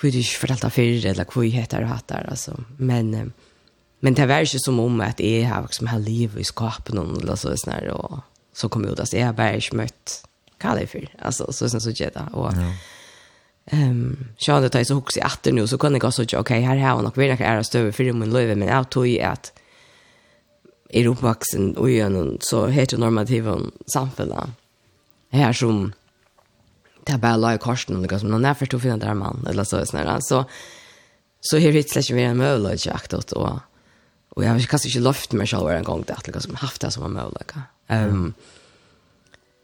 [0.00, 3.32] hur det är förälta för eller hur heter det hattar alltså men
[4.00, 7.36] men det var ju som om att är här som har liv i skapen eller
[7.36, 8.18] så sån och
[8.52, 10.22] så kom ut att är bara mött
[10.58, 12.52] Kalle för alltså så sen så jätta och
[13.66, 16.78] Ehm, sjá at tað så so i aftur nú, så kann eg også okej här
[16.78, 19.52] her har nok verið nakra æra støvi fyrir mun løvi, men tog ju at
[20.90, 23.56] er oppvaksen og gjennom så heteronormative
[23.92, 24.54] samfunnet.
[25.34, 25.88] Her som
[27.06, 29.14] det er bare la i korsen og noe som noen er først å finne der
[29.14, 30.18] mann, eller så snarere.
[30.26, 30.42] Så,
[31.38, 33.60] så her hit slett ikke mer en mulig, ikke aktet, og,
[34.34, 36.90] og jeg har kanskje ikke løft meg selv en gang til at liksom haft det
[36.96, 37.62] som en mulig.
[37.86, 38.26] Um,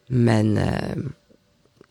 [0.07, 1.11] men uh,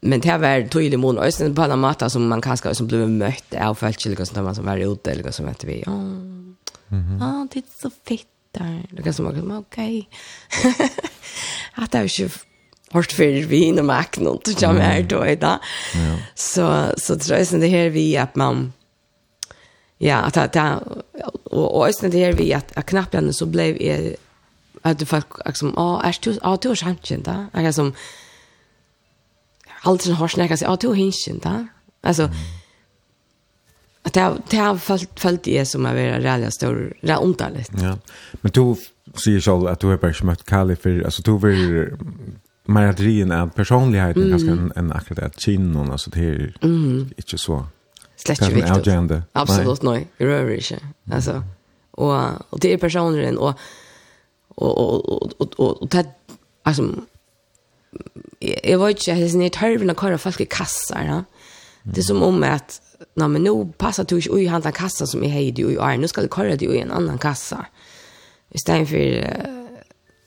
[0.01, 2.87] men det har vært tydelig mån, og det på en måte som man kanskje som
[2.89, 5.93] ble møtt av følelse, liksom, når man som var ute, eller som heter vi, ja,
[5.93, 6.55] mm
[6.89, 7.21] -hmm.
[7.21, 9.77] ah, det er så fett, där det kan som att men ok.
[11.73, 12.29] att det är ju
[12.91, 15.59] hårt för vi när man kan inte ta med här då idag.
[16.35, 18.73] Så så tror jag sen det här vi att man
[19.97, 20.83] ja att att
[21.43, 24.15] och och sen det här vi att, att knappt ändå så blev är
[24.81, 27.45] att du folk liksom ja är du ja du har skämt då.
[27.53, 27.93] Jag som
[29.81, 31.67] alltid har snackat sig ja du har hinskt då.
[32.01, 32.35] Alltså mm.
[34.03, 37.65] Att det det har följt följt det som är vara rally stor det.
[37.81, 37.97] Ja.
[38.31, 38.75] Men du
[39.23, 41.89] säger själv att du har bara smött Kali för alltså du vill
[42.65, 44.29] mer att rin personligheten mm.
[44.31, 47.09] ganska en, en akkurat att chin och alltså det är mm.
[47.17, 47.65] inte så.
[48.15, 49.23] Släcker viktigt.
[49.31, 50.07] Absolut nej.
[50.17, 50.79] Det rör inte.
[51.11, 51.43] Alltså
[51.91, 53.53] och och det är personligen och
[54.47, 56.05] och och och och, och, och det
[56.63, 56.83] alltså
[58.39, 61.05] jag vet inte, jag har inte hört när kvar folk i kassar.
[61.05, 61.23] Ja?
[61.83, 62.81] Det är som om att
[63.13, 65.97] nej men nu passar du inte i handla kassa som är hejde i år.
[65.97, 67.65] Nu ska du köra det i en annan kassa.
[68.49, 69.27] Istället för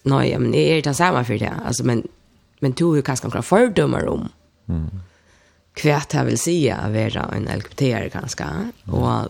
[0.03, 1.53] nej men det är det samma för det.
[1.67, 2.09] Alltså men
[2.61, 4.29] men du har kanske några fördomar om.
[4.69, 4.91] Mm.
[5.73, 8.45] Kvärt här vill säga vara en LGBT kanske.
[8.87, 9.29] Och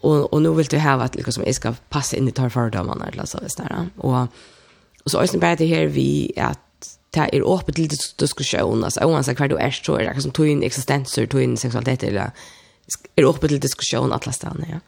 [0.00, 3.08] och och nu vill du ha att liksom jag ska passa in i tar fördomarna
[3.08, 3.88] eller så där.
[3.96, 4.26] Och
[5.04, 6.60] och så är det bara det här vi att
[7.18, 10.46] det er till til diskusjon, altså oansett hver du er, så er det som tog
[10.46, 12.30] inn eksistenser, tog inn seksualitet, eller
[13.16, 14.80] er åpent til diskusjon alle stedene, ja.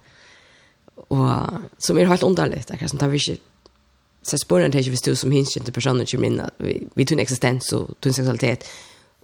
[1.11, 3.40] Og som er helt underlig, det er som tar vi ikke
[4.23, 7.73] så spåren tenker hvis du som hinskjente personer kommer inn, vi, vi tog en eksistens
[7.73, 8.66] og tog en seksualitet,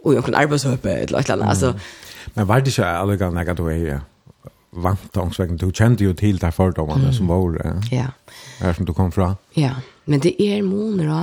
[0.05, 1.75] og jo en arbeidshøpe, eller et eller annet, altså.
[2.35, 3.99] Men var det ikke alle ganger jeg du er, ja?
[4.77, 5.57] vant omsvegen.
[5.57, 7.15] Du kjente jo til de fordommene mm.
[7.17, 7.59] som var
[7.93, 8.07] ja.
[8.61, 8.73] ja.
[8.75, 9.35] som du kom fra.
[9.57, 9.75] Ja,
[10.07, 11.21] men det er måneder da,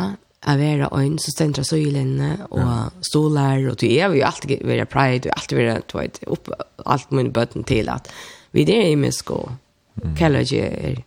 [0.48, 4.86] å være øyn, så stendte jeg søylene, og stolar og det er jo alltid være
[4.86, 6.50] pride, og alltid være, du vet, opp
[6.86, 8.10] alt min bøtten til at
[8.54, 9.52] vi er imisk, og
[10.02, 10.16] mm.
[10.20, 11.00] kaller ikke er,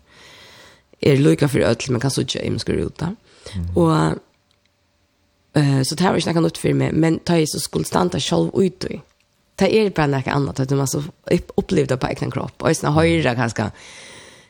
[1.02, 3.12] er lykka for ødel, men kan så ikke imisk ruta.
[3.54, 3.68] Mm.
[3.76, 4.22] Og
[5.56, 8.84] så det vi var ikke för mig men ta i så skulle stanta själv ut
[8.84, 9.00] i.
[9.58, 11.02] Det er bara något annat, att man så
[11.54, 13.70] opplevde på egen kropp, och jeg höra ganska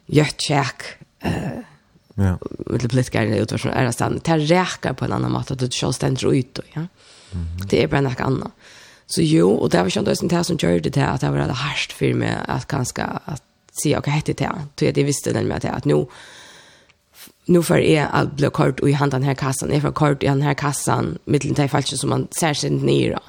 [0.07, 0.83] gött kjekk,
[1.21, 1.63] eh,
[2.19, 2.39] Ja.
[2.67, 4.21] Med politiker är ut från är stan.
[4.25, 6.87] Det räcker på en annan mat att du ska ständra ut då, ja.
[7.69, 8.53] Det är bara något annat.
[9.07, 11.39] Så jo, och det var ju ändå sånt här som gjorde det att det var
[11.39, 13.43] det harst för mig att ganska att
[13.83, 14.53] se och hette det.
[14.75, 16.07] Då jag visste den med att nu
[17.45, 20.43] nu för är att bli kort i handen här kassan är för kort i den
[20.43, 23.21] här kassan mitten till fallet som man ser sig ner då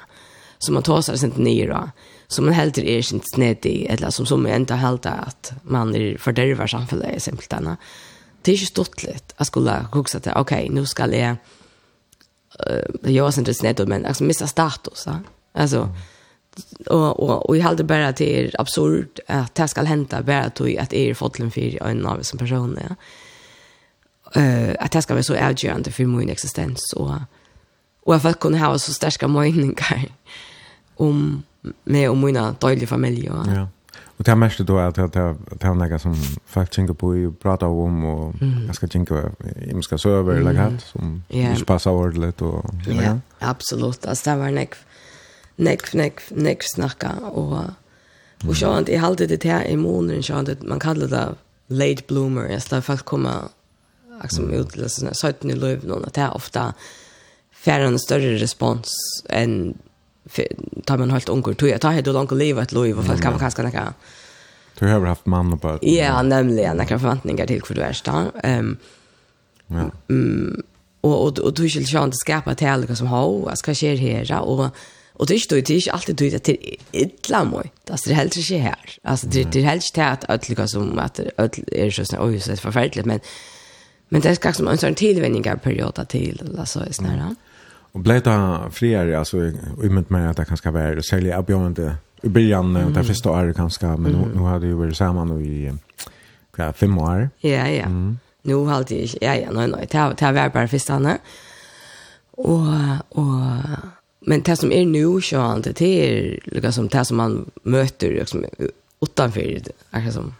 [0.58, 1.90] som man tar sig inte ner då
[2.28, 6.18] som man helt är inte snett i eller som som inte helt att man är
[6.18, 7.76] fördärvar samhället denna
[8.48, 11.36] det är ju stortligt att skulle huxa till, okej, nu ska jag
[12.70, 15.04] uh, göra inte snedd men alltså missa status.
[15.06, 15.18] Ja?
[15.52, 15.94] Alltså, mm.
[16.86, 20.60] och, och, och jag hade bara att det absurd att det ska hända bara att
[20.60, 22.78] jag är fotlen för en av som person.
[22.88, 22.96] Ja?
[24.40, 26.92] Uh, att det ska vara så avgörande för min existens.
[26.96, 27.14] Och,
[28.02, 30.08] och jag för att ha så starka meningar
[30.96, 31.42] om
[31.84, 33.32] med om mina dåliga familjer.
[33.46, 33.54] Ja.
[33.54, 33.68] ja
[34.18, 36.14] Og det er mest då att det er noe som
[36.46, 38.34] folk tänker på och prater om och
[38.66, 42.40] jag ska tänka jag ska skal søve, eller något som inte passar ordentligt.
[42.86, 44.06] Ja, absolut.
[44.06, 44.74] Alltså det var näck
[45.56, 47.64] näck näck näck snacka och
[48.46, 51.34] och så att jag hade det här i månaden så att man kallar det
[51.66, 52.48] late bloomer.
[52.48, 53.48] Jag står fast komma
[54.22, 56.74] liksom ut till såna i löv någon att det ofta
[57.52, 58.90] färre en större respons
[59.28, 59.78] än
[60.84, 63.32] tar man helt unger tog jag tar helt långt leva ett liv och folk kan
[63.32, 63.94] man kanske några
[64.78, 68.30] Du har haft man och bara Ja, nämligen några förväntningar till för du är stan.
[68.42, 68.76] Ehm
[69.70, 69.90] Ja.
[70.08, 70.62] Mm
[71.00, 73.96] och och och du vill ju inte skapa till härligt som har vad ska ske
[73.96, 74.70] här och
[75.12, 77.72] och det står ju det är alltid det till illa mig.
[77.84, 78.98] Det är helt inte här.
[79.02, 81.20] Alltså det det är helt inte att ödliga som att
[81.66, 83.20] är så sån oj så förfärligt men
[84.08, 87.12] men det ska som en sån tillvänjningar period till alltså är snära.
[87.12, 87.36] Mm.
[87.92, 89.36] Och blev det friare alltså
[89.82, 92.92] i med mig att det kanske var sälja avbjörande i början mm.
[92.92, 94.20] där första året kanske men mm.
[94.20, 95.72] nu, nu hade ju varit samman i
[96.56, 97.30] ja, fem år.
[97.38, 97.84] Ja, ja.
[97.84, 98.18] Mm.
[98.42, 101.18] Nu hade jag ja ja nej nej det det varit bara första året.
[102.30, 102.66] Och
[103.08, 103.42] och
[104.20, 108.44] men det som är nu så han det är liksom det som man möter liksom
[109.00, 110.34] utanför är som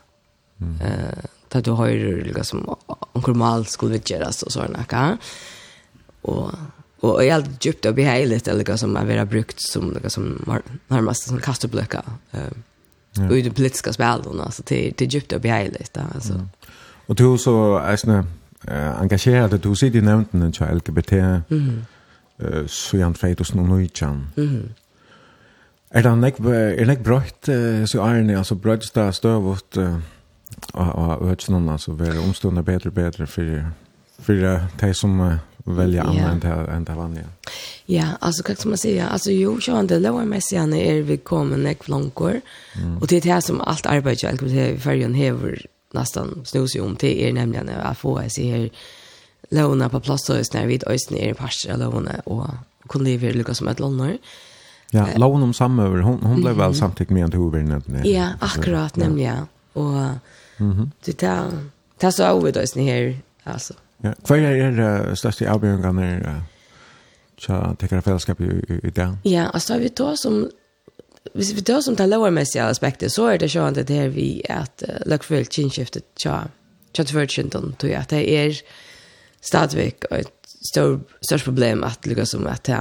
[0.58, 2.76] eh det du har ju liksom
[3.12, 5.18] onkel mal skulle vi göra så sådana, kan.
[6.22, 6.50] Och
[7.00, 10.44] Och jag hade djupt och behejligt eller något som har varit brukt som något som
[10.46, 12.02] har närmast som kastarblöka.
[12.30, 12.40] Eh,
[13.12, 13.28] ja.
[13.28, 16.32] Och i de politiska spelen alltså till till djupt och behejligt alltså.
[16.32, 16.48] Mm.
[17.06, 18.24] Och du så Eisne,
[18.68, 21.12] eh engagerade du sig i nämnden til LGBT.
[21.50, 21.84] Mm.
[22.38, 23.88] Eh så gjerne vet oss nog nu
[24.36, 24.68] Mm.
[25.90, 27.48] Er det nek er nek brøtt
[27.88, 30.00] så er det altså brøtt der uh,
[30.74, 33.44] og og hørt noen altså være omstående bedre bedre for
[34.20, 34.32] for
[34.80, 35.38] de som
[35.76, 36.32] välja yeah.
[36.32, 37.24] än det, än det vanliga.
[37.86, 41.56] Ja, alltså kan man säga, alltså jo, så han det lower när är vi kommer
[41.56, 42.40] näck långkor.
[42.76, 42.98] Mm.
[42.98, 46.74] Och det är det som allt arbete jag skulle säga i färgen häver nästan snus
[46.74, 48.70] om till är nämligen att få se här
[49.50, 52.46] låna på plats så när vi ösn är pass låna och
[52.88, 54.18] kunde leva lyckas som ett lånar.
[54.90, 55.98] Ja, lån om samöver.
[55.98, 58.02] Hon hon blev väl samtidigt med huvudvinnaren.
[58.04, 59.46] Ja, akkurat nämligen.
[59.72, 60.18] Och mm
[60.56, 60.90] -hmm.
[61.04, 61.50] det är
[61.98, 63.74] det så över det här alltså.
[64.04, 66.38] Ja, hva er det største avbjørngene uh,
[67.38, 69.08] tja tekkere fellesskap i, i i det?
[69.26, 70.48] Ja, alltså vi tar som
[71.34, 74.40] Hvis vi tar som den lovermessige aspektet, så er det sånn at det her vi
[74.48, 76.46] at uh, løkfølt kinskiftet tja,
[76.96, 78.60] tja tverkjentun, tror jeg, at det er
[79.44, 80.32] stadigvæk et
[80.70, 82.80] størst problem at lukka som at det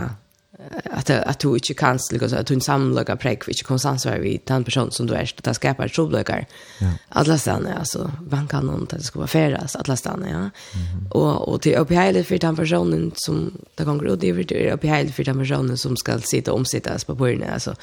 [0.83, 4.63] att att du inte kan liksom att du samlaga samlar vilket konstant är vi den
[4.63, 6.45] person som du är det skapar troblökar.
[6.79, 6.91] Ja.
[7.09, 10.33] Alla stannar alltså man kan någon det ska vara färdas alla stannar ja.
[10.33, 11.11] Mm -hmm.
[11.11, 15.23] Och och till upphälle för den personen som det kan gå det är upphälle för
[15.23, 17.75] den personen som ska sitta omsittas på bordet alltså.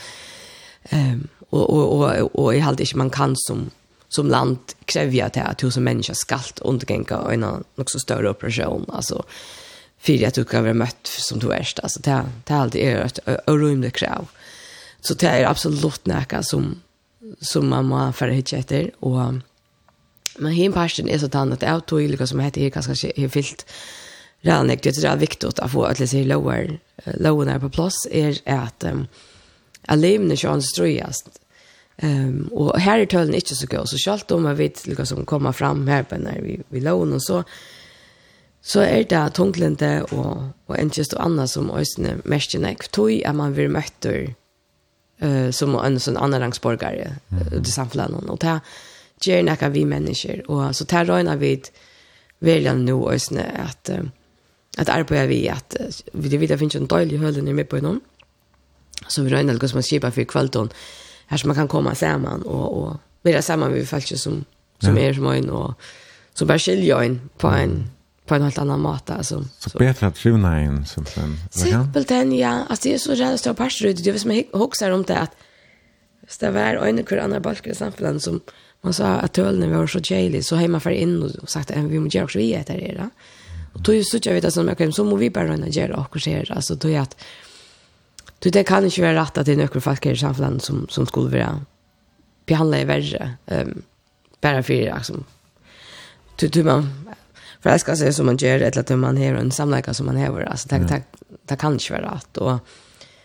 [0.90, 3.70] Ehm och och och och i halt inte man kan som
[4.08, 9.24] som land kräva att tusen människor skall undergänga en något så större operation alltså
[10.04, 11.68] för att du kan vara mött som du är.
[11.82, 14.28] Alltså det det är alltid är ett orymligt krav.
[15.00, 16.82] Så det är absolut näka som,
[17.40, 18.90] som man må färre hit efter.
[19.00, 19.34] Och,
[20.38, 23.66] men hin parten är så tann att jag tog som heter här kanske är fyllt
[24.40, 28.38] redan jag det är viktigt att få att läsa i lower lower på plats är
[28.44, 29.06] att um,
[29.86, 31.24] att levna sig anströjas.
[31.96, 35.16] Ehm um, och här är tölen inte så god så självt om jag vet liksom
[35.16, 37.44] komma kommer fram här på när vi vi lån och så
[38.64, 43.36] så er det tunglende og, og enkjøst og annet som øsne mest nekk, tog at
[43.36, 44.30] man vil møtter
[45.20, 47.62] uh, som en sånn annenrangsborgare mm -hmm.
[47.62, 48.30] til samfunnet.
[48.30, 48.60] Og det
[49.24, 50.42] gjør nekka vi mennesker.
[50.48, 51.62] Og så det røyner vi
[52.40, 54.08] velja nå øsne at, uh,
[54.78, 58.00] at arbeider vi at uh, vi vet det finnes en døylig hølen med på noen.
[59.08, 60.70] Så vi røyner hva som man skipa for kvalton
[61.26, 64.44] her som man kan komme sammen og, og være sammen med folk som,
[64.80, 65.08] som ja.
[65.08, 65.74] er som øyne og
[66.34, 67.90] som bare skiljer øyne på en
[68.26, 69.44] på en helt annan mat alltså.
[69.58, 69.78] Så, så.
[69.78, 71.36] bättre att tjuna in simpelthen.
[71.50, 74.04] Simpelthen ja, alltså det är så jävla stor pastor ut.
[74.04, 75.30] Det vet man hoxar om det att
[76.20, 78.40] hvis det var en kur annan balk i samfunnet som
[78.80, 81.98] man sa att tölen var så jailig så hemma för in och sagt att vi
[81.98, 83.10] måste göra också vi äter det.
[83.72, 85.96] Och då så jag vet att som jag kan så må vi bara röna göra
[85.96, 87.16] och så här alltså då är att
[88.38, 91.06] Du det kan inte vara rätt att det är några folk i samfunnet som som
[91.06, 91.60] skulle vara
[92.46, 93.82] behandla i värre ehm um,
[94.40, 95.24] bara för liksom
[96.36, 97.03] du du man
[97.64, 100.40] för jag ska som man gör ett att man har en samverkan som man har
[100.40, 101.02] alltså tack tack
[101.48, 102.58] det kan ju vara rätt och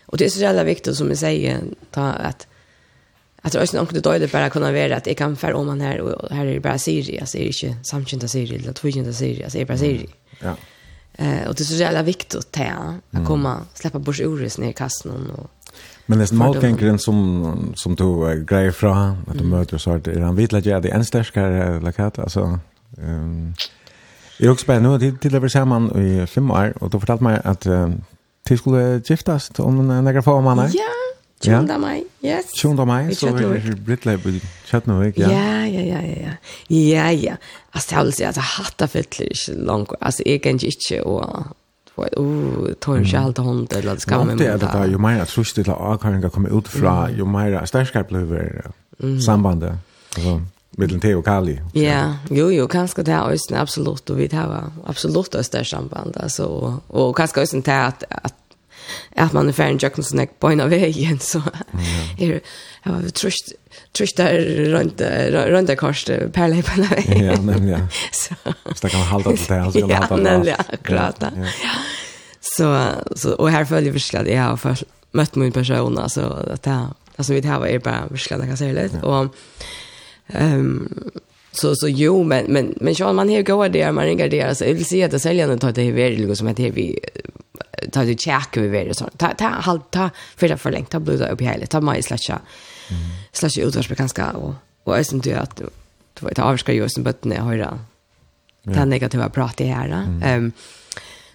[0.06, 1.60] och det är så jävla viktigt som jag säger
[1.90, 2.46] ta att
[3.42, 5.80] att det är något det dåligt bara kunna vara att jag kan för om man
[5.80, 9.12] här och här är det bara Siri alltså är det inte samkynda Siri eller tvåkynda
[9.12, 10.08] Siri alltså är det bara Siri.
[10.42, 10.56] Ja.
[11.12, 15.30] Eh och det är så jävla viktigt att komma släppa bort ordet ner i kassan
[15.30, 15.50] och
[16.06, 20.06] Men det är målgängren som, som du grejer från, att du möter möter så att
[20.06, 22.58] är han vitt att göra det än stärskare lakat, alltså...
[22.98, 23.54] Um,
[24.40, 27.40] Jag också bara nu till till över samman i fem år och då fortalte mig
[27.44, 27.90] att uh,
[28.46, 30.70] till skulle giftas om några få månader.
[30.74, 31.00] Ja.
[31.42, 32.52] Tjunda mai, yes.
[32.52, 35.30] Tjunda mai, så er det Brittleib i Kjøtnavik, ja.
[35.30, 36.32] Ja, ja, ja, ja, ja.
[36.68, 37.36] Ja, ja.
[37.72, 39.94] Altså, jeg vil si at jeg hatt av fytler ikke langt.
[40.00, 41.56] Altså, jeg kan ikke, og
[41.96, 44.52] oh, tar ikke alt hånd, eller det skal man måte.
[44.60, 48.04] Det er jo mer at trusht til at avklaringen kommer ut fra, jo mer sterskere
[48.04, 48.68] blir
[49.24, 49.80] sambandet
[50.80, 51.60] mellan te och Kali.
[51.72, 56.16] Ja, jo jo, kanske det är ösn absolut och vi har absolut ett där samband
[56.16, 58.34] alltså och och kanske ösn det att att
[59.16, 61.42] att man är färdig Jackson snack på en av vägen så
[62.18, 62.40] är
[62.84, 63.52] jag har trust
[63.92, 65.00] trust där runt
[65.30, 67.24] runt där kors perle på vägen.
[67.24, 67.78] Ja, men ja.
[68.12, 68.34] Så
[68.74, 70.46] så kan man hålla till det så kan man hålla.
[70.46, 71.16] Ja, ja, klart.
[71.20, 71.28] Ja.
[72.40, 72.86] Så
[73.16, 74.76] så och här följer förslag jag har för
[75.12, 76.20] mött min person alltså
[76.52, 76.86] att det
[77.16, 79.34] alltså vi det här är bara förslag kan säga lite och
[80.34, 81.10] Um,
[81.52, 84.64] så så jo men men men så man här går där man ringer där så
[84.64, 86.98] vill se att säljaren tar det här liksom som att vi
[87.92, 91.00] tar det check vi det så ta ta halt ta för det för länge ta
[91.00, 92.40] blöda upp hela ta mig slasha
[93.32, 94.54] slasha ut vars ganska och
[94.84, 95.56] och är synd att
[96.20, 97.78] du vet avskar ju sen bättre när höra
[98.62, 100.52] det negativa prata här ehm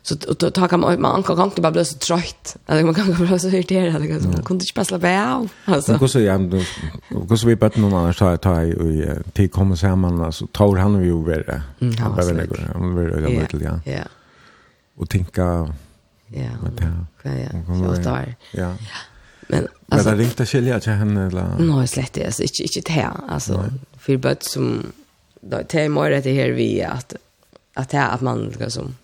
[0.07, 2.57] Så då tar kan man man kan inte bara bli så trött.
[2.67, 4.31] eller man kan bara bli så irriterad liksom.
[4.31, 5.49] Man kunde inte bara slappa av.
[5.65, 5.97] Alltså.
[5.97, 10.21] hur så ja, hur så vi bara någon annan så ta i till kommer samman
[10.21, 11.61] alltså tar han ju över.
[11.99, 12.71] Han behöver det.
[12.73, 13.79] Han vill det lite ja.
[13.85, 14.03] Ja.
[14.95, 15.73] Och tänka
[16.27, 16.43] ja.
[17.23, 17.95] Ja, ja.
[17.95, 18.35] Så där.
[18.51, 18.73] Ja.
[19.47, 21.55] Men alltså det ringte skilja till henne eller?
[21.59, 23.65] Nej, slett alltså inte inte det alltså
[23.97, 24.91] för bara som
[25.41, 27.13] då tar mer det här vi att
[27.73, 28.95] att det att man liksom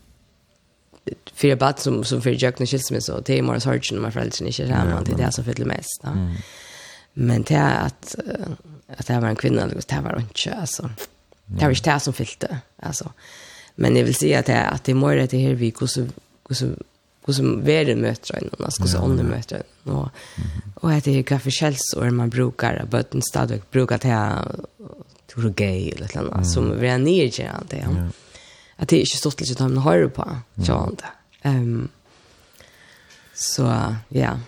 [1.42, 4.12] fyra bad som, som för jag kunde skilsmässa och det är Morris Hodgson och mina
[4.12, 6.00] föräldrar inte känner det är det som fyller mest.
[6.04, 6.12] Ja.
[6.12, 6.36] Mm.
[7.14, 8.16] Men det är att,
[8.98, 10.90] att det här var en kvinna, det här var inte, alltså.
[11.46, 13.12] Det var inte det som fyllde, alltså.
[13.76, 16.10] Men jag vill säga att det, att det är mer det här vi, hur
[16.50, 16.76] hur
[17.26, 20.10] hur som världen möter en annan, hur som ånden möter en annan.
[20.76, 21.40] Och att det är vilka
[21.98, 24.46] och man brukar, att den stadig brukar att jag
[25.28, 27.30] tror det är gay eller något annat, som vi är nere i
[27.70, 28.12] det.
[28.76, 31.04] Att det är inte stort lite att de har på, så inte.
[31.04, 31.21] Mm.
[31.44, 31.90] Um,
[33.34, 34.40] så ja.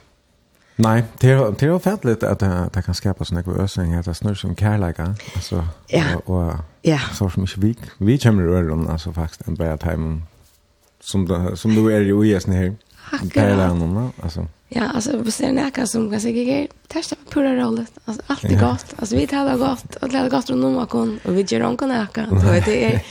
[0.76, 4.14] Nej, det är det är ofärdligt att det, det kan skapa såna ösningar att det
[4.14, 6.04] snurrar som kärleka alltså ja.
[6.16, 7.00] och, och ja.
[7.14, 10.22] så som inte vi vi kommer röra dem alltså faktiskt en bra time
[11.04, 12.76] som det, som du är ju i sen här.
[13.34, 14.48] Kärlekan alltså.
[14.70, 16.68] Ja, alltså vi ser näka som kan säga grejer.
[16.88, 17.92] Testa på pura rollet.
[18.06, 18.86] Alltså allt är gott.
[18.96, 22.28] Alltså vi talar gott och talar gott om någon och vi gör någon näka.
[22.30, 23.02] Så det är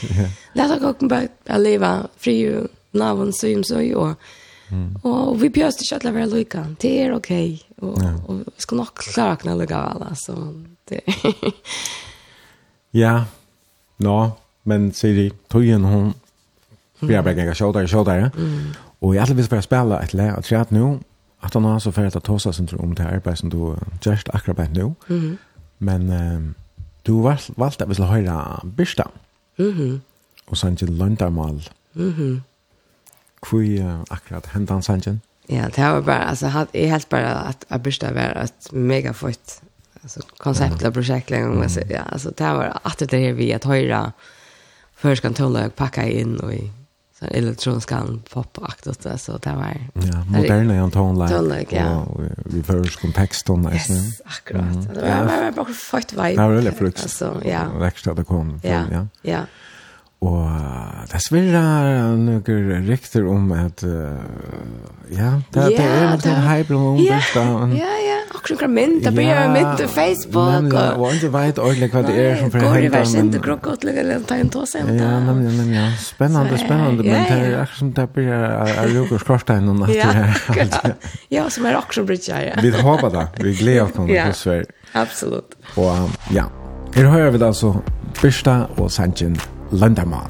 [0.53, 4.15] lätt att gå på att leva fri navn så ju så ju.
[4.69, 4.95] Mm.
[4.95, 6.75] Och vi bjöst i chatla vara lika.
[6.79, 7.63] Det är okej.
[7.77, 7.89] Okay.
[7.89, 8.13] Och, ja.
[8.27, 11.01] och vi ska nog klara kunna lägga alla så det
[12.91, 13.25] Ja.
[13.97, 14.31] Nå,
[14.63, 16.13] men ser det tojen hon
[17.07, 18.31] vi har bägge shouldar shouldar.
[18.37, 18.73] Mm.
[18.99, 20.99] Och jag hade visst bara spela ett lä och träd nu
[21.39, 24.71] att han har så för at tossa sin om det arbeid som du just akkurat
[24.71, 24.93] nu.
[25.09, 25.37] Mm.
[25.77, 26.55] Men um,
[27.03, 27.21] du
[27.55, 29.03] valgte at vi skulle høre Birsta.
[29.57, 29.99] Mm -hmm.
[30.47, 31.69] og så til Lundarmal.
[31.93, 32.23] Mhm.
[32.23, 32.41] Mm
[33.49, 35.21] Hvor uh, akkurat hendan sangen?
[35.49, 39.61] Ja, det var bare, altså, jeg helt bare att Abishta var et mega fort
[40.03, 43.53] alltså koncept och projekt projektet en gång ja alltså det var att det är vi
[43.53, 44.11] att höra
[44.95, 46.71] först kan tolla och packa in och i
[47.19, 48.03] så elektroniska
[48.33, 52.07] pop-akt och så det var ja moderna jag tar online ja.
[52.45, 54.93] vi först kontext on yes, nästan akkurat.
[54.93, 56.29] Det var bara fort vibe.
[56.29, 57.69] Det var väldigt frukt alltså ja.
[57.79, 59.07] Växte det kom ja.
[59.21, 59.39] ja.
[60.23, 61.61] Og det er svirra
[62.15, 64.21] noen rikter om at, uh,
[65.11, 66.35] ja, det, yeah, det er noen det...
[66.47, 67.43] hype om yeah, dette.
[67.75, 70.53] Ja, ja, akkurat kvar mynd, det blir jo mynd på Facebook.
[70.53, 72.71] Men, og, og ikke vet ordentlig hva det er som får hente.
[72.71, 74.93] Går i vers inte krokkott, eller ta en tåsent.
[75.01, 79.25] Ja, men, men, ja, spennende, spennende, men det er akkurat som det blir av Rukos
[79.27, 79.95] Korstein og natt.
[79.97, 81.09] Ja, akkurat.
[81.35, 82.39] Ja, som er akkurat blitt ja.
[82.63, 84.71] Vi håper det, vi gleder oss noen, det, Sverige.
[84.95, 85.59] Absolut.
[85.75, 86.47] Og, ja,
[86.95, 87.75] her hører vi da altså
[88.21, 89.35] Birsta og Sanchin
[89.73, 90.27] landamal.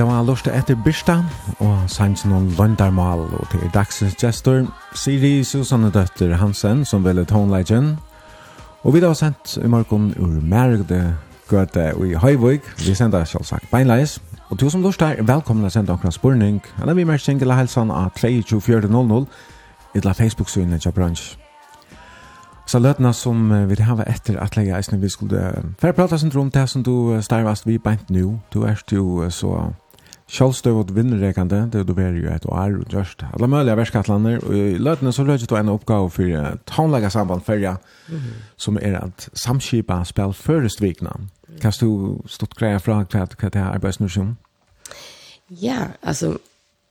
[0.00, 1.18] det var lust etter Birsta,
[1.60, 4.62] og sanns noen Løndarmal, og til dagsens gestor,
[4.96, 7.98] Siri Susanne Døtter Hansen, som velger tonelagen.
[8.80, 11.18] Og vi da har sendt i morgen ur Mergde
[11.50, 12.70] Gøte i Høyvøk.
[12.80, 14.16] Vi sender selvsagt beinleis.
[14.48, 17.92] Og to som lortet er velkommen å sende okra spurning, eller vi mer kjengel helsan
[17.92, 19.26] av 32400
[20.00, 21.36] eller Facebook-synet til bransj.
[22.64, 25.44] Så løtene som vi hava etter at leia eisene vi skulle
[25.82, 28.38] færprata sin rom til som du starvast vi beint nu.
[28.54, 29.74] Du er jo så
[30.30, 33.24] Kjallstøvot vinnrekande, det du var jo et år og gjørst.
[33.34, 37.76] Alla mulige verskattlander, og i løtene så løtje du en oppgave for taunlega samband fyrja,
[38.08, 38.38] mm -hmm.
[38.56, 41.10] som er at samskipa spil først vikna.
[41.60, 44.36] Kan du stått greia fra hva det er arbeidsnusjon?
[45.50, 46.38] Ja, altså,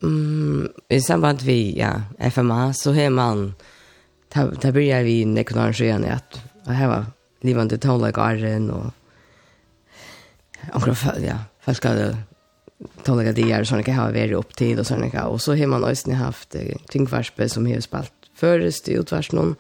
[0.02, 1.92] mm, i samband vi, ja,
[2.30, 3.54] FMA, så har man,
[4.36, 7.06] da börjar vi nekkunar sjøen at her var
[7.42, 8.92] livande taunlega arren, og
[10.74, 12.18] omkring, ja, folk hadde
[13.04, 15.68] tolka det är såna kan ha varit upp till och såna kan och så har
[15.68, 16.56] man ösnen haft
[16.90, 19.56] kringvarspe som har spalt förrest i utvärst någon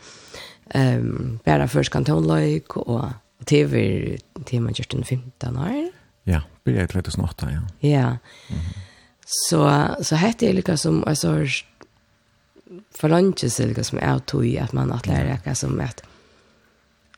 [0.69, 3.05] ehm bara först kantonlöjk och
[3.45, 5.91] tv till man just den 15 år.
[6.23, 7.89] Ja, blir det 2008 ja.
[7.89, 7.97] Ja.
[7.97, 8.17] Mm
[8.47, 8.89] -hmm.
[9.25, 11.45] Så så hette det lika som alltså
[12.91, 16.03] förlantjes eller som är tog i att man att lära sig som att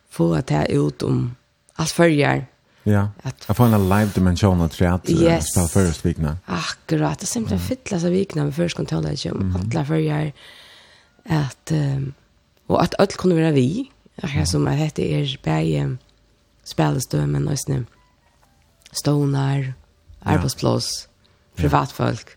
[0.09, 1.35] få att ta ut om
[1.73, 2.45] allt förjar
[2.83, 5.45] Ja, att jag får en live dimension att träd yes.
[5.51, 6.37] spela först vikna.
[6.45, 7.77] Akkurat, det är simpelthen mm.
[7.85, 9.55] fylla sig vikna med först kontroll som mm.
[9.55, 10.33] alla följer
[11.25, 12.13] att um,
[12.67, 13.91] och att allt kunde vara vi.
[14.15, 15.97] Jag som att hette er bäge
[16.63, 17.83] spelestömen och snö.
[18.91, 19.73] Stonar,
[20.19, 21.07] arbetsplats,
[21.55, 21.61] ja.
[21.61, 22.27] privatfolk.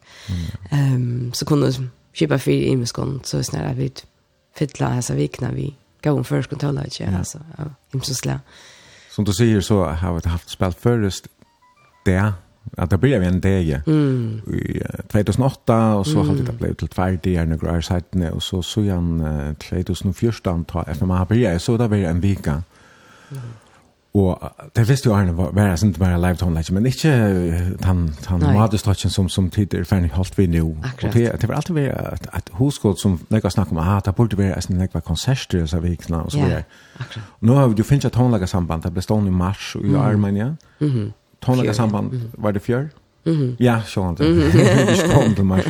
[0.71, 0.95] Ehm mm.
[0.95, 1.73] um, så kunde
[2.13, 3.93] köpa för i miskon så snälla vi
[4.55, 7.03] fylla så vikna vi gå om först kontrollen alltså.
[7.03, 7.19] Ja.
[7.19, 8.33] Alltså, ja, himselslä.
[8.33, 8.39] Ja
[9.15, 11.29] som du säger så har vi haft spelat förrest
[12.05, 12.33] det
[12.77, 14.41] att det blev en dag mm.
[14.47, 14.83] i
[15.13, 16.29] 2008 och så mm.
[16.29, 20.85] har det blivit till färdig i några år sedan och så så igen 2014 ta
[20.95, 22.63] FMA blir så där blir en vecka
[23.31, 23.43] mm.
[24.15, 24.39] Og
[24.77, 27.11] det visste jo Arne var det ikke bare live tone, men ikke
[27.83, 30.69] han, han madestokken som, som tider ferdig holdt vi nå.
[31.03, 34.15] Og det, det var alltid vært at, at hoskål som nekka snakk om, ah, det
[34.15, 36.63] burde være en nekka konserter og så vikna og så videre.
[37.01, 40.55] Ja, nå har vi jo finnet tonelage samband, det ble stående i mars i Armenia.
[40.81, 41.11] Mm -hmm.
[41.43, 42.87] Tonelage samband var det fjør?
[43.27, 43.57] Mm -hmm.
[43.61, 44.35] Ja, sånn det.
[44.35, 45.65] Vi kom til mars.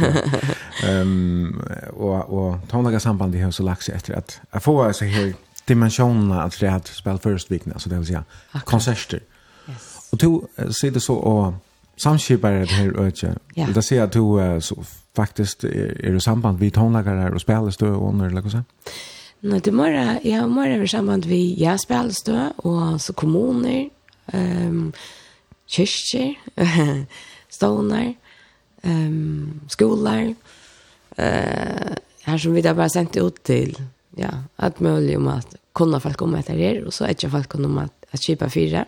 [0.84, 1.60] Ehm
[1.92, 5.34] og, og tonelage samband det har så lagt seg etter at jeg får altså här
[5.64, 8.24] dimensionerna att det hade spelat först vikna så det vill säga
[8.64, 9.20] konserter.
[9.68, 10.08] Yes.
[10.12, 11.54] Och då ser det så och
[11.96, 13.38] samskipar det här öde.
[13.54, 13.66] Ja.
[13.74, 14.84] Det ser att du så
[15.16, 18.62] faktiskt är det samband vid tonlagare och spelstö och under eller så.
[19.44, 23.90] Nå, det må jeg, ja, må jeg være samband vi ja, spiller og så kommuner,
[24.32, 24.94] um,
[25.68, 26.32] kyrkjer,
[27.56, 28.14] ståner,
[28.84, 30.32] um, skoler,
[31.18, 31.92] uh,
[32.24, 33.76] her som vi da bare sendte ut til
[34.16, 37.54] ja, allt möjligt om att kunna folk om att det och så är det folk
[37.54, 38.84] om att att köpa fyra.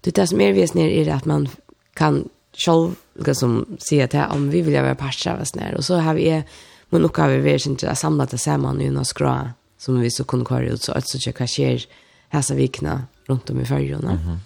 [0.00, 1.48] Det det som är vis ner är att man
[1.94, 5.96] kan själv liksom se att här om vi vill göra parter av oss och så
[5.96, 6.42] har vi
[6.90, 10.10] men nog har vi vi inte att samla det samman i några skra som vi
[10.10, 11.86] så kunde köra ut så att så checka sker
[12.28, 14.10] här så vikna runt om i färjorna.
[14.10, 14.38] Mm -hmm.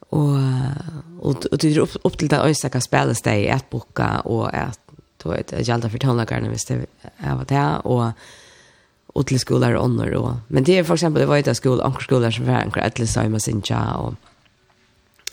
[0.00, 0.38] Och
[1.28, 4.20] och och det är upp, upp till det ösaka kan spelas det i ett boka
[4.20, 4.80] och att
[5.22, 6.86] då ett jag aldrig för tonlagarna visst det
[7.16, 8.10] är vad det är och
[9.14, 10.36] och till skolor och annor då.
[10.48, 12.80] Men det är för exempel det var ju där skola, anker skolor som var anker
[12.80, 14.14] att läsa med sin cha och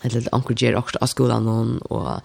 [0.02, 2.22] ett litet anker ger också av skolan någon och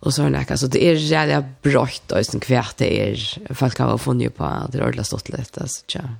[0.00, 3.98] och så där så det är jävla brått och sen kvärt det är folk har
[3.98, 6.14] funnit på det har stått lite alltså tja.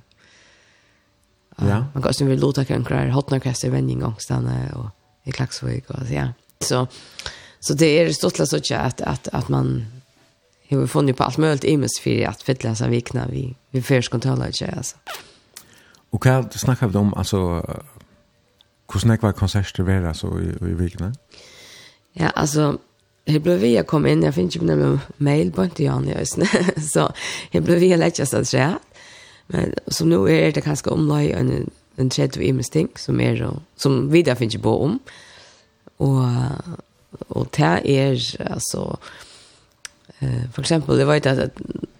[1.57, 4.89] Ja, man kan sen vill låta kan kvar hotna kasta vändning gångstanna och
[5.23, 6.27] i Klaxvik och så ja.
[6.59, 6.87] Så
[7.59, 9.85] så det är stått så tja att att att man
[10.69, 14.09] har vi funnit på allt möjligt imes för att fylla så vikna vi vi förs
[14.09, 14.95] kontroller inte alltså.
[16.09, 17.65] Och kan du snacka om alltså
[18.93, 21.13] hur snäck var konserter var så i, i vikna?
[22.13, 22.77] Ja, alltså
[23.29, 26.25] Jag blev via kom in, jag finns ju med mail på inte jag nu
[26.93, 27.11] Så
[27.51, 28.79] jag blev via lägga så att säga.
[29.47, 34.35] Men som nu är det ganska omlaj en, en tredje imesting som, är, som vidare
[34.35, 34.99] finns ju på om.
[35.97, 36.23] Och,
[37.27, 38.97] och det är alltså
[40.19, 41.39] Eh för exempel det var ju att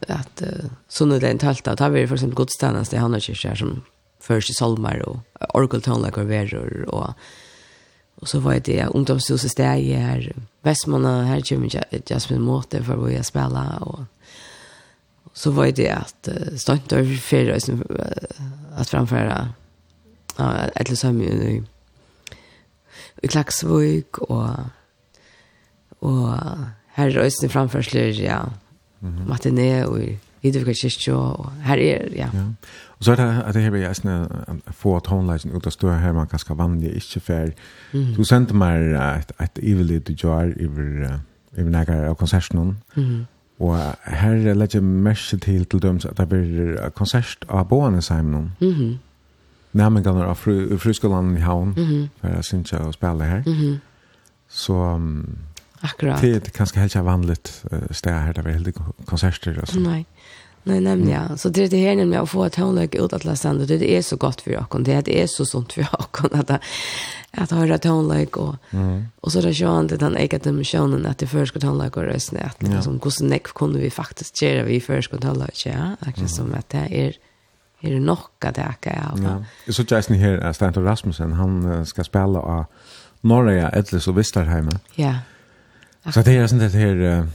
[0.08, 0.44] att
[0.88, 3.82] såna den talta tar vi för exempel gudstjänst det handlar ju så som
[4.20, 5.18] först i Solmar och
[5.54, 7.10] orgeltonlager veror och
[8.16, 11.70] och så var det ungdomshuset där i här Västmanna här kommer
[12.10, 14.00] Jasmine Mårten för vad jag spelar och
[15.34, 17.60] så var det att stönt över för
[18.76, 19.50] att framföra
[20.38, 21.64] ja eller så i
[23.22, 24.50] i Klaxvik och
[26.00, 26.34] och
[26.98, 28.42] her er øyne framførsler, ja,
[29.02, 29.34] mm -hmm.
[29.34, 30.02] matiné og
[30.42, 32.30] Idevika kyrkjø, og her er, ja.
[32.34, 32.44] ja.
[33.00, 35.90] Og så er det, at det her vil jeg sånn få tonleisen ut av stå
[35.92, 37.50] her, man kan skal vanlige ikke fer.
[37.94, 38.14] Mm.
[38.18, 41.18] Du sendte meg et, et ivelig du gjør over,
[41.58, 43.26] over nægare av konserten, mm.
[43.60, 43.76] og
[44.06, 48.52] her legger jeg mest til til dem at det blir konsert av boende sammen.
[48.62, 48.98] Mm.
[49.74, 52.08] Nærmengene av fru, friskolen i havn, mm -hmm.
[52.22, 53.44] for jeg synes jeg å spille her.
[53.46, 53.78] Mm -hmm.
[54.48, 54.74] Så...
[54.74, 55.38] Um,
[55.82, 56.22] Akkurat.
[56.22, 58.74] Det är kanske helt vanligt sted här det vi hade
[59.06, 59.80] konserter og så.
[59.80, 60.06] Nej.
[60.68, 61.38] Nej, nämligen ja.
[61.38, 63.66] Så det är det här nämligen att få ett tonläge ut att läsa ändå.
[63.66, 64.66] Det är så gott för jag.
[64.80, 66.62] Det är det är så sunt för jag att
[67.32, 69.08] att höra ett tonläge och mm.
[69.22, 72.58] och så där sjön det den egen dimensionen att det förskott tonläge och rösten att
[72.60, 72.82] ja.
[72.82, 75.96] som hur snäck kunde vi faktiskt göra vi förskott tonläge ja.
[76.00, 76.30] Akkurat mm.
[76.30, 77.14] som att det är
[77.82, 79.44] är det nog att det är ja.
[79.68, 79.74] Ja.
[79.74, 82.66] Så just her, här Stanton Rasmussen han ska spela av
[83.22, 84.80] Norge Edles och Vistarheimen.
[84.96, 85.04] Ja.
[85.06, 85.18] Yeah.
[86.12, 87.28] Så det är sånt det här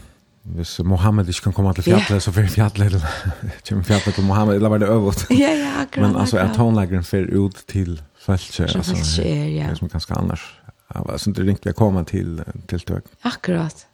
[0.44, 2.20] hvis Mohammed ikke kan komme til fjallet, yeah.
[2.20, 3.00] så får fjallet til,
[3.68, 5.26] kommer fjallet til Mohammed, eller var det øvåt.
[5.30, 6.10] Ja, ja, akkurat.
[6.10, 9.62] Men altså, at tonelageren fer ut til feltje, altså, er, ja.
[9.62, 10.60] det er som ganske annars.
[10.94, 13.04] Ja, Altså, det er ringt vi er kommet til, til tøk.
[13.24, 13.86] Akkurat.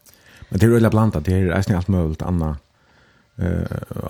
[0.51, 2.55] Men det er veldig blandat, det er eisen alt mulig, anna,
[3.39, 3.47] uh,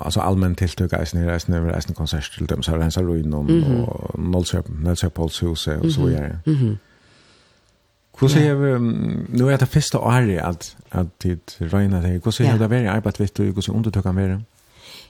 [0.01, 3.01] altså allmenn tiltøk, eisen er eisen er eisen konsert til dem, så er det hensa
[3.01, 3.51] ruin om,
[3.82, 6.39] og Nålsøpholdshuset, og så videre.
[6.47, 6.77] Mm -hmm.
[8.20, 8.78] Hur ser vi
[9.28, 12.20] nu är det första året att att det regnar det.
[12.24, 14.43] Hur ser det där varje arbete vet du hur så undertog kan vara?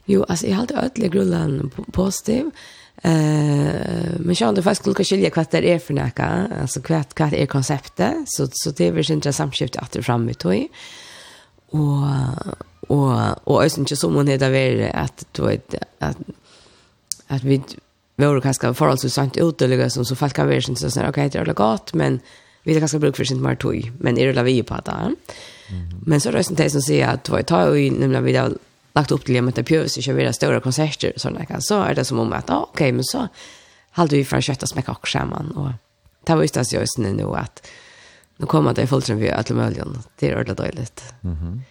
[0.05, 2.51] Jo, alltså jag har alltid ödlig grullan positiv.
[3.03, 3.13] Eh,
[4.19, 7.47] men jag undrar faktiskt skulle skilja kvart det är för näka, alltså kvart kvart är
[7.47, 10.55] konceptet, så så det är väl intressant skift att det fram ut och
[11.71, 12.07] och
[12.89, 16.19] och och jag syns som hon heter väl att du vet att
[17.29, 17.63] att vi
[18.17, 21.55] vore kanske forholdsvis sant uteliga som så folk har varit så sån okej det är
[21.55, 22.21] gott men
[22.69, 25.15] vi har ganska bruk för sin martoj, men är det la vi på det.
[26.07, 28.53] Men så rösten till som säger att två jag tar och nämligen vi har
[28.93, 31.63] lagt upp till med det pjövs så kör stora konserter och sådana kan.
[31.63, 33.29] Så är det som om att, ah, okej, okay, men så
[33.91, 35.51] hade vi för att smäcka och kakskärman.
[35.51, 35.71] Och
[36.25, 37.67] det var just det jag just nu att
[38.37, 39.99] nu kommer det i som vi alla möjligen.
[40.19, 41.15] Det är ordentligt dåligt.
[41.21, 41.63] mhm.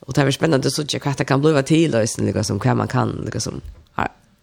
[0.00, 2.88] Och det är spännande att jag vad det kan bli till och liksom, vad man
[2.88, 3.60] kan liksom,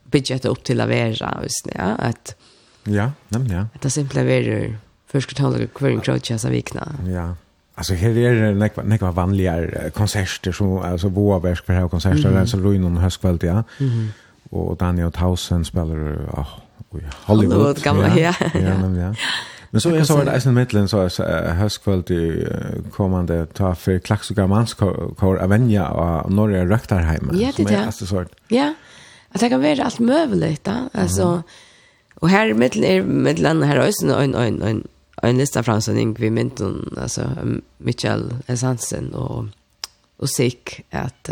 [0.04, 1.40] budgeta upp till att vara.
[1.44, 2.36] Just, ja, att,
[2.84, 3.68] ja, nämligen.
[3.74, 4.78] Att det simpelt är
[5.12, 6.88] förskotala kvar en crowd chasa vikna.
[7.08, 7.36] Ja.
[7.76, 12.40] Alltså här är det några vanliga konserter som alltså Boaberg för här konserter mm -hmm.
[12.40, 13.64] alltså Ruinon höstkväll ja.
[13.78, 14.12] Mhm.
[14.50, 16.48] Och Daniel Towson spelar oh,
[16.90, 17.14] Hollywood.
[17.24, 18.34] Hollywood gamla ja.
[18.40, 18.96] Ja, ja.
[18.98, 19.16] ja.
[19.70, 22.48] Men så är så det Eisen Mittlen så är höstkväll i
[22.92, 27.30] kommande ta för Klax och kor Avenja och Norra Röktarheim.
[27.34, 28.26] Ja, det är alltså så.
[28.48, 28.74] Ja.
[29.30, 31.44] Att det kan vara allt möjligt, alltså.
[32.16, 34.88] Och här i mitten är mellan här ösen en en en
[35.22, 37.30] en lista framsändning vi minton alltså
[37.78, 39.46] Michael Hansen och
[40.18, 41.30] och sick att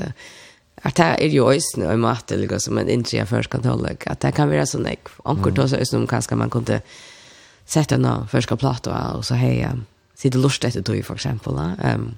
[0.82, 4.32] att det är ju ojs nu i matte som en intria först kan att det
[4.32, 6.82] kan vara så nek ankor då så som kanske man kunde
[7.66, 9.80] sätta nå första platta och så heja
[10.16, 12.16] sitta lust efter då för exempel ehm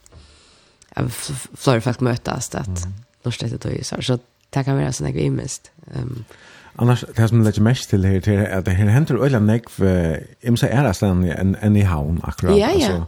[0.96, 1.10] um,
[1.58, 2.88] flera folk mötas att
[3.24, 4.20] lust efter då så så
[4.50, 6.26] det kan vara så nek vi mist ehm um,
[6.82, 9.84] Annars, det som lägger mest till her, til at det her henter øyla nekv,
[10.44, 12.58] jeg må si æra stedan enn en i havn, akkurat.
[12.58, 12.74] Ja, ja.
[12.74, 13.04] Altså,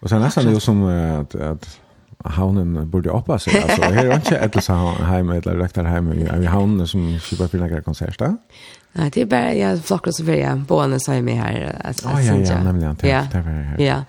[0.00, 1.80] og så er nesten jo som att att
[2.24, 4.72] havnen borde uppa sig alltså här är inte ett så
[5.04, 8.36] hem eller rektar hem i, i havnen som skipper fyrir nekra konsert, da?
[8.92, 12.34] Nei, det är bara jag flockar så fyrir, ja, boende seg med här Å, ja,
[12.36, 13.76] ja, nämligen det er her.
[13.78, 14.04] Ja.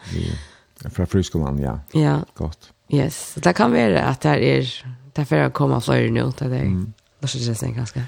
[0.90, 1.80] Från friskolan, ja.
[1.94, 2.20] Ja.
[2.36, 2.72] Gott.
[2.90, 6.46] Yes, det kan vara att det är därför jag kommer å nu till nå, det
[6.46, 6.70] er,
[7.22, 8.06] det er ikke det ganske.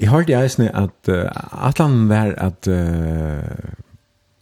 [0.00, 3.42] Jeg har det eisne at uh, Atlan var at uh,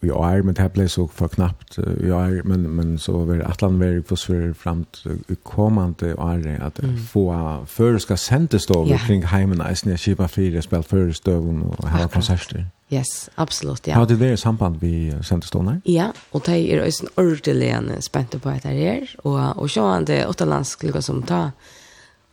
[0.03, 3.43] i år, men det ble så for knappt uh, i år, men, men så var
[3.51, 6.97] Atlan var for svør fremt uh, kommande år at mm.
[7.11, 7.27] få
[7.67, 9.07] føreska sendestover yeah.
[9.07, 12.65] kring heimen eisne, kipa fire, spelt førestøvun og hava konserter.
[12.93, 13.95] Yes, absolutt, ja.
[13.95, 15.81] Har du det samband vi sendestående?
[15.87, 20.27] Ja, og de er også ordelig spente på at det er, og, og sjåan det
[20.27, 21.51] åttelandsk lukka som ta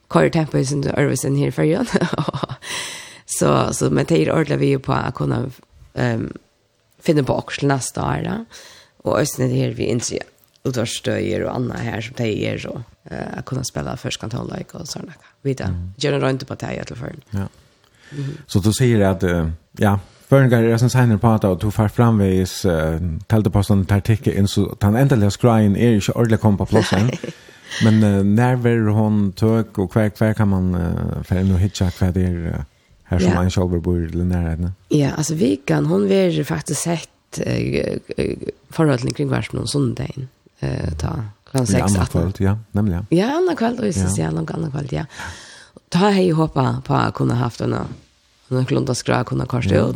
[0.09, 1.87] kvar tempo i sin ørvisen her i fyrjon,
[3.27, 5.49] Så, så men det är ordentligt vi på att kunna
[5.93, 6.33] um,
[6.99, 8.23] finna på också nästa år.
[8.23, 8.45] Da.
[8.97, 10.19] Och östen det här vi inte
[10.67, 12.81] utvärstøyer og annet her som det er, og
[13.11, 15.15] uh, kunne spille førstkantonleik og sånne.
[15.43, 15.71] Vi da,
[16.01, 17.23] gjør en rundt på det til føren.
[17.33, 17.47] Ja.
[18.11, 18.37] Mm -hmm.
[18.47, 19.49] Så du sier at, uh,
[19.79, 19.97] ja,
[20.29, 22.99] føren gav jeg som senere på at du far fremveis uh,
[23.29, 27.11] teltepostene til artikkel inn, så den endelige skreien er ikke ordentlig kommet på plassen.
[27.83, 31.89] Men uh, når vil hun tøk, og hver, hver kan man uh, for og hitja
[31.99, 32.57] hver det er...
[32.57, 32.63] Uh,
[33.09, 34.71] Här som man själv bor i närheten.
[34.89, 37.97] Ja, alltså Vikan, hon var faktiskt sett eh,
[38.69, 40.27] förhållning kring världen någon sondagen.
[40.59, 41.93] Eh, ta klockan 6.
[41.95, 43.05] Ja, kväll, ja, nämligen.
[43.09, 45.05] Ja, andra kväll, och så ja, någon annan kväll, ja.
[45.89, 47.75] Ta hej hoppa på att kunna haft en
[48.47, 49.95] någon klunta skra kunna kasta ut.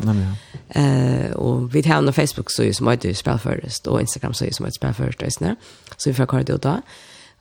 [0.70, 5.42] Eh, och vi har en Facebook så som heter Spelförest och Instagram så som heter
[5.42, 5.56] nu.
[5.98, 6.82] så vi får kalla det då.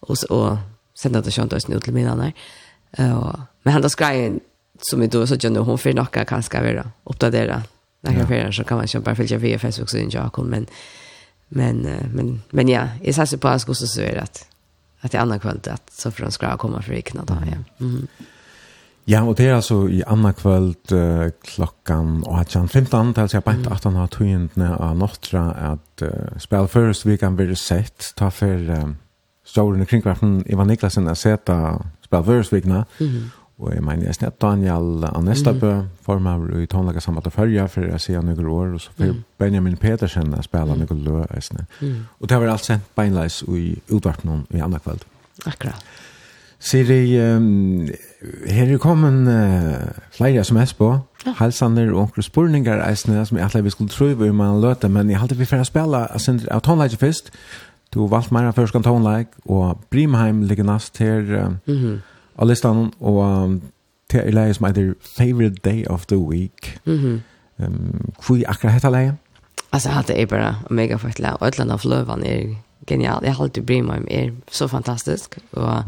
[0.00, 0.56] Och och
[0.98, 2.32] sända det skönt oss nu till mina där.
[2.92, 4.38] Eh, men han då skrev
[4.80, 7.62] som vi då så gör nu hon för några kanske vara uppdatera.
[8.00, 10.66] När jag för så kan man ju bara följa via Facebook så in jag men
[11.48, 14.46] men men men ja, är så på att så så är det
[15.00, 17.84] att det andra kvällt att så för de ska komma för ikna då ja.
[17.84, 18.06] Mm.
[19.10, 23.96] Ja, og det er altså i andre kveld uh, klokkan 18.15, altså jeg bænt 18
[23.96, 28.96] av tøyendene av Nåttra, at uh, spil først vi kan være sett, ta for um,
[29.44, 33.28] stårene kringkvarten Ivan Niklasen er sett av spil først vikene, mm -hmm.
[33.60, 35.88] Og jeg mener, jeg snett Daniel Anestabø, mm.
[36.04, 39.18] former i tonlaga samt av førja, for jeg sier noen år, og så for mm.
[39.40, 42.06] Benjamin Petersen spela noen lø, jeg Mm.
[42.20, 45.04] Og det var alt sent beinleis i utvartnån i andre kveld.
[45.46, 45.84] Akkurat.
[46.58, 47.88] Siri, um,
[48.46, 50.90] her er kommet uh, flere sms på,
[51.26, 51.32] ja.
[51.32, 55.10] halsander og onkel spurningar eisne, som jeg alltid vi skulle tro vi man løte, men
[55.10, 56.06] jeg halte vi fyrir spela
[56.50, 57.30] av tonlaga først,
[57.94, 61.98] du valgt meira først kan tonlaga, og Brimheim ligger nast her, uh, mm -hmm
[62.40, 63.56] av listan, og um,
[64.10, 66.78] det er leie som heter Favorite Day of the Week.
[66.84, 67.64] Mm -hmm.
[67.64, 69.16] um, hvor er akkurat hette leie?
[69.72, 72.56] Altså, det er bare mega fett leie, og Øtland av Løvan er
[72.86, 73.20] genial.
[73.22, 75.84] Jeg har alltid bryr meg om er så fantastisk, og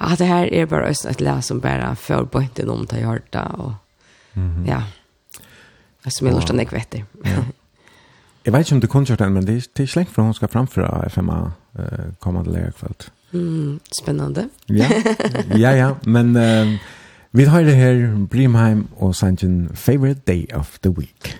[0.00, 3.74] at det her er bare et leie som bare får bøyten om til hjertet, og
[4.34, 4.66] mm -hmm.
[4.66, 4.82] ja,
[6.08, 7.04] som jeg lort enn jeg vet det.
[8.44, 10.22] Jeg vet ikke om du kunne kjørt den, men det er, det er slengt for
[10.22, 11.84] hun skal framføre FMA uh,
[12.20, 13.10] kommande leierkveld.
[13.32, 14.48] Mm, spännande.
[14.66, 14.86] ja,
[15.54, 15.96] ja, ja.
[16.02, 16.78] Men uh,
[17.30, 21.36] vi har det här Brimheim och Sanchen Favorite Day of the Week.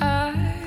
[0.00, 0.59] I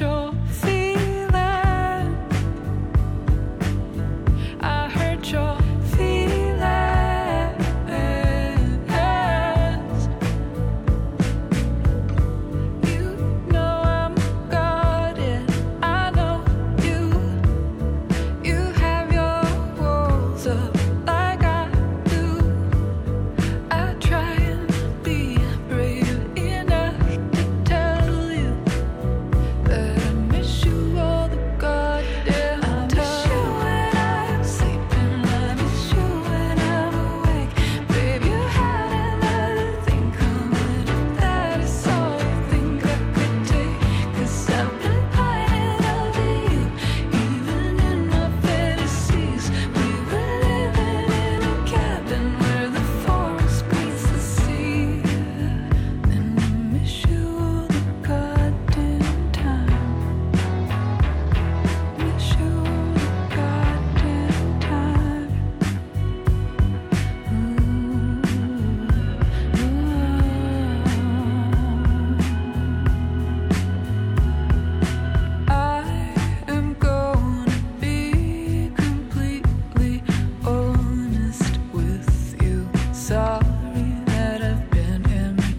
[0.00, 0.34] your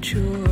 [0.06, 0.45] chúa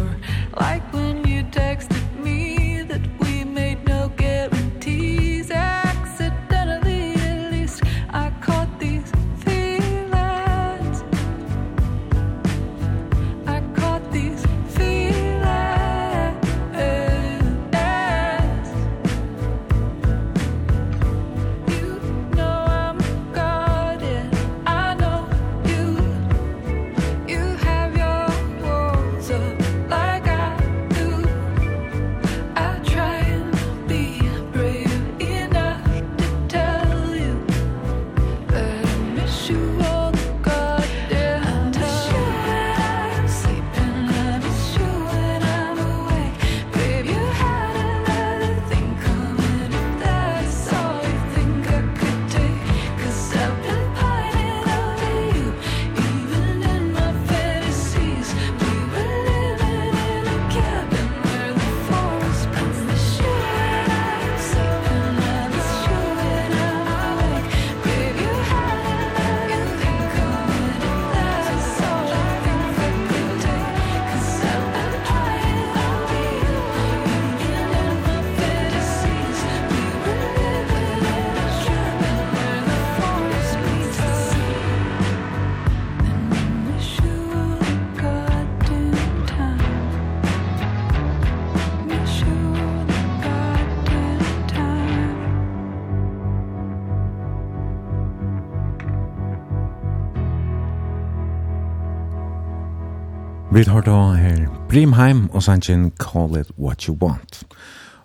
[103.86, 107.44] da her Brimheim og sannsyn Call It What You Want.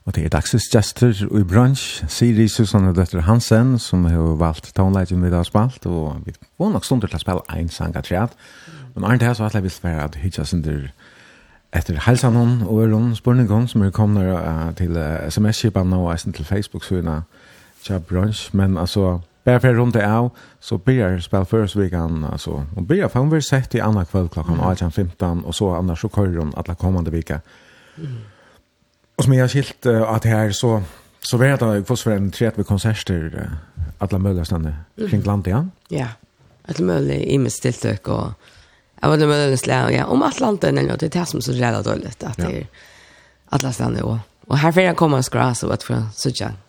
[0.05, 5.23] Og det er dagsens gestur i bransj, Siri Susanne Døtter Hansen, som har valgt tonelegen
[5.23, 8.35] vi har spalt, og vi får nok stunder til å spille en sang av treat.
[8.95, 10.89] Men Arne Tess var at jeg vil spørre at hitja sinder
[11.77, 14.99] etter helsa noen og Øron Spurningon, som er kommet til
[15.29, 17.21] sms-kipan og eisen til Facebook-syna,
[17.85, 20.27] tja bransj, men altså, Bare for rundt det av,
[20.61, 22.59] så blir jeg spille førstvikan, altså.
[22.77, 26.11] Og blir jeg fann vi sett i andre kveld klokken 18.15, og så annars så
[26.13, 27.39] kører hun alle kommande vika.
[27.97, 28.19] Mm.
[29.17, 30.83] Og som jeg har skilt uh, at her, så,
[31.25, 34.77] så var det da for en 30 konserter, uh, alle mulige stedene
[35.09, 35.65] kring landet, ja?
[35.91, 36.13] Ja,
[36.69, 38.33] alle mulige imenstiltøk og
[39.03, 40.05] det mulige slag, ja.
[40.05, 42.65] Om Atlanten, eller, det er det som er så redan dårlig, at det er
[43.53, 44.25] alle stedene også.
[44.49, 46.65] Og her får jeg komme og skrase, og at for sånn.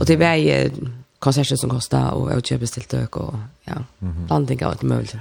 [0.00, 0.72] Og det var jeg
[1.18, 3.34] konserter som kostar och utköpstiltök och
[3.64, 4.26] ja, mm -hmm.
[4.26, 5.16] blandning av allt möjligt.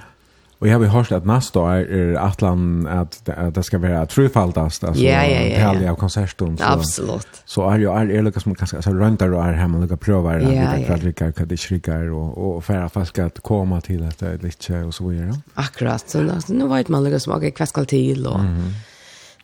[0.60, 4.84] Och jag har hört att nästa år är Atlan att, att det ska vara trufaldast
[4.84, 5.57] alltså ja, ja, ja, ja.
[5.57, 7.28] helg av konsertstund så Absolut.
[7.45, 9.99] Så är ju är det lika som kanske alltså runt där och är hemma och
[9.99, 13.82] prova det där för att lika kan det skrika och och färra fast att komma
[13.82, 15.34] till att det är lite och så vidare.
[15.53, 18.40] Akkurat så alltså, nu vet man lika som okej kväll ska till och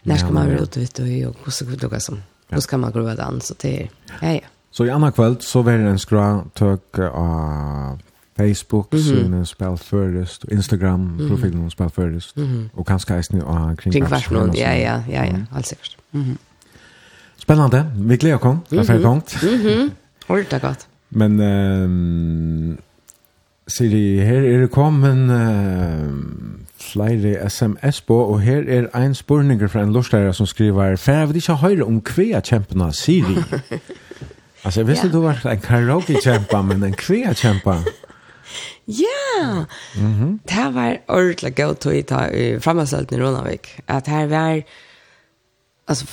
[0.04, 2.22] när ska man vara ute vet du och så vidare som.
[2.50, 3.90] Då ska man gå och dansa till.
[4.22, 4.40] Ja ja.
[4.74, 8.00] Så i annan kväll så var det en skra tök av
[8.38, 9.10] Facebook, mm -hmm.
[9.10, 9.78] synen spel
[10.52, 11.70] Instagram, profilen mm -hmm.
[11.70, 12.70] spel förrest, mm -hmm.
[12.74, 15.98] och kanske eisen av kring Kring Varsnod, ja, ja, ja, ja, alls säkert.
[16.12, 16.38] Mm -hmm.
[17.38, 19.44] Spännande, vi gläder kom, det är färdigt gångt.
[19.44, 19.92] Mm -hmm.
[20.28, 20.88] Ordet gott.
[21.10, 22.78] Men, um,
[23.68, 26.14] Siri, her er det kommet uh,
[26.78, 31.28] flere sms på, og her er en spurninger fra en lorslærer som skriver, Färdigt jeg
[31.28, 33.44] vil ikke høre om kvea kjempene, Siri.»
[34.64, 35.14] Alltså jag visste ja.
[35.14, 37.84] du var en karaoke-kämpa, men en kvea-kämpa.
[38.86, 39.66] Ja!
[39.96, 40.40] Mm -hmm.
[40.44, 43.68] Det här var ordentligt gott att vi tar i framhållsölten i Ronavik.
[43.86, 44.64] Att här var...
[45.86, 46.06] Alltså,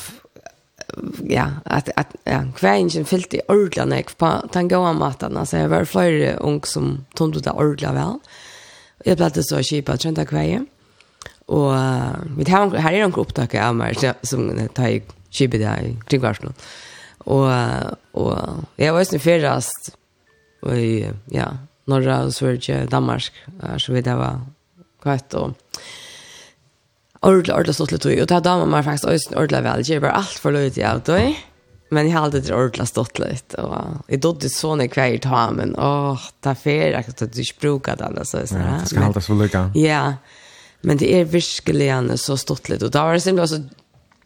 [1.28, 5.36] ja, att, att ja, kväingen fyllt i ordentligt när jag på den goda maten.
[5.36, 8.18] Alltså jag var flera ung som tog det ordentligt väl.
[9.05, 10.66] Jag blev så kipa att känna kvägen.
[11.47, 11.72] Och
[12.39, 16.52] vi tar, här är en upptag av mig som tar i kipa det i kringvarslan.
[16.52, 16.90] Mm
[17.25, 17.53] Och
[18.13, 18.39] och
[18.77, 19.97] jag var ju förrast
[20.63, 20.79] och
[21.31, 23.33] ja, norra Sverige, Danmark,
[23.79, 24.41] så vidt jeg var
[25.03, 25.55] kvart og
[27.21, 30.39] ordentlig, ordentlig stått litt og det damen man faktisk også ordentlig vel, det bare alt
[30.41, 31.35] for löjligt jag då
[31.91, 35.77] men jag hade det ordentlig stått litt, og jeg dodde så när kvar ta men
[35.77, 40.15] åh ta fel att du språkar det alltså så det skal hålla så lycka ja
[40.83, 43.80] men det er virkelig verkligen så stått litt, og da var det simpelthen så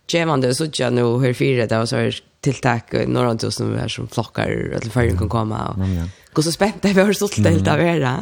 [0.09, 3.75] Gjevande så tja nu her fyra det var så här tilltak några tusen oss som
[3.75, 6.05] är som flockar eller färgen kan komma och ja.
[6.33, 8.19] gå så spänt det vi har stolt helt av era.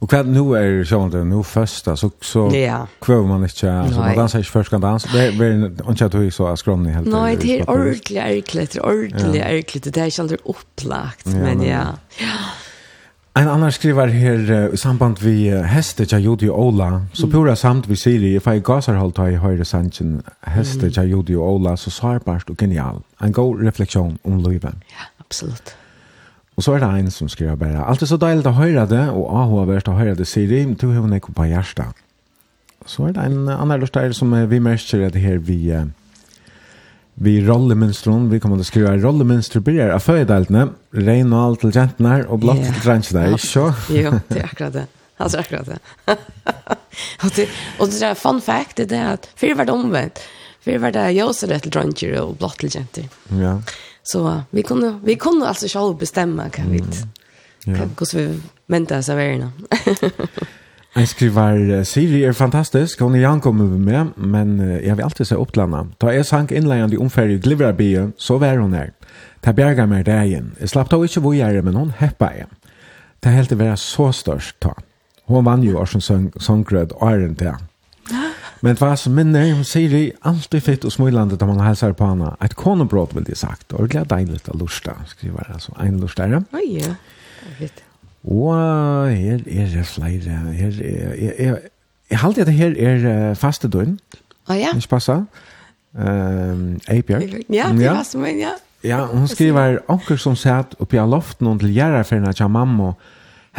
[0.00, 2.86] Och kvad nu är så det nu första så så ja.
[3.00, 3.66] kvar man inte så
[4.00, 7.06] man dansar inte först kan dansa det är inte att du så är skromnig helt.
[7.06, 11.86] Nej det är ordentligt ärkligt ordentligt ärkligt det är inte upplagt men ja.
[12.18, 12.26] ja.
[13.38, 17.06] En annan skriver här uh, i samband vi uh, hästet jag gjorde ju Ola.
[17.12, 17.32] Så mm.
[17.32, 21.32] pura samt vid Siri, if I gasar håll ta i høyre sanchen hästet jag gjorde
[21.32, 23.02] ju Ola så sarbarst og genial.
[23.20, 24.74] En god reflektion om livet.
[24.90, 25.74] Ja, absolut.
[26.54, 29.10] Och så är det en som skriver bara, allt är så deilig å höra det
[29.10, 31.94] och aho har vært å höra det Siri, men du har hon på hjertet.
[32.86, 35.86] Så är det en annan lustare som uh, vi märker det här Uh,
[37.20, 41.74] vi rollemønstron, vi kommer til å skrive rollemønster blir av fødeltene, regn og alt til
[41.74, 42.70] jentene og blått yeah.
[42.76, 43.64] til trensene, ikke så?
[43.90, 44.84] jo, det er akkurat det.
[45.18, 45.78] Altså akkurat det.
[47.24, 47.48] og, det
[47.82, 50.22] og det er fun fact, det er at før var det omvendt.
[50.62, 53.08] Før var det jøsere til trensene og blått til jenter.
[53.40, 53.56] Ja.
[54.06, 54.22] Så
[54.54, 57.74] vi kunne, vi kunne altså selv bestemme hva vi, mm.
[57.74, 57.88] ja.
[57.98, 58.28] hvordan vi
[58.70, 59.50] mente oss av verden.
[60.96, 65.36] Jeg skriver, Siri er fantastisk, hun er Jan kommer med, men jeg vil alltid se
[65.36, 65.84] opp til henne.
[66.00, 68.90] Da jeg sank innleiende i omferdig i Glivrabiet, så var hun her.
[69.44, 70.54] Det bjerga meg dagen.
[70.60, 72.48] Jeg slapp da ikke hvor men hun heppa jeg.
[73.22, 74.74] Det helt til å være så størst da.
[75.28, 76.30] Hun vann jo også en
[76.92, 77.54] og æren til.
[78.60, 81.92] Men det var som minner, hun sier i alltid fitt og smilande da man hälsar
[81.92, 82.34] på henne.
[82.42, 83.72] Et konebrott, vil de sagt.
[83.72, 85.76] Og det er deilig å lusta, skriver altså.
[85.78, 86.42] En lustare.
[86.52, 86.96] Oi, ja.
[87.44, 87.87] Jeg vet det.
[88.24, 88.54] Og
[89.10, 90.38] her er det flere.
[90.52, 91.58] Her er, jeg, jeg,
[92.10, 93.98] jeg halte at det her er uh, faste døgn.
[94.48, 94.72] Å oh, ja.
[94.74, 95.22] Ikke passa.
[95.98, 97.44] Um, Eibjørg.
[97.52, 98.56] Ja, det var som en, ja.
[98.86, 102.92] Ja, hun skriver, anker som satt oppi av loften og til gjerraferna til mamma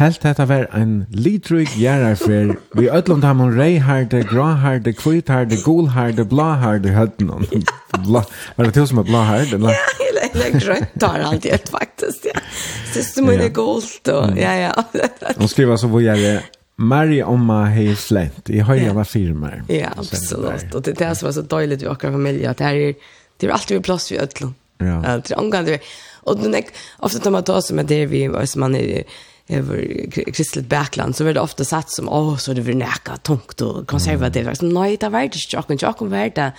[0.00, 6.88] Helt detta var en litrug jararfer vi ödlund ham hon reiharde, gråharde, blå gulharde, blaharde
[6.88, 7.30] hödden
[7.98, 8.24] Blå.
[8.56, 9.56] var det till som att blaharde?
[9.56, 9.74] Ja,
[10.30, 12.26] eller grönt har alltid ett faktiskt.
[12.34, 13.02] Ja.
[13.02, 14.84] som mun är gult och ja, ja.
[15.36, 16.42] Hon skriver så vad jag
[16.76, 18.50] Mary och Emma hej slänt.
[18.50, 19.62] I höjer var firmer.
[19.68, 20.74] Ja, absolut.
[20.74, 22.94] Och det det som var så dåligt i vår familj att här är
[23.36, 24.54] det är alltid en plats vid ödlon.
[24.78, 24.84] Ja.
[24.84, 25.78] Det är omgående.
[26.22, 26.62] Och den
[26.98, 29.04] ofta tar man ta som att det vi som man är
[29.50, 33.60] över kristligt backland så var det ofta satt som åh så det blir näka tungt
[33.60, 34.42] och konservativt.
[34.42, 34.54] Mm.
[34.54, 36.52] så nej det var det chock och chock och det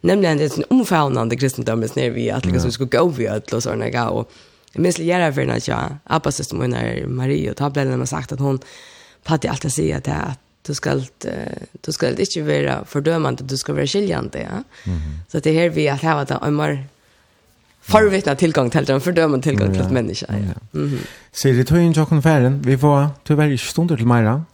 [0.00, 3.74] nämligen det är en omfamnande kristendom när vi att liksom skulle gå vi att låsa
[3.74, 4.32] när gå och
[4.72, 8.32] jag minns lära för när jag appa syster min när Marie och tabellen har sagt
[8.32, 8.58] att hon
[9.24, 10.34] hade alltid säga att det
[10.66, 11.00] du ska
[11.80, 14.64] du ska inte vara fördömande du ska vara skiljande ja?
[14.92, 15.00] Mm.
[15.28, 16.84] så det här vi att ha att en mer
[17.84, 20.26] förvittna tillgång till dem, fördömen tillgång till ett människa.
[20.28, 20.34] Ja.
[20.36, 20.98] Mm -hmm.
[21.32, 22.62] Så det tog in Jokon Färden.
[22.62, 24.44] Vi får tyvärr inte stunder till Majra.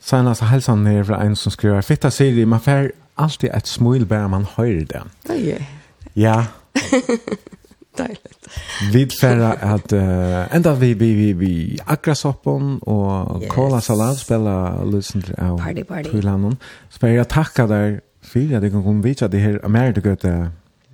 [0.00, 4.06] Sen alltså hälsan är från en som skriver Fitta Siri, man får alltid ett smil
[4.06, 5.02] bara man hör det.
[5.22, 5.66] Det är
[6.12, 6.46] Ja.
[7.96, 8.48] Dejligt.
[8.92, 13.52] Vi färra att uh, ända vi vi vi vi agrasoppon och yes.
[13.52, 16.10] kola salat spela listen till av party party.
[16.10, 16.56] Kullanon.
[16.90, 20.38] Så jag tacka där för att kan kom vidare det här Amerika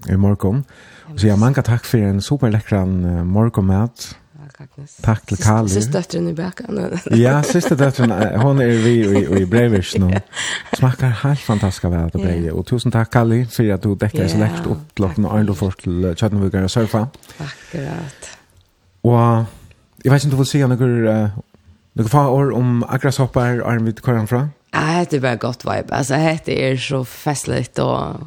[0.09, 0.65] i morgon.
[1.17, 4.17] Så jag många takk for en super lekkran uh, morgomat.
[5.03, 5.69] Tack til Kali.
[5.73, 6.79] Siste døtteren i bakken.
[7.25, 10.11] ja, siste døtteren, Hon är vi i, i Breivish nu.
[10.77, 12.51] Smakar helt fantastisk av det brei.
[12.53, 14.31] Og tusen takk, Kali, for at du däckade yeah.
[14.31, 17.07] så lekkert opp til åkken och Arlo for till Kjøttenvukker och Sørfa.
[17.39, 18.31] Akkurat.
[19.03, 19.45] Og
[20.05, 21.31] jeg vet ikke om du vil säga några, uh,
[21.95, 24.49] noen fa år om agrashopper, Arnvid, hvor er han fra?
[24.75, 25.95] Ja, det er bare gott vibe.
[25.95, 28.21] Altså, det er så festlig og,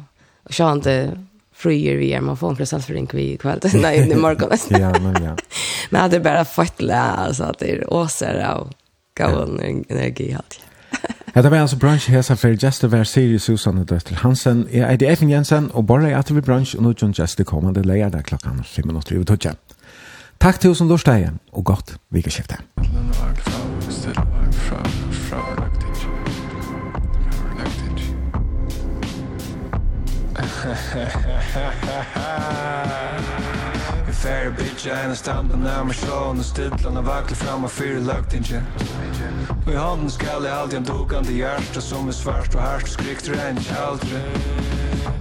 [0.44, 1.16] och skjønt det
[1.64, 4.50] fröjer vi är man får en presentförink vi kväll nej i morgon
[4.80, 5.36] ja men ja.
[5.90, 8.72] Men hade bara fått lä alltså att det är åser av
[9.18, 10.60] gåvan energi halt
[11.34, 14.68] Hetta var altså brunch her for fyrir Jester var Siri Susanne Døttel Hansen.
[14.72, 17.82] Jeg er Eifen Jensen, og bare er til vi brunch, og nå kjønner Jester kommende
[17.82, 19.52] leier der klokken 5 minutter i tøtje.
[20.40, 22.30] Takk til oss som lortsteie, og godt vi I'm
[24.52, 24.93] from,
[34.06, 38.32] Jeg færre bitch, jeg ene stampen nærmere meg Og stidlene vakler fram og fyre lagt
[38.32, 38.62] ikke
[39.66, 43.28] Og i hånden skal jeg alltid en dukande hjerte Som er svart og hardt skrikt
[43.28, 44.22] renn aldri.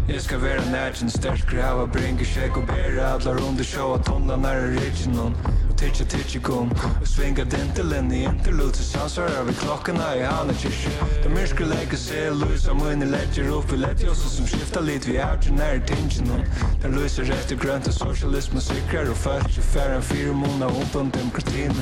[0.07, 4.47] Jeg skal være nærkjen sterk grava bringe kjekk og bære Adler under sjå at hundene
[4.47, 5.35] er original
[5.83, 10.91] tidsje tidsje kom Og svinga dintelen i interlude Så sanser vi klokkene i hana kyrkje
[11.23, 14.79] Det myrske leker se lus Om hun i ledger opp i ledger Også som skifta
[14.79, 16.45] lit vi er til nær tingen
[16.83, 20.95] Den lyser etter grønt og sosialisme Sikrer og fært i færre enn fire måneder Opp
[21.01, 21.75] om demokratien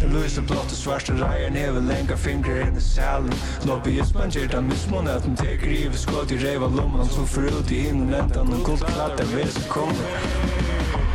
[0.00, 3.32] Den lyser blått og svarste reier Neve lenger fingre inn i salen
[3.68, 7.70] Lobbyismen gjer den mismån At den teker i vi skått i reiva lomman Som forut
[7.70, 11.13] i hinnen endan Og guldklatt er vi som kommer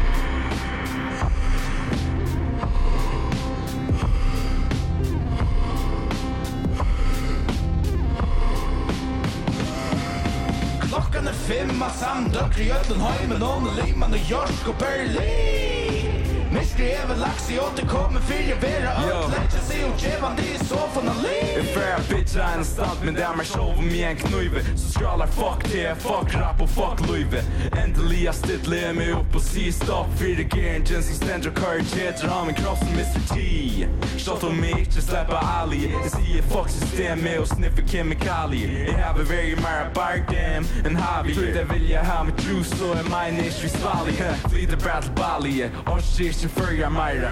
[12.20, 16.09] land Døkker i Øtlenheim, Nåne, Liman og Jorsk og Berlin.
[16.54, 20.64] Mest är väl lax i återkommer fyra vera öll Lätta sig och djävan det är
[20.66, 23.78] så från en liv En fair bitch är en stant men det är mig show
[23.78, 27.44] om en knuive Så skrallar fuck det, fuck rap och fuck luive
[27.84, 30.08] Äntelig jag stittler mig upp och si stopp.
[30.20, 33.34] Fyra gear en som ständer och courage heter han min kropp som Mr.
[33.34, 33.88] T.
[34.18, 35.92] Shot om mig inte släppa Ali.
[36.04, 41.34] Jag säger fuck systemet och sniffer kemikalier Jag har very mara bark dem en hobby.
[41.34, 44.16] Tror det vill jag ha med juice så är mine ish vi svallig
[44.52, 47.30] Flider battle Bali, och shit ikkje fyrja meira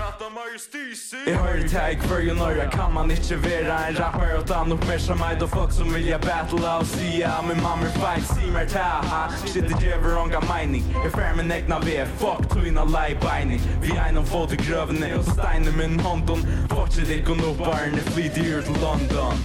[1.28, 4.98] Jeg høyre jo når jeg Kan man ikke være en rapper Og ta nok mer
[4.98, 5.40] som meg?
[5.40, 8.68] Da folk som vil jeg battle og si ja Min mamma er feil, si mer
[8.68, 9.22] ta ha.
[9.46, 10.84] Shit, det gjever onga mening.
[11.04, 14.60] Jeg fer min egna vi er fuck Tuina lei beining Vi er noen få til
[14.66, 16.44] grøvene Og steiner min hånden
[16.74, 19.40] Fortsett ikon opp barne Flyt i ur til London.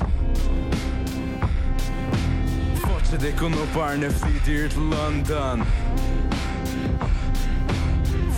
[2.82, 5.66] Fortsett ikon opp barne Flyt i ur til London.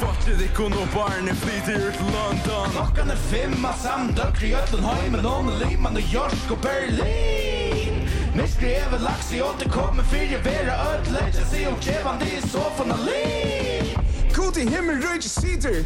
[0.01, 2.71] Fattir ikkon og barne flyter ut London.
[2.75, 3.21] Klokkan er
[3.69, 9.41] av samdøkker i Øtlenheimen Og med Liman og Jorsk og Berlin Med skrevet laks i
[9.43, 13.95] åtte kommer fyrje vera ødle Jeg sier om kjevande i sofaen og li
[14.35, 15.85] Kult i himmel røyge sider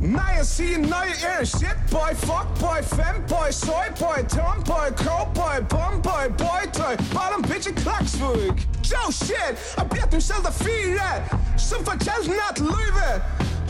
[0.00, 4.62] Nei, jeg sier nei, jeg er shit boy, fuck boy, fem boy, soy boy, tom
[4.64, 10.08] boy, crow boy, bum boy, boy toy, bottom bitch i klaksvug Joe shit, jeg blir
[10.08, 11.10] at selv da fire
[11.60, 13.10] som förtjänsten att løyve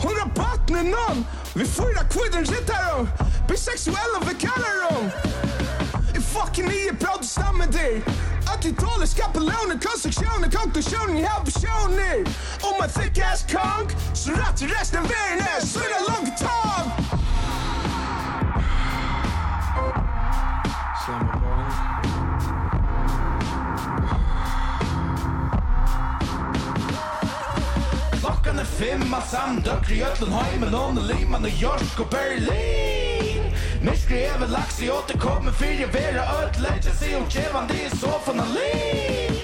[0.03, 3.07] Hun har botten i någon Vi fyra kviden ritar dem
[3.47, 5.09] Bisexuella vi kallar dem
[6.17, 8.03] I fucking nio pratar samma dig
[8.53, 12.17] Att i talet skapar låner Konstruktioner, konklusioner, jag personer
[12.69, 17.20] Om en thick ass conk Så rätt i resten av världen är Så långt tag.
[28.51, 33.43] klockan är fem av samdøkker i Øtlen heimen Åne Liman og Jorsk och Berlin
[33.81, 38.39] Myskri ever lax i återkommer för fyrir vera ødlegger Sier om är så fan sofaen
[38.39, 39.40] alene